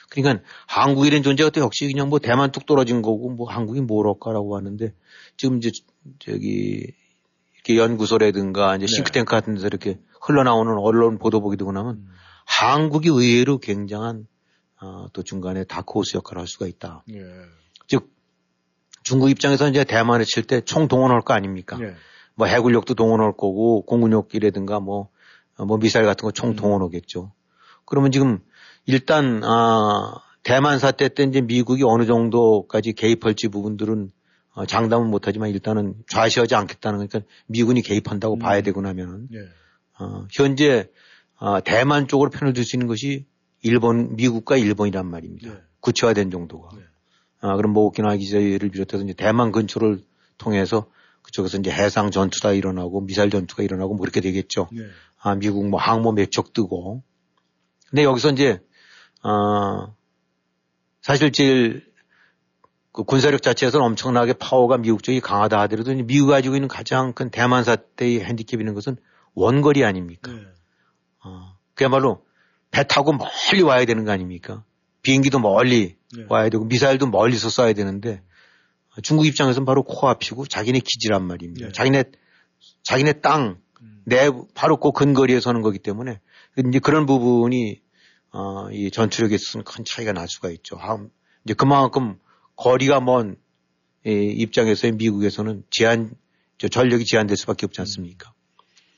그러니까 0.09 0.43
한국이라는 0.67 1.23
존재가 1.23 1.49
또 1.49 1.61
역시 1.61 1.87
그냥 1.87 2.09
뭐 2.09 2.19
대만 2.19 2.51
뚝 2.51 2.65
떨어진 2.65 3.01
거고 3.01 3.29
뭐 3.29 3.49
한국이 3.49 3.81
뭘 3.81 4.07
할까라고 4.07 4.55
하는데 4.55 4.93
지금 5.37 5.57
이제 5.57 5.71
저기 6.19 6.93
이렇게 7.55 7.77
연구소라든가 7.77 8.75
이제 8.75 8.85
네. 8.85 8.95
싱크탱크 8.95 9.29
같은 9.29 9.55
데서 9.55 9.67
이렇게 9.67 9.99
흘러나오는 10.21 10.73
언론 10.77 11.17
보도 11.17 11.41
보게 11.41 11.57
되고 11.57 11.71
나면 11.71 11.95
음. 11.95 12.07
한국이 12.45 13.09
의외로 13.09 13.57
굉장한 13.57 14.27
어, 14.85 15.07
또 15.13 15.23
중간에 15.23 15.63
다크호스 15.63 16.17
역할을 16.17 16.41
할 16.41 16.47
수가 16.47 16.67
있다. 16.67 17.03
예. 17.11 17.21
즉 17.87 18.11
중국 19.03 19.29
입장에서 19.29 19.67
이제 19.69 19.83
대만에 19.83 20.23
칠때 20.23 20.61
총 20.61 20.87
동원할 20.87 21.21
거 21.21 21.33
아닙니까? 21.33 21.77
예. 21.81 21.95
뭐 22.35 22.47
해군력도 22.47 22.93
동원할 22.93 23.31
거고 23.31 23.83
공군력이라든가 23.85 24.79
뭐, 24.79 25.09
어, 25.57 25.65
뭐 25.65 25.77
미사일 25.77 26.05
같은 26.05 26.23
거 26.25 26.31
총 26.31 26.55
동원하겠죠. 26.55 27.23
음. 27.23 27.29
그러면 27.85 28.11
지금 28.11 28.39
일단 28.85 29.41
아 29.43 30.15
대만 30.43 30.77
사태 30.79 31.07
때 31.09 31.23
이제 31.23 31.41
미국이 31.41 31.83
어느 31.83 32.05
정도까지 32.05 32.93
개입할지 32.93 33.47
부분들은 33.47 34.11
어, 34.53 34.65
장담은 34.65 35.09
못하지만 35.09 35.49
일단은 35.49 35.95
좌시하지 36.07 36.55
않겠다는 36.55 36.97
거니까 36.99 37.21
미군이 37.47 37.81
개입한다고 37.81 38.35
음. 38.35 38.39
봐야 38.39 38.61
되고 38.61 38.81
나면은 38.81 39.27
예. 39.33 39.39
어, 39.99 40.27
현재 40.31 40.89
어, 41.37 41.61
대만 41.61 42.07
쪽으로 42.07 42.29
편을 42.29 42.53
들 42.53 42.63
수 42.63 42.75
있는 42.75 42.87
것이 42.87 43.25
일본, 43.65 44.15
미국과 44.15 44.57
일본이란 44.57 45.07
말입니다. 45.09 45.49
예. 45.49 45.57
구체화된 45.79 46.29
정도가. 46.29 46.69
예. 46.77 46.83
아, 47.41 47.55
그럼 47.55 47.73
뭐 47.73 47.85
오키나와 47.85 48.15
기자를 48.15 48.59
비롯해서 48.69 49.03
이제 49.03 49.13
대만 49.13 49.51
근처를 49.51 50.03
통해서 50.37 50.87
그쪽에서 51.23 51.57
이제 51.57 51.71
해상 51.71 52.11
전투가 52.11 52.53
일어나고 52.53 53.01
미사일 53.01 53.31
전투가 53.31 53.63
일어나고 53.63 53.95
뭐 53.95 54.01
그렇게 54.01 54.21
되겠죠. 54.21 54.69
예. 54.75 54.87
아, 55.19 55.33
미국 55.33 55.67
뭐 55.67 55.79
항모 55.79 56.11
몇 56.11 56.29
척 56.31 56.53
뜨고. 56.53 57.01
근데 57.89 58.03
여기서 58.03 58.29
이제, 58.31 58.61
어, 59.23 59.95
사실 61.01 61.31
제일 61.31 61.91
그 62.91 63.03
군사력 63.03 63.41
자체에서는 63.41 63.83
엄청나게 63.83 64.33
파워가 64.33 64.77
미국 64.77 65.01
쪽이 65.01 65.21
강하다 65.21 65.59
하더라도 65.61 65.91
미국 66.03 66.27
가지고 66.27 66.55
있는 66.55 66.67
가장 66.67 67.13
큰 67.13 67.31
대만사 67.31 67.75
때의 67.75 68.23
핸디캡 68.23 68.57
있는 68.59 68.75
것은 68.75 68.97
원거리 69.33 69.83
아닙니까? 69.83 70.31
네. 70.31 70.41
어, 71.23 71.57
그야말로 71.73 72.23
배 72.75 72.83
타고 72.83 73.13
멀리 73.13 73.61
와야 73.61 73.85
되는 73.85 74.03
거 74.03 74.11
아닙니까? 74.11 74.65
비행기도 75.01 75.39
멀리 75.39 75.95
네. 76.13 76.25
와야 76.27 76.49
되고 76.49 76.65
미사일도 76.65 77.07
멀리서 77.07 77.47
쏴야 77.47 77.73
되는데 77.73 78.21
중국 79.01 79.25
입장에서는 79.25 79.65
바로 79.65 79.83
코앞이고 79.83 80.45
자기네 80.45 80.81
기지란 80.81 81.25
말입니다. 81.25 81.67
네. 81.67 81.71
자기네 81.71 82.03
자기네 82.83 83.21
땅, 83.21 83.61
음. 83.81 84.01
내 84.03 84.29
바로 84.53 84.77
그 84.77 84.91
근거리에 84.91 85.39
서는 85.39 85.61
거기 85.61 85.79
때문에 85.79 86.19
이제 86.67 86.79
그런 86.79 87.05
부분이 87.05 87.81
어, 88.33 88.69
이 88.71 88.91
전투력에 88.91 89.35
있어서는 89.35 89.63
큰 89.63 89.85
차이가 89.85 90.11
날 90.11 90.27
수가 90.27 90.49
있죠. 90.49 90.77
이제 91.45 91.53
그만큼 91.53 92.19
거리가 92.57 92.99
먼 92.99 93.37
예, 94.05 94.11
입장에서의 94.11 94.93
미국에서는 94.93 95.63
제한, 95.71 96.11
저 96.57 96.67
전력이 96.67 97.05
제한될 97.05 97.37
수밖에 97.37 97.65
없지 97.65 97.81
않습니까? 97.81 98.33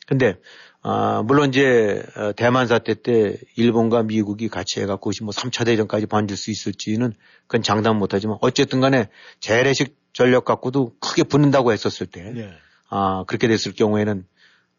근데, 0.06 0.38
아, 0.84 1.24
물론 1.26 1.50
이제 1.50 2.04
어, 2.16 2.32
대만 2.34 2.68
사태 2.68 2.94
때 2.94 3.38
일본과 3.56 4.04
미국이 4.04 4.48
같이 4.48 4.80
해갖고 4.80 5.12
뭐 5.24 5.32
3차 5.32 5.66
대전까지 5.66 6.06
번질 6.06 6.38
수 6.38 6.52
있을지는 6.52 7.14
그건 7.48 7.62
장담 7.62 7.98
못하지만 7.98 8.38
어쨌든 8.42 8.80
간에 8.80 9.10
재래식 9.40 9.98
전력 10.14 10.46
갖고도 10.46 10.94
크게 11.00 11.24
붙는다고 11.24 11.72
했었을 11.74 12.08
때, 12.08 12.32
네. 12.34 12.50
아, 12.90 13.24
그렇게 13.28 13.48
됐을 13.48 13.74
경우에는, 13.74 14.26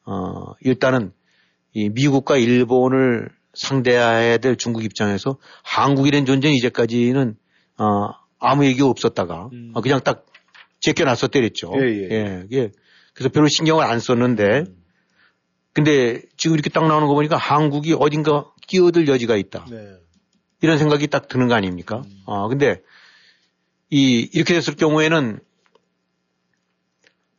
어, 0.06 0.54
일단은 0.60 1.12
이 1.74 1.90
미국과 1.90 2.38
일본을 2.38 3.28
상대해야 3.54 4.38
될 4.38 4.56
중국 4.56 4.84
입장에서 4.84 5.38
한국이란 5.62 6.26
존재는 6.26 6.56
이제까지는, 6.56 7.36
어, 7.78 8.10
아무 8.38 8.64
얘기 8.64 8.82
없었다가 8.82 9.48
음. 9.52 9.72
어, 9.74 9.80
그냥 9.80 10.00
딱 10.02 10.26
제껴놨어 10.80 11.28
때렸죠. 11.28 11.72
예, 11.76 11.86
예. 11.86 12.08
예, 12.10 12.46
예. 12.52 12.72
그래서 13.14 13.30
별로 13.30 13.48
신경을 13.48 13.84
안 13.84 14.00
썼는데 14.00 14.44
음. 14.60 14.77
근데 15.78 16.22
지금 16.36 16.54
이렇게 16.54 16.70
딱 16.70 16.88
나오는 16.88 17.06
거 17.06 17.14
보니까 17.14 17.36
한국이 17.36 17.94
어딘가 17.96 18.50
끼어들 18.66 19.06
여지가 19.06 19.36
있다. 19.36 19.64
네. 19.70 19.94
이런 20.60 20.76
생각이 20.76 21.06
딱 21.06 21.28
드는 21.28 21.46
거 21.46 21.54
아닙니까? 21.54 22.02
음. 22.04 22.22
아, 22.26 22.48
근데 22.48 22.82
이, 23.88 24.28
이렇게 24.32 24.54
됐을 24.54 24.74
경우에는 24.74 25.38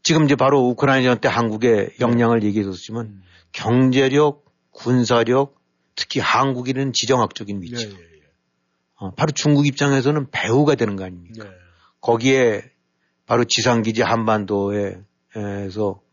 지금 0.03 0.23
이제 0.23 0.37
바로 0.37 0.69
우크라이나 0.69 1.15
때 1.15 1.27
한국의 1.27 1.95
역량을 1.99 2.39
네. 2.39 2.47
얘기해 2.47 2.63
줬지만 2.63 3.07
음. 3.07 3.23
경제력, 3.51 4.45
군사력, 4.71 5.59
특히 5.97 6.21
한국이는 6.21 6.93
지정학적인 6.93 7.61
위치. 7.61 7.89
네, 7.89 7.93
네. 7.93 7.99
어, 8.95 9.13
바로 9.15 9.31
중국 9.35 9.67
입장에서는 9.67 10.31
배후가 10.31 10.75
되는 10.75 10.95
거 10.95 11.03
아닙니까? 11.03 11.43
네. 11.43 11.49
거기에 11.99 12.71
바로 13.25 13.43
지상기지 13.43 14.01
한반도에서 14.01 15.03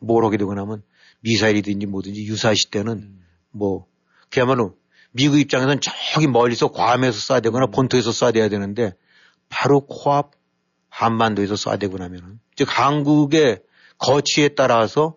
뭘 0.01 0.25
하게 0.25 0.39
되고 0.39 0.53
나면 0.55 0.83
미사일이든지 1.27 1.87
뭐든지 1.87 2.25
유사시 2.25 2.71
때는 2.71 2.93
음. 2.93 3.25
뭐 3.51 3.87
그야말로 4.31 4.77
미국 5.11 5.39
입장에서는 5.39 5.81
저기 5.81 6.29
멀리서 6.29 6.69
괌에서 6.69 7.35
쏴야 7.35 7.43
되거나 7.43 7.67
음. 7.67 7.71
본토에서 7.73 8.11
쏴야 8.11 8.33
돼야 8.33 8.49
되는데 8.49 8.93
바로 9.49 9.81
코앞 9.87 10.33
한반도에서 10.89 11.55
쏴야 11.55 11.81
되고 11.81 11.99
나면은 11.99 12.39
즉 12.55 12.69
한국의 12.71 13.61
거치에 13.99 14.49
따라서 14.49 15.17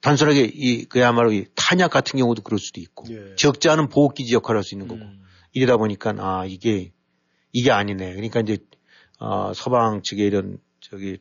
단순하게 0.00 0.50
이 0.54 0.84
그야말로 0.84 1.32
이 1.32 1.46
탄약 1.56 1.90
같은 1.90 2.18
경우도 2.18 2.42
그럴 2.42 2.58
수도 2.58 2.80
있고 2.80 3.06
예. 3.10 3.34
적지 3.34 3.68
않은 3.68 3.88
보호기지 3.88 4.32
역할을 4.32 4.58
할 4.58 4.64
수 4.64 4.74
있는 4.74 4.86
거고 4.86 5.00
음. 5.00 5.24
이러다 5.52 5.76
보니까 5.76 6.14
아 6.18 6.44
이게 6.46 6.92
이게 7.52 7.70
아니네. 7.72 8.14
그러니까 8.14 8.40
이제 8.40 8.58
어, 9.18 9.52
서방 9.54 10.02
측의 10.02 10.26
이런 10.26 10.58
저기 10.80 11.18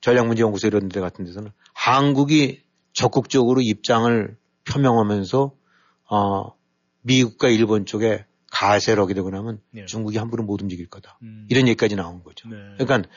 전략문제연구소 0.00 0.66
이런 0.66 0.88
데 0.88 1.00
같은 1.00 1.24
데서는 1.24 1.52
한국이 1.72 2.63
적극적으로 2.94 3.60
입장을 3.60 4.36
표명하면서 4.64 5.52
어, 6.10 6.52
미국과 7.02 7.48
일본 7.48 7.84
쪽에 7.84 8.24
가세를 8.50 9.02
하게 9.02 9.14
되고 9.14 9.30
나면 9.30 9.60
네. 9.72 9.84
중국이 9.84 10.16
함부로 10.16 10.44
못 10.44 10.62
움직일 10.62 10.88
거다. 10.88 11.18
음. 11.22 11.46
이런 11.50 11.66
얘기까지 11.68 11.96
나온 11.96 12.22
거죠. 12.22 12.48
네. 12.48 12.56
그러니까 12.78 13.08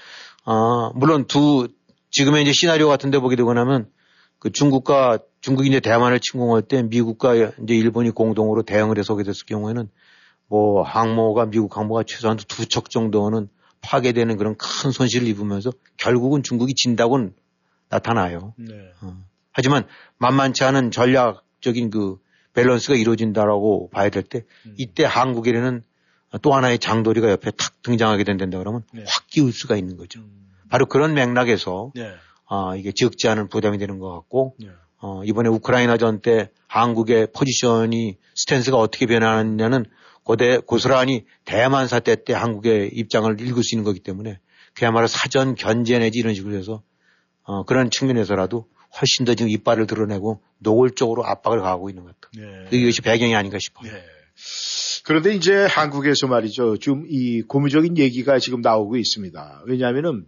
어, 0.45 0.91
물론 0.95 1.25
두 1.27 1.67
지금의 2.11 2.41
이제 2.41 2.51
시나리오 2.53 2.87
같은 2.87 3.11
데 3.11 3.19
보게 3.19 3.35
되고 3.35 3.53
나면 3.53 3.89
그 4.39 4.51
중국과 4.51 5.19
중국이 5.41 5.69
이제 5.69 5.79
대만을 5.79 6.19
침공할 6.19 6.63
때 6.63 6.83
미국과 6.83 7.35
이제 7.35 7.75
일본이 7.75 8.09
공동으로 8.09 8.63
대응을 8.63 8.97
해서 8.97 9.13
오게 9.13 9.23
됐을 9.23 9.45
경우에는 9.45 9.89
뭐 10.47 10.81
항모가 10.83 11.47
미국 11.47 11.77
항모가 11.77 12.03
최소한 12.03 12.37
두 12.37 12.65
척 12.65 12.89
정도는 12.89 13.49
파괴되는 13.81 14.37
그런 14.37 14.55
큰 14.57 14.91
손실을 14.91 15.27
입으면서 15.27 15.71
결국은 15.97 16.41
중국이 16.41 16.73
진다고는 16.73 17.35
나타나요. 17.89 18.53
네. 18.57 18.73
어. 19.01 19.23
하지만 19.57 19.87
만만치 20.19 20.63
않은 20.65 20.91
전략적인 20.91 21.89
그 21.89 22.17
밸런스가 22.53 22.95
이루어진다라고 22.95 23.89
봐야 23.89 24.09
될때 24.09 24.43
음. 24.67 24.75
이때 24.77 25.03
한국에는 25.03 25.81
또 26.43 26.53
하나의 26.53 26.77
장도리가 26.77 27.31
옆에 27.31 27.49
탁 27.51 27.81
등장하게 27.81 28.23
된다 28.23 28.59
그러면 28.59 28.83
네. 28.93 29.03
확 29.07 29.25
끼울 29.27 29.51
수가 29.51 29.75
있는 29.75 29.97
거죠. 29.97 30.19
음. 30.19 30.47
바로 30.69 30.85
그런 30.85 31.15
맥락에서 31.15 31.91
네. 31.95 32.13
아, 32.47 32.75
이게 32.77 32.91
적지 32.91 33.27
않은 33.29 33.49
부담이 33.49 33.79
되는 33.79 33.97
것 33.97 34.13
같고 34.13 34.55
네. 34.59 34.67
어, 34.99 35.23
이번에 35.23 35.49
우크라이나 35.49 35.97
전 35.97 36.21
때 36.21 36.51
한국의 36.67 37.29
포지션이 37.35 38.17
스탠스가 38.35 38.77
어떻게 38.77 39.07
변하느냐는 39.07 39.85
고대 40.21 40.59
고스란히 40.59 41.25
대만 41.45 41.87
사태 41.87 42.15
때 42.23 42.33
한국의 42.33 42.91
입장을 42.93 43.41
읽을 43.41 43.63
수 43.63 43.73
있는 43.73 43.83
거기 43.83 44.01
때문에 44.01 44.39
그야말로 44.75 45.07
사전 45.07 45.55
견제 45.55 45.97
내지 45.97 46.19
이런 46.19 46.35
식으로 46.35 46.55
해서 46.55 46.83
어, 47.41 47.63
그런 47.63 47.89
측면에서라도 47.89 48.67
훨씬 48.99 49.25
더 49.25 49.35
지금 49.35 49.49
이빨을 49.49 49.87
드러내고 49.87 50.41
노골적으로 50.59 51.25
압박을 51.25 51.61
가하고 51.61 51.89
있는 51.89 52.03
것 52.03 52.19
같아요. 52.19 52.65
네. 52.69 52.77
이것이 52.77 53.01
배경이 53.01 53.35
아닌가 53.35 53.57
싶어요. 53.59 53.91
네. 53.91 54.03
그런데 55.03 55.33
이제 55.33 55.65
한국에서 55.65 56.27
말이죠. 56.27 56.77
지금 56.77 57.05
이 57.07 57.41
고무적인 57.41 57.97
얘기가 57.97 58.39
지금 58.39 58.61
나오고 58.61 58.97
있습니다. 58.97 59.63
왜냐하면은 59.65 60.25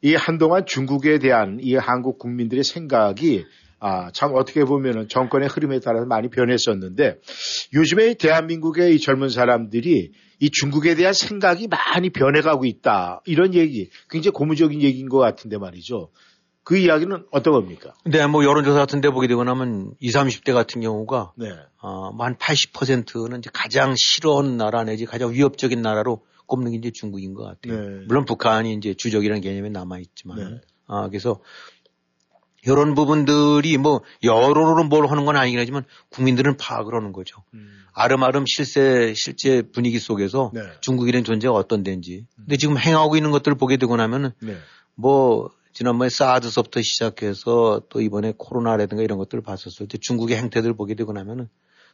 이 0.00 0.14
한동안 0.14 0.66
중국에 0.66 1.18
대한 1.18 1.58
이 1.60 1.74
한국 1.76 2.18
국민들의 2.18 2.64
생각이 2.64 3.44
아, 3.78 4.12
참 4.12 4.32
어떻게 4.34 4.64
보면은 4.64 5.08
정권의 5.08 5.48
흐름에 5.48 5.80
따라서 5.80 6.06
많이 6.06 6.28
변했었는데 6.28 7.18
요즘에 7.74 8.14
대한민국의 8.14 8.94
이 8.94 9.00
젊은 9.00 9.28
사람들이 9.28 10.12
이 10.38 10.50
중국에 10.50 10.94
대한 10.94 11.12
생각이 11.12 11.68
많이 11.68 12.10
변해가고 12.10 12.64
있다. 12.64 13.22
이런 13.26 13.54
얘기, 13.54 13.90
굉장히 14.08 14.32
고무적인 14.32 14.82
얘기인 14.82 15.08
것 15.08 15.18
같은데 15.18 15.58
말이죠. 15.58 16.10
그 16.64 16.76
이야기는 16.76 17.26
어떤 17.32 17.52
겁니까? 17.54 17.92
근데 18.04 18.24
뭐 18.26 18.44
여론조사 18.44 18.78
같은 18.78 19.00
데 19.00 19.10
보게 19.10 19.26
되고 19.26 19.42
나면 19.42 19.94
20, 20.00 20.20
30대 20.20 20.52
같은 20.54 20.80
경우가 20.80 21.32
네. 21.36 21.50
어, 21.80 22.12
뭐 22.12 22.24
한 22.26 22.36
80%는 22.36 23.38
이제 23.40 23.50
가장 23.52 23.94
싫어하는 23.96 24.56
나라 24.56 24.84
내지 24.84 25.04
가장 25.04 25.32
위협적인 25.32 25.82
나라로 25.82 26.24
꼽는 26.46 26.72
게 26.72 26.78
이제 26.78 26.90
중국인 26.92 27.34
것 27.34 27.44
같아요. 27.44 27.80
네. 27.80 28.04
물론 28.06 28.24
북한이 28.24 28.74
이제 28.74 28.94
주적이라는 28.94 29.40
개념이 29.42 29.70
남아 29.70 29.98
있지만. 29.98 30.38
네. 30.38 30.60
아, 30.86 31.08
그래서 31.08 31.40
이런 32.64 32.94
부분들이 32.94 33.76
뭐 33.76 34.02
여론으로 34.22 34.84
뭘 34.84 35.08
하는 35.08 35.24
건 35.24 35.36
아니긴 35.36 35.58
하지만 35.58 35.84
국민들은 36.10 36.56
파악을 36.58 36.94
하는 36.94 37.12
거죠. 37.12 37.42
아름아름 37.92 38.44
실세, 38.46 39.14
실제 39.14 39.62
분위기 39.62 39.98
속에서 39.98 40.52
네. 40.54 40.60
중국이라는 40.80 41.24
존재가 41.24 41.52
어떤 41.52 41.82
데인지. 41.82 42.26
근데 42.36 42.56
지금 42.56 42.78
행하고 42.78 43.16
있는 43.16 43.32
것들을 43.32 43.56
보게 43.56 43.78
되고 43.78 43.96
나면은 43.96 44.30
네. 44.40 44.56
뭐 44.94 45.50
지난번에 45.72 46.08
사드서부터 46.10 46.82
시작해서 46.82 47.82
또 47.88 48.00
이번에 48.00 48.34
코로나라든가 48.36 49.02
이런 49.02 49.18
것들을 49.18 49.42
봤었을 49.42 49.88
때 49.88 49.98
중국의 49.98 50.36
행태들을 50.36 50.74
보게 50.74 50.94
되고 50.94 51.12
나면은 51.12 51.48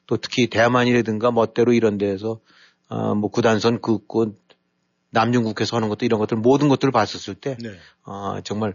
또 0.07 0.17
특히 0.17 0.49
대만이라든가 0.49 1.31
멋대로 1.31 1.73
이런 1.73 1.99
데에서 1.99 2.41
어 2.89 3.15
뭐 3.15 3.31
구단선 3.31 3.81
긋고 3.81 4.35
남중국해서 5.11 5.77
하는 5.77 5.89
것도 5.89 6.05
이런 6.07 6.19
것들 6.21 6.39
모든 6.39 6.69
것들을 6.69 6.91
봤었을 6.93 7.35
때 7.35 7.57
네. 7.61 7.71
어, 8.05 8.41
정말 8.43 8.75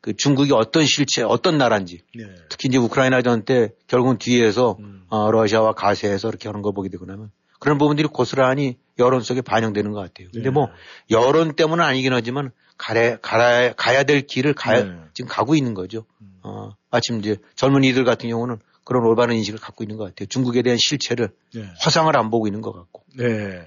그 0.00 0.14
중국이 0.16 0.52
어떤 0.52 0.84
실체, 0.84 1.22
어떤 1.22 1.56
나라인지 1.56 2.00
네. 2.14 2.24
특히 2.48 2.68
이제 2.68 2.78
우크라이나 2.78 3.22
전 3.22 3.44
때 3.44 3.70
결국은 3.86 4.18
뒤에서 4.18 4.76
어, 5.08 5.30
러시아와 5.30 5.72
가세해서 5.74 6.28
이렇게 6.28 6.48
하는 6.48 6.62
걸 6.62 6.74
보게 6.74 6.88
되고 6.88 7.04
나면 7.06 7.30
그런 7.60 7.78
부분들이 7.78 8.08
고스란히 8.08 8.76
여론 8.98 9.20
속에 9.22 9.40
반영되는 9.40 9.92
것 9.92 10.00
같아요. 10.00 10.28
근데 10.32 10.50
뭐 10.50 10.68
여론 11.10 11.54
때문은 11.56 11.82
아니긴 11.84 12.12
하지만 12.12 12.50
가래, 12.76 13.18
가야, 13.22 13.72
가야 13.74 14.04
될 14.04 14.22
길을 14.22 14.54
가야, 14.54 14.84
네. 14.84 14.96
지금 15.14 15.28
가고 15.28 15.54
있는 15.54 15.74
거죠. 15.74 16.04
어, 16.42 16.74
마침 16.90 17.18
이제 17.18 17.36
젊은이들 17.56 18.04
같은 18.04 18.28
경우는 18.28 18.58
그런 18.84 19.04
올바른 19.04 19.36
인식을 19.36 19.58
갖고 19.58 19.82
있는 19.82 19.96
것 19.96 20.04
같아요. 20.04 20.26
중국에 20.26 20.62
대한 20.62 20.78
실체를 20.78 21.30
네. 21.54 21.64
화상을 21.80 22.14
안 22.16 22.30
보고 22.30 22.46
있는 22.46 22.60
것 22.60 22.72
같고. 22.72 23.02
네. 23.16 23.66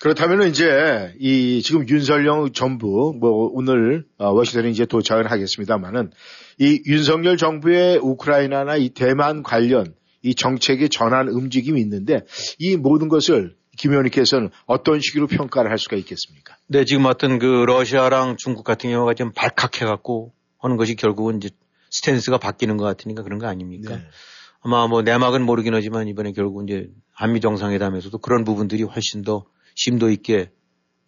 그렇다면 0.00 0.48
이제 0.48 1.14
이 1.18 1.60
지금 1.62 1.86
윤석열 1.88 2.50
정부 2.52 3.14
뭐 3.18 3.50
오늘 3.52 4.06
어, 4.16 4.30
워싱턴에 4.30 4.70
이제 4.70 4.86
도착을 4.86 5.30
하겠습니다만은 5.30 6.10
이 6.58 6.82
윤석열 6.86 7.36
정부의 7.36 7.98
우크라이나나 7.98 8.76
이 8.76 8.88
대만 8.88 9.42
관련 9.42 9.94
이 10.22 10.34
정책의 10.34 10.88
전환 10.88 11.28
움직임이 11.28 11.80
있는데 11.80 12.22
이 12.58 12.76
모든 12.76 13.08
것을 13.08 13.54
김 13.78 13.92
의원님께서는 13.92 14.50
어떤 14.66 15.00
식으로 15.00 15.26
평가를 15.26 15.70
할 15.70 15.78
수가 15.78 15.96
있겠습니까? 15.96 16.56
네, 16.66 16.84
지금 16.84 17.06
어떤 17.06 17.38
그 17.38 17.46
러시아랑 17.66 18.36
중국 18.36 18.64
같은 18.64 18.90
경우가 18.90 19.14
좀 19.14 19.32
발칵해갖고 19.32 20.32
하는 20.58 20.76
것이 20.76 20.94
결국은 20.96 21.38
이제 21.38 21.50
스탠스가 21.90 22.38
바뀌는 22.38 22.76
것 22.76 22.84
같으니까 22.84 23.22
그런 23.22 23.38
거 23.38 23.46
아닙니까? 23.46 23.96
네. 23.96 24.02
아마 24.60 24.86
뭐 24.88 25.02
내막은 25.02 25.42
모르긴 25.46 25.74
하지만 25.74 26.08
이번에 26.08 26.32
결국 26.32 26.68
이제 26.68 26.90
한미 27.12 27.40
정상회담에서도 27.40 28.18
그런 28.18 28.44
부분들이 28.44 28.82
훨씬 28.82 29.22
더 29.22 29.44
심도 29.74 30.10
있게 30.10 30.50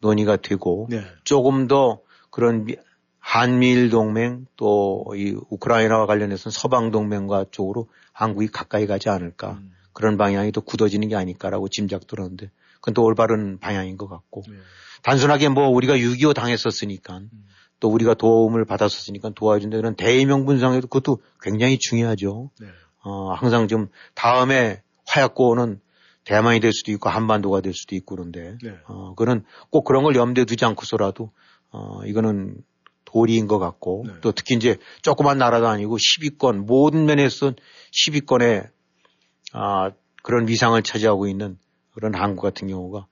논의가 0.01 0.37
되고 0.37 0.87
네. 0.89 1.03
조금 1.25 1.67
더 1.67 2.01
그런 2.31 2.65
미- 2.65 2.77
한미일 3.19 3.91
동맹 3.91 4.47
또 4.57 5.05
이 5.15 5.37
우크라이나와 5.51 6.07
관련해서는 6.07 6.53
서방 6.53 6.91
동맹과 6.93 7.47
쪽으로 7.51 7.89
한국이 8.13 8.47
가까이 8.49 8.87
가지 8.87 9.09
않을까 9.09 9.53
음. 9.61 9.73
그런 9.93 10.17
방향이 10.17 10.53
더 10.53 10.61
굳어지는 10.61 11.09
게 11.09 11.17
아닐까라고 11.17 11.69
짐작도 11.69 12.23
하는데 12.23 12.51
그건 12.75 12.95
또 12.95 13.05
올바른 13.05 13.59
방향인 13.59 13.97
것 13.97 14.09
같고 14.09 14.43
네. 14.49 14.57
단순하게 15.03 15.49
뭐 15.49 15.69
우리가 15.69 15.97
6.25 15.97 16.35
당했었으니까 16.35 17.23
또 17.81 17.89
우리가 17.89 18.15
도움을 18.15 18.65
받았었으니까 18.65 19.31
도와준다 19.31 19.79
이런 19.79 19.97
대의명 19.97 20.45
분상에도 20.45 20.87
그것도 20.87 21.23
굉장히 21.41 21.79
중요하죠. 21.79 22.51
네. 22.61 22.67
어, 23.03 23.33
항상 23.33 23.69
좀 23.69 23.89
다음에 24.15 24.83
화약고는 25.07 25.81
대만이 26.25 26.61
될 26.61 26.73
수도 26.73 26.93
있고 26.93 27.09
한반도가 27.09 27.63
될 27.63 27.73
수도 27.73 27.95
있고 27.97 28.17
그런데 28.17 28.57
네. 28.63 28.75
어, 28.87 29.15
그는 29.15 29.45
꼭 29.71 29.85
그런 29.85 30.05
걸 30.05 30.15
염두에 30.15 30.45
두지 30.45 30.65
않고서라도 30.65 31.33
어, 31.71 32.05
이거는 32.05 32.57
도리인 33.07 33.49
것 33.49 33.59
같고 33.59 34.05
네. 34.07 34.13
또 34.21 34.33
특히 34.33 34.55
이제 34.55 34.77
조그만 35.03 35.39
나라도 35.39 35.67
아니고 35.69 35.97
10위권 35.97 36.67
모든 36.67 37.07
면에서 37.07 37.55
10위권에 37.93 38.69
아, 39.53 39.91
그런 40.23 40.49
위상을 40.49 40.81
차지하고 40.83 41.27
있는 41.29 41.59
그런 41.93 42.15
한국 42.15 42.43
같은 42.43 42.69
경우가 42.69 43.07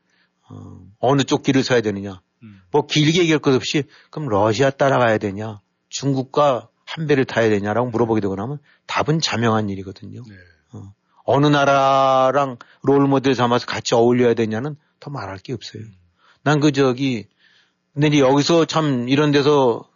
어, 0.51 0.81
어느 1.01 1.23
쪽 1.23 1.43
길을 1.43 1.63
서야 1.63 1.81
되느냐 1.81 2.21
음. 2.43 2.61
뭐 2.71 2.87
길게 2.87 3.21
얘기할 3.21 3.39
것 3.41 3.55
없이 3.55 3.85
그럼 4.11 4.29
러시아 4.29 4.71
따라가야 4.71 5.19
되냐 5.19 5.61
중국과 5.89 6.69
한 6.85 7.07
배를 7.07 7.25
타야 7.25 7.49
되냐라고 7.51 7.91
물어보게 7.91 8.21
되고 8.21 8.35
나면 8.35 8.59
답은 8.87 9.21
자명한 9.21 9.69
일이거든요. 9.69 10.23
네. 10.27 10.35
어, 10.73 10.95
어느 11.25 11.47
나라랑 11.47 12.57
롤 12.83 13.07
모델 13.07 13.35
삼아서 13.35 13.67
같이 13.67 13.95
어울려야 13.95 14.35
되냐는 14.35 14.77
더 15.01 15.11
말할 15.11 15.39
게 15.39 15.53
없어요. 15.53 15.83
난그 16.45 16.73
저기 16.73 17.27
근데 17.93 18.09
이제 18.09 18.21
여기서 18.21 18.65
참 18.65 19.09
이런 19.09 19.33
데서 19.33 19.89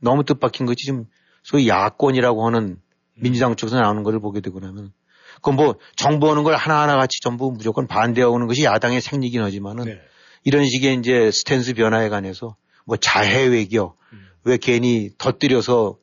너무 0.00 0.24
뜻밖인 0.24 0.66
것이 0.66 0.84
지금 0.84 1.06
소위 1.42 1.68
야권이라고 1.68 2.46
하는 2.46 2.80
민주당 3.14 3.56
쪽에서 3.56 3.80
나오는 3.80 4.02
것을 4.02 4.20
보게 4.20 4.40
되고 4.40 4.60
나면 4.60 4.92
그건 5.36 5.56
뭐 5.56 5.76
정부하는 5.96 6.42
걸 6.42 6.56
하나하나 6.56 6.96
같이 6.96 7.20
전부 7.22 7.50
무조건 7.52 7.86
반대하고 7.86 8.38
는 8.38 8.46
것이 8.46 8.64
야당의 8.64 9.00
생리긴 9.00 9.42
하지만은 9.42 9.84
네. 9.84 10.00
이런 10.44 10.66
식의 10.66 10.96
이제 10.98 11.30
스탠스 11.30 11.74
변화에 11.74 12.08
관해서 12.08 12.56
뭐 12.84 12.96
자해 12.96 13.44
외교 13.46 13.96
왜 14.44 14.56
괜히 14.58 15.10
덧들여서 15.18 15.98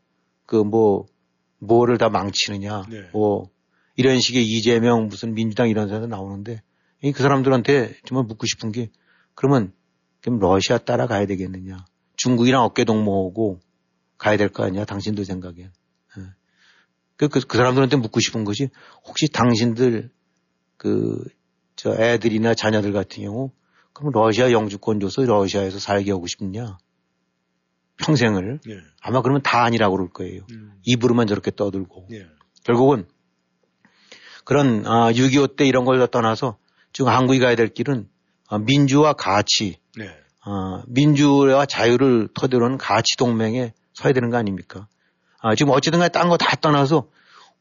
그 0.45 0.63
뭐 0.63 1.05
뭐를 1.59 1.97
다 1.97 2.09
망치느냐 2.09 2.85
네. 2.89 3.09
뭐 3.13 3.49
이런 3.95 4.19
식의 4.19 4.43
이재명 4.43 5.07
무슨 5.07 5.33
민주당 5.33 5.69
이런 5.69 5.87
사람들 5.87 6.09
나오는데 6.09 6.61
이그 7.01 7.21
사람들한테 7.23 7.95
정말 8.05 8.25
묻고 8.25 8.45
싶은 8.45 8.71
게 8.71 8.89
그러면 9.35 9.71
그럼 10.21 10.39
러시아 10.39 10.77
따라가야 10.77 11.25
되겠느냐 11.25 11.85
중국이랑 12.17 12.63
어깨 12.63 12.83
동무하고 12.83 13.59
가야 14.17 14.37
될 14.37 14.49
거 14.49 14.63
아니야 14.63 14.85
당신들 14.85 15.25
생각엔 15.25 15.57
예. 15.59 15.71
그, 17.27 17.39
그, 17.39 17.47
그 17.47 17.57
사람들한테 17.57 17.97
묻고 17.97 18.19
싶은 18.19 18.43
것이 18.43 18.69
혹시 19.05 19.27
당신들 19.31 20.11
그 20.77 21.23
저 21.75 21.93
애들이나 21.93 22.53
자녀들 22.53 22.93
같은 22.93 23.23
경우 23.23 23.51
그럼 23.93 24.11
러시아 24.13 24.51
영주권 24.51 24.99
줘서 24.99 25.23
러시아에서 25.23 25.79
살게 25.79 26.11
하고 26.11 26.27
싶냐 26.27 26.77
평생을 27.97 28.59
네. 28.65 28.77
아마 29.01 29.21
그러면 29.21 29.41
다 29.43 29.63
아니라고 29.63 29.95
그럴 29.97 30.09
거예요. 30.09 30.45
음. 30.51 30.73
입으로만 30.83 31.27
저렇게 31.27 31.51
떠들고. 31.51 32.07
네. 32.09 32.25
결국은 32.63 33.07
그런 34.45 34.85
아, 34.87 35.11
6.25 35.11 35.55
때 35.55 35.65
이런 35.65 35.85
걸 35.85 36.05
떠나서 36.07 36.57
지금 36.91 37.11
한국이 37.11 37.39
가야 37.39 37.55
될 37.55 37.67
길은 37.67 38.09
아, 38.47 38.57
민주와 38.57 39.13
가치, 39.13 39.77
네. 39.95 40.09
아, 40.41 40.83
민주와 40.87 41.65
자유를 41.65 42.29
토대로 42.33 42.65
하는 42.65 42.77
가치 42.77 43.15
동맹에 43.15 43.73
서야 43.93 44.11
되는 44.13 44.29
거 44.31 44.37
아닙니까? 44.37 44.87
아, 45.43 45.55
지금 45.55 45.73
어찌든 45.73 45.99
간에 45.99 46.09
딴 46.09 46.29
거 46.29 46.37
다 46.37 46.55
떠나서 46.55 47.07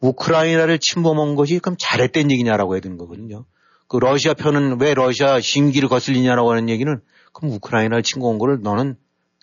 우크라이나를 0.00 0.78
침범한 0.78 1.34
것이 1.34 1.58
그럼 1.58 1.76
잘했던 1.78 2.30
얘기냐라고 2.30 2.74
해야 2.74 2.80
되는 2.80 2.96
거거든요. 2.96 3.44
그 3.88 3.96
러시아 3.98 4.34
편은 4.34 4.80
왜 4.80 4.94
러시아 4.94 5.40
심기를 5.40 5.88
거슬리냐라고 5.88 6.50
하는 6.50 6.68
얘기는 6.68 7.00
그럼 7.32 7.52
우크라이나를 7.52 8.02
침공한 8.02 8.38
거를 8.38 8.60
너는 8.62 8.96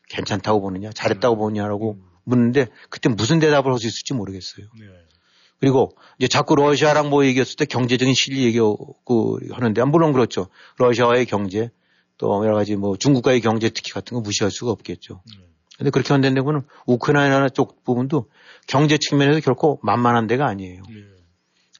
괜찮다고 0.09 0.61
보느냐, 0.61 0.89
잘했다고 0.91 1.37
보느냐라고 1.37 1.97
묻는데 2.23 2.67
그때 2.89 3.09
무슨 3.09 3.39
대답을 3.39 3.71
할 3.71 3.79
수 3.79 3.87
있을지 3.87 4.13
모르겠어요. 4.13 4.65
네. 4.79 4.85
그리고 5.59 5.91
이제 6.17 6.27
자꾸 6.27 6.55
러시아랑 6.55 7.09
뭐 7.09 7.25
얘기했을 7.25 7.55
때 7.57 7.65
경제적인 7.65 8.13
실리 8.13 8.43
얘기하고 8.45 9.39
하는데 9.51 9.83
물론 9.83 10.13
그렇죠. 10.13 10.47
러시아와의 10.77 11.25
경제 11.25 11.69
또 12.17 12.43
여러 12.45 12.55
가지 12.55 12.75
뭐 12.75 12.95
중국과의 12.97 13.41
경제 13.41 13.69
특히 13.69 13.91
같은 13.91 14.15
거 14.15 14.21
무시할 14.21 14.51
수가 14.51 14.71
없겠죠. 14.71 15.21
근데 15.79 15.91
그렇게 15.91 16.13
한다는 16.13 16.61
우크라이나 16.85 17.47
쪽 17.49 17.83
부분도 17.85 18.29
경제 18.67 18.97
측면에서 18.97 19.39
결코 19.39 19.79
만만한 19.81 20.27
데가 20.27 20.45
아니에요. 20.45 20.81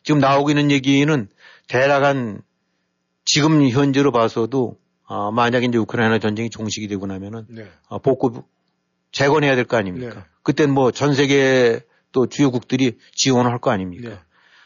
지금 0.03 0.21
나오고 0.21 0.49
있는 0.49 0.71
얘기는 0.71 1.27
대략한 1.67 2.41
지금 3.25 3.67
현재로 3.69 4.11
봐서도 4.13 4.77
아, 5.05 5.31
만약에 5.31 5.65
이제 5.65 5.77
우크라이나 5.77 6.17
전쟁이 6.19 6.49
종식이 6.49 6.87
되고 6.87 7.05
나면은 7.07 7.45
네. 7.49 7.67
아, 7.89 7.97
복구 7.97 8.43
재건해야 9.11 9.55
될 9.55 9.65
거 9.65 9.75
아닙니까? 9.75 10.13
네. 10.15 10.21
그땐 10.43 10.71
뭐 10.71 10.91
전 10.91 11.13
세계 11.13 11.81
또 12.13 12.25
주요국들이 12.27 12.97
지원을 13.15 13.51
할 13.51 13.59
거 13.59 13.69
아닙니까? 13.71 14.09
네. 14.09 14.19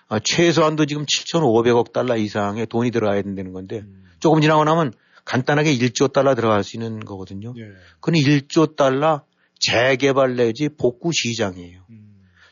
아, 0.09 0.19
최소한도 0.23 0.85
지금 0.85 1.05
7,500억 1.05 1.91
달러 1.91 2.15
이상의 2.17 2.67
돈이 2.67 2.91
들어가야 2.91 3.23
된다는 3.23 3.51
건데 3.51 3.83
조금 4.19 4.41
지나고 4.41 4.63
나면 4.63 4.93
간단하게 5.25 5.75
1조 5.77 6.11
달러 6.11 6.35
들어갈 6.35 6.63
수 6.63 6.75
있는 6.75 6.99
거거든요. 6.99 7.53
예. 7.57 7.63
그건 7.99 8.15
1조 8.15 8.75
달러 8.75 9.23
재개발 9.59 10.35
내지 10.35 10.69
복구 10.69 11.11
시장이에요. 11.13 11.81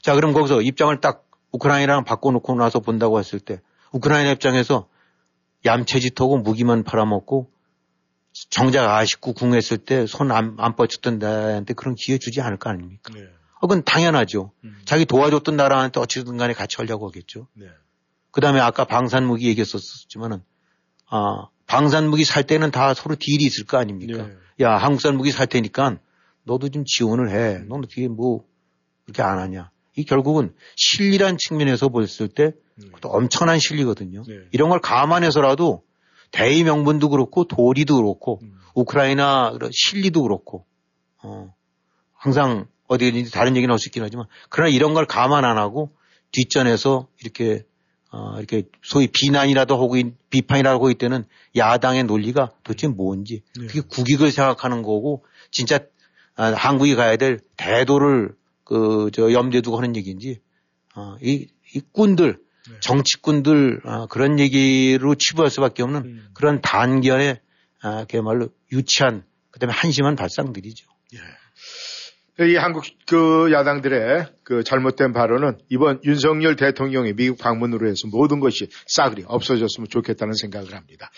자, 0.02 0.16
그럼 0.16 0.34
거기서 0.34 0.62
입장을 0.62 1.00
딱 1.02 1.26
우크라이나랑 1.52 2.06
바꿔놓고 2.06 2.56
나서 2.56 2.80
본다고 2.80 3.20
했을 3.20 3.40
때 3.40 3.62
우크라이나 3.92 4.32
입장에서 4.32 4.88
얌체짓하고 5.66 6.38
무기만 6.38 6.84
팔아먹고 6.84 7.52
정작 8.50 8.90
아쉽고 8.90 9.34
궁했을 9.34 9.78
때 9.78 10.06
손 10.08 10.32
안 10.32 10.56
안 10.58 10.76
뻗쳤던 10.76 11.20
나라한테 11.20 11.74
그런 11.74 11.96
기회 11.96 12.18
주지 12.18 12.40
않을 12.42 12.58
거 12.58 12.70
아닙니까? 12.70 13.12
네. 13.14 13.22
어, 13.60 13.68
그건 13.68 13.84
당연하죠. 13.84 14.54
자기 14.86 15.06
도와줬던 15.06 15.56
나라한테 15.58 16.00
어찌든 16.00 16.38
간에 16.38 16.54
같이 16.54 16.78
하려고 16.78 17.08
하겠죠. 17.10 17.48
네. 17.54 17.68
그 18.32 18.40
다음에 18.42 18.60
아까 18.62 18.86
방산무기 18.86 19.48
얘기했었지만은, 19.50 20.42
아, 21.12 21.48
방산 21.68 22.10
무기 22.10 22.24
살 22.24 22.48
때는 22.48 22.72
다 22.72 22.94
서로 22.94 23.16
딜이 23.16 23.44
있을 23.44 23.66
거 23.66 23.78
아닙니까? 23.78 24.24
네. 24.26 24.34
야, 24.62 24.78
한국산 24.78 25.16
무기 25.18 25.32
살 25.32 25.46
테니까 25.46 25.98
너도 26.44 26.70
좀 26.70 26.84
지원을 26.86 27.30
해. 27.30 27.60
너는 27.60 27.84
어떻게 27.86 28.08
뭐, 28.08 28.46
그렇게 29.06 29.22
안 29.22 29.38
하냐. 29.38 29.70
이 29.96 30.06
결국은 30.06 30.54
실리란 30.78 31.38
측면에서 31.38 31.90
봤을 31.90 32.30
때 32.30 32.54
그것도 32.80 33.10
엄청난 33.10 33.60
실리거든요. 33.60 34.24
네. 34.26 34.36
이런 34.52 34.70
걸 34.70 34.80
감안해서라도 34.80 35.84
대의 36.32 36.64
명분도 36.64 37.10
그렇고 37.10 37.44
도리도 37.44 37.98
그렇고 37.98 38.40
음. 38.42 38.54
우크라이나 38.74 39.54
실리도 39.70 40.24
그렇고 40.24 40.66
어, 41.22 41.54
항상 42.14 42.68
어디든지 42.88 43.32
다른 43.32 43.58
얘기는 43.58 43.72
할 43.72 43.78
수 43.80 43.90
있긴 43.90 44.02
하지만 44.04 44.28
그러나 44.50 44.70
이런 44.70 44.94
걸 44.94 45.06
감안 45.06 45.44
안 45.44 45.58
하고 45.58 45.92
뒷전에서 46.32 47.08
이렇게 47.22 47.64
어, 48.12 48.36
이렇게 48.38 48.64
소위 48.84 49.08
비난이라도 49.08 49.76
하고 49.76 49.96
있, 49.98 50.14
비판이라도 50.30 50.76
하고 50.76 50.90
있다는 50.92 51.24
야당의 51.56 52.04
논리가 52.04 52.52
도대체 52.64 52.88
뭔지 52.88 53.44
네. 53.58 53.68
그게 53.68 53.82
국익을 53.82 54.32
생각하는 54.32 54.84
거고 54.84 55.24
진짜 55.50 55.80
아, 56.36 56.52
한국이 56.52 56.96
가야 56.96 57.18
될 57.18 57.40
대도를 57.58 58.36
그 58.64 59.10
저 59.12 59.34
염두에 59.34 59.62
두고 59.62 59.78
하는 59.78 59.96
얘기인지 59.96 60.40
어, 60.96 61.16
이, 61.22 61.48
이 61.74 61.82
꾼들 61.92 62.40
네. 62.70 62.80
정치꾼들 62.80 63.82
아, 63.84 64.08
그런 64.10 64.40
얘기로 64.40 65.16
치부할 65.16 65.50
수밖에 65.50 65.84
없는 65.84 66.02
음. 66.04 66.30
그런 66.34 66.62
단견의 66.62 67.40
아, 67.82 68.06
그야말로 68.06 68.50
유치한 68.72 69.24
그다음에 69.52 69.74
한심한 69.74 70.16
발상들이죠. 70.16 70.88
이 72.48 72.56
한국 72.56 72.84
그 73.08 73.52
야당들의 73.52 74.28
그 74.44 74.64
잘못된 74.64 75.14
발언은 75.14 75.58
이번 75.70 76.00
윤석열 76.04 76.56
대통령의 76.56 77.14
미국 77.14 77.38
방문으로 77.40 77.88
해서 77.88 78.08
모든 78.08 78.40
것이 78.40 78.70
싸그리 78.88 79.26
없어졌으면 79.28 79.88
좋겠다는 79.90 80.34
생각을 80.34 80.74
합니다. 80.74 81.12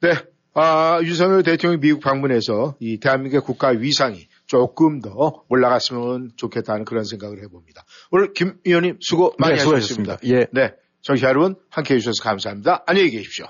네. 0.00 0.14
아, 0.56 1.00
윤석열 1.02 1.42
대통령 1.42 1.80
미국 1.80 2.00
방문해서 2.00 2.76
이 2.78 3.00
대한민국의 3.00 3.40
국가 3.40 3.68
위상이 3.68 4.28
조금 4.46 5.00
더 5.00 5.42
올라갔으면 5.48 6.30
좋겠다는 6.36 6.84
그런 6.84 7.04
생각을 7.04 7.42
해봅니다. 7.42 7.84
오늘 8.10 8.32
김 8.32 8.54
의원님 8.64 8.98
수고 9.00 9.34
많이 9.38 9.56
네, 9.56 9.60
하셨습니다. 9.60 10.18
수고하셨습니다. 10.18 10.18
예. 10.28 10.46
네. 10.52 10.74
청취자 11.02 11.28
여러분 11.28 11.56
함께 11.70 11.94
해주셔서 11.94 12.22
감사합니다. 12.22 12.84
안녕히 12.86 13.10
계십시오. 13.10 13.46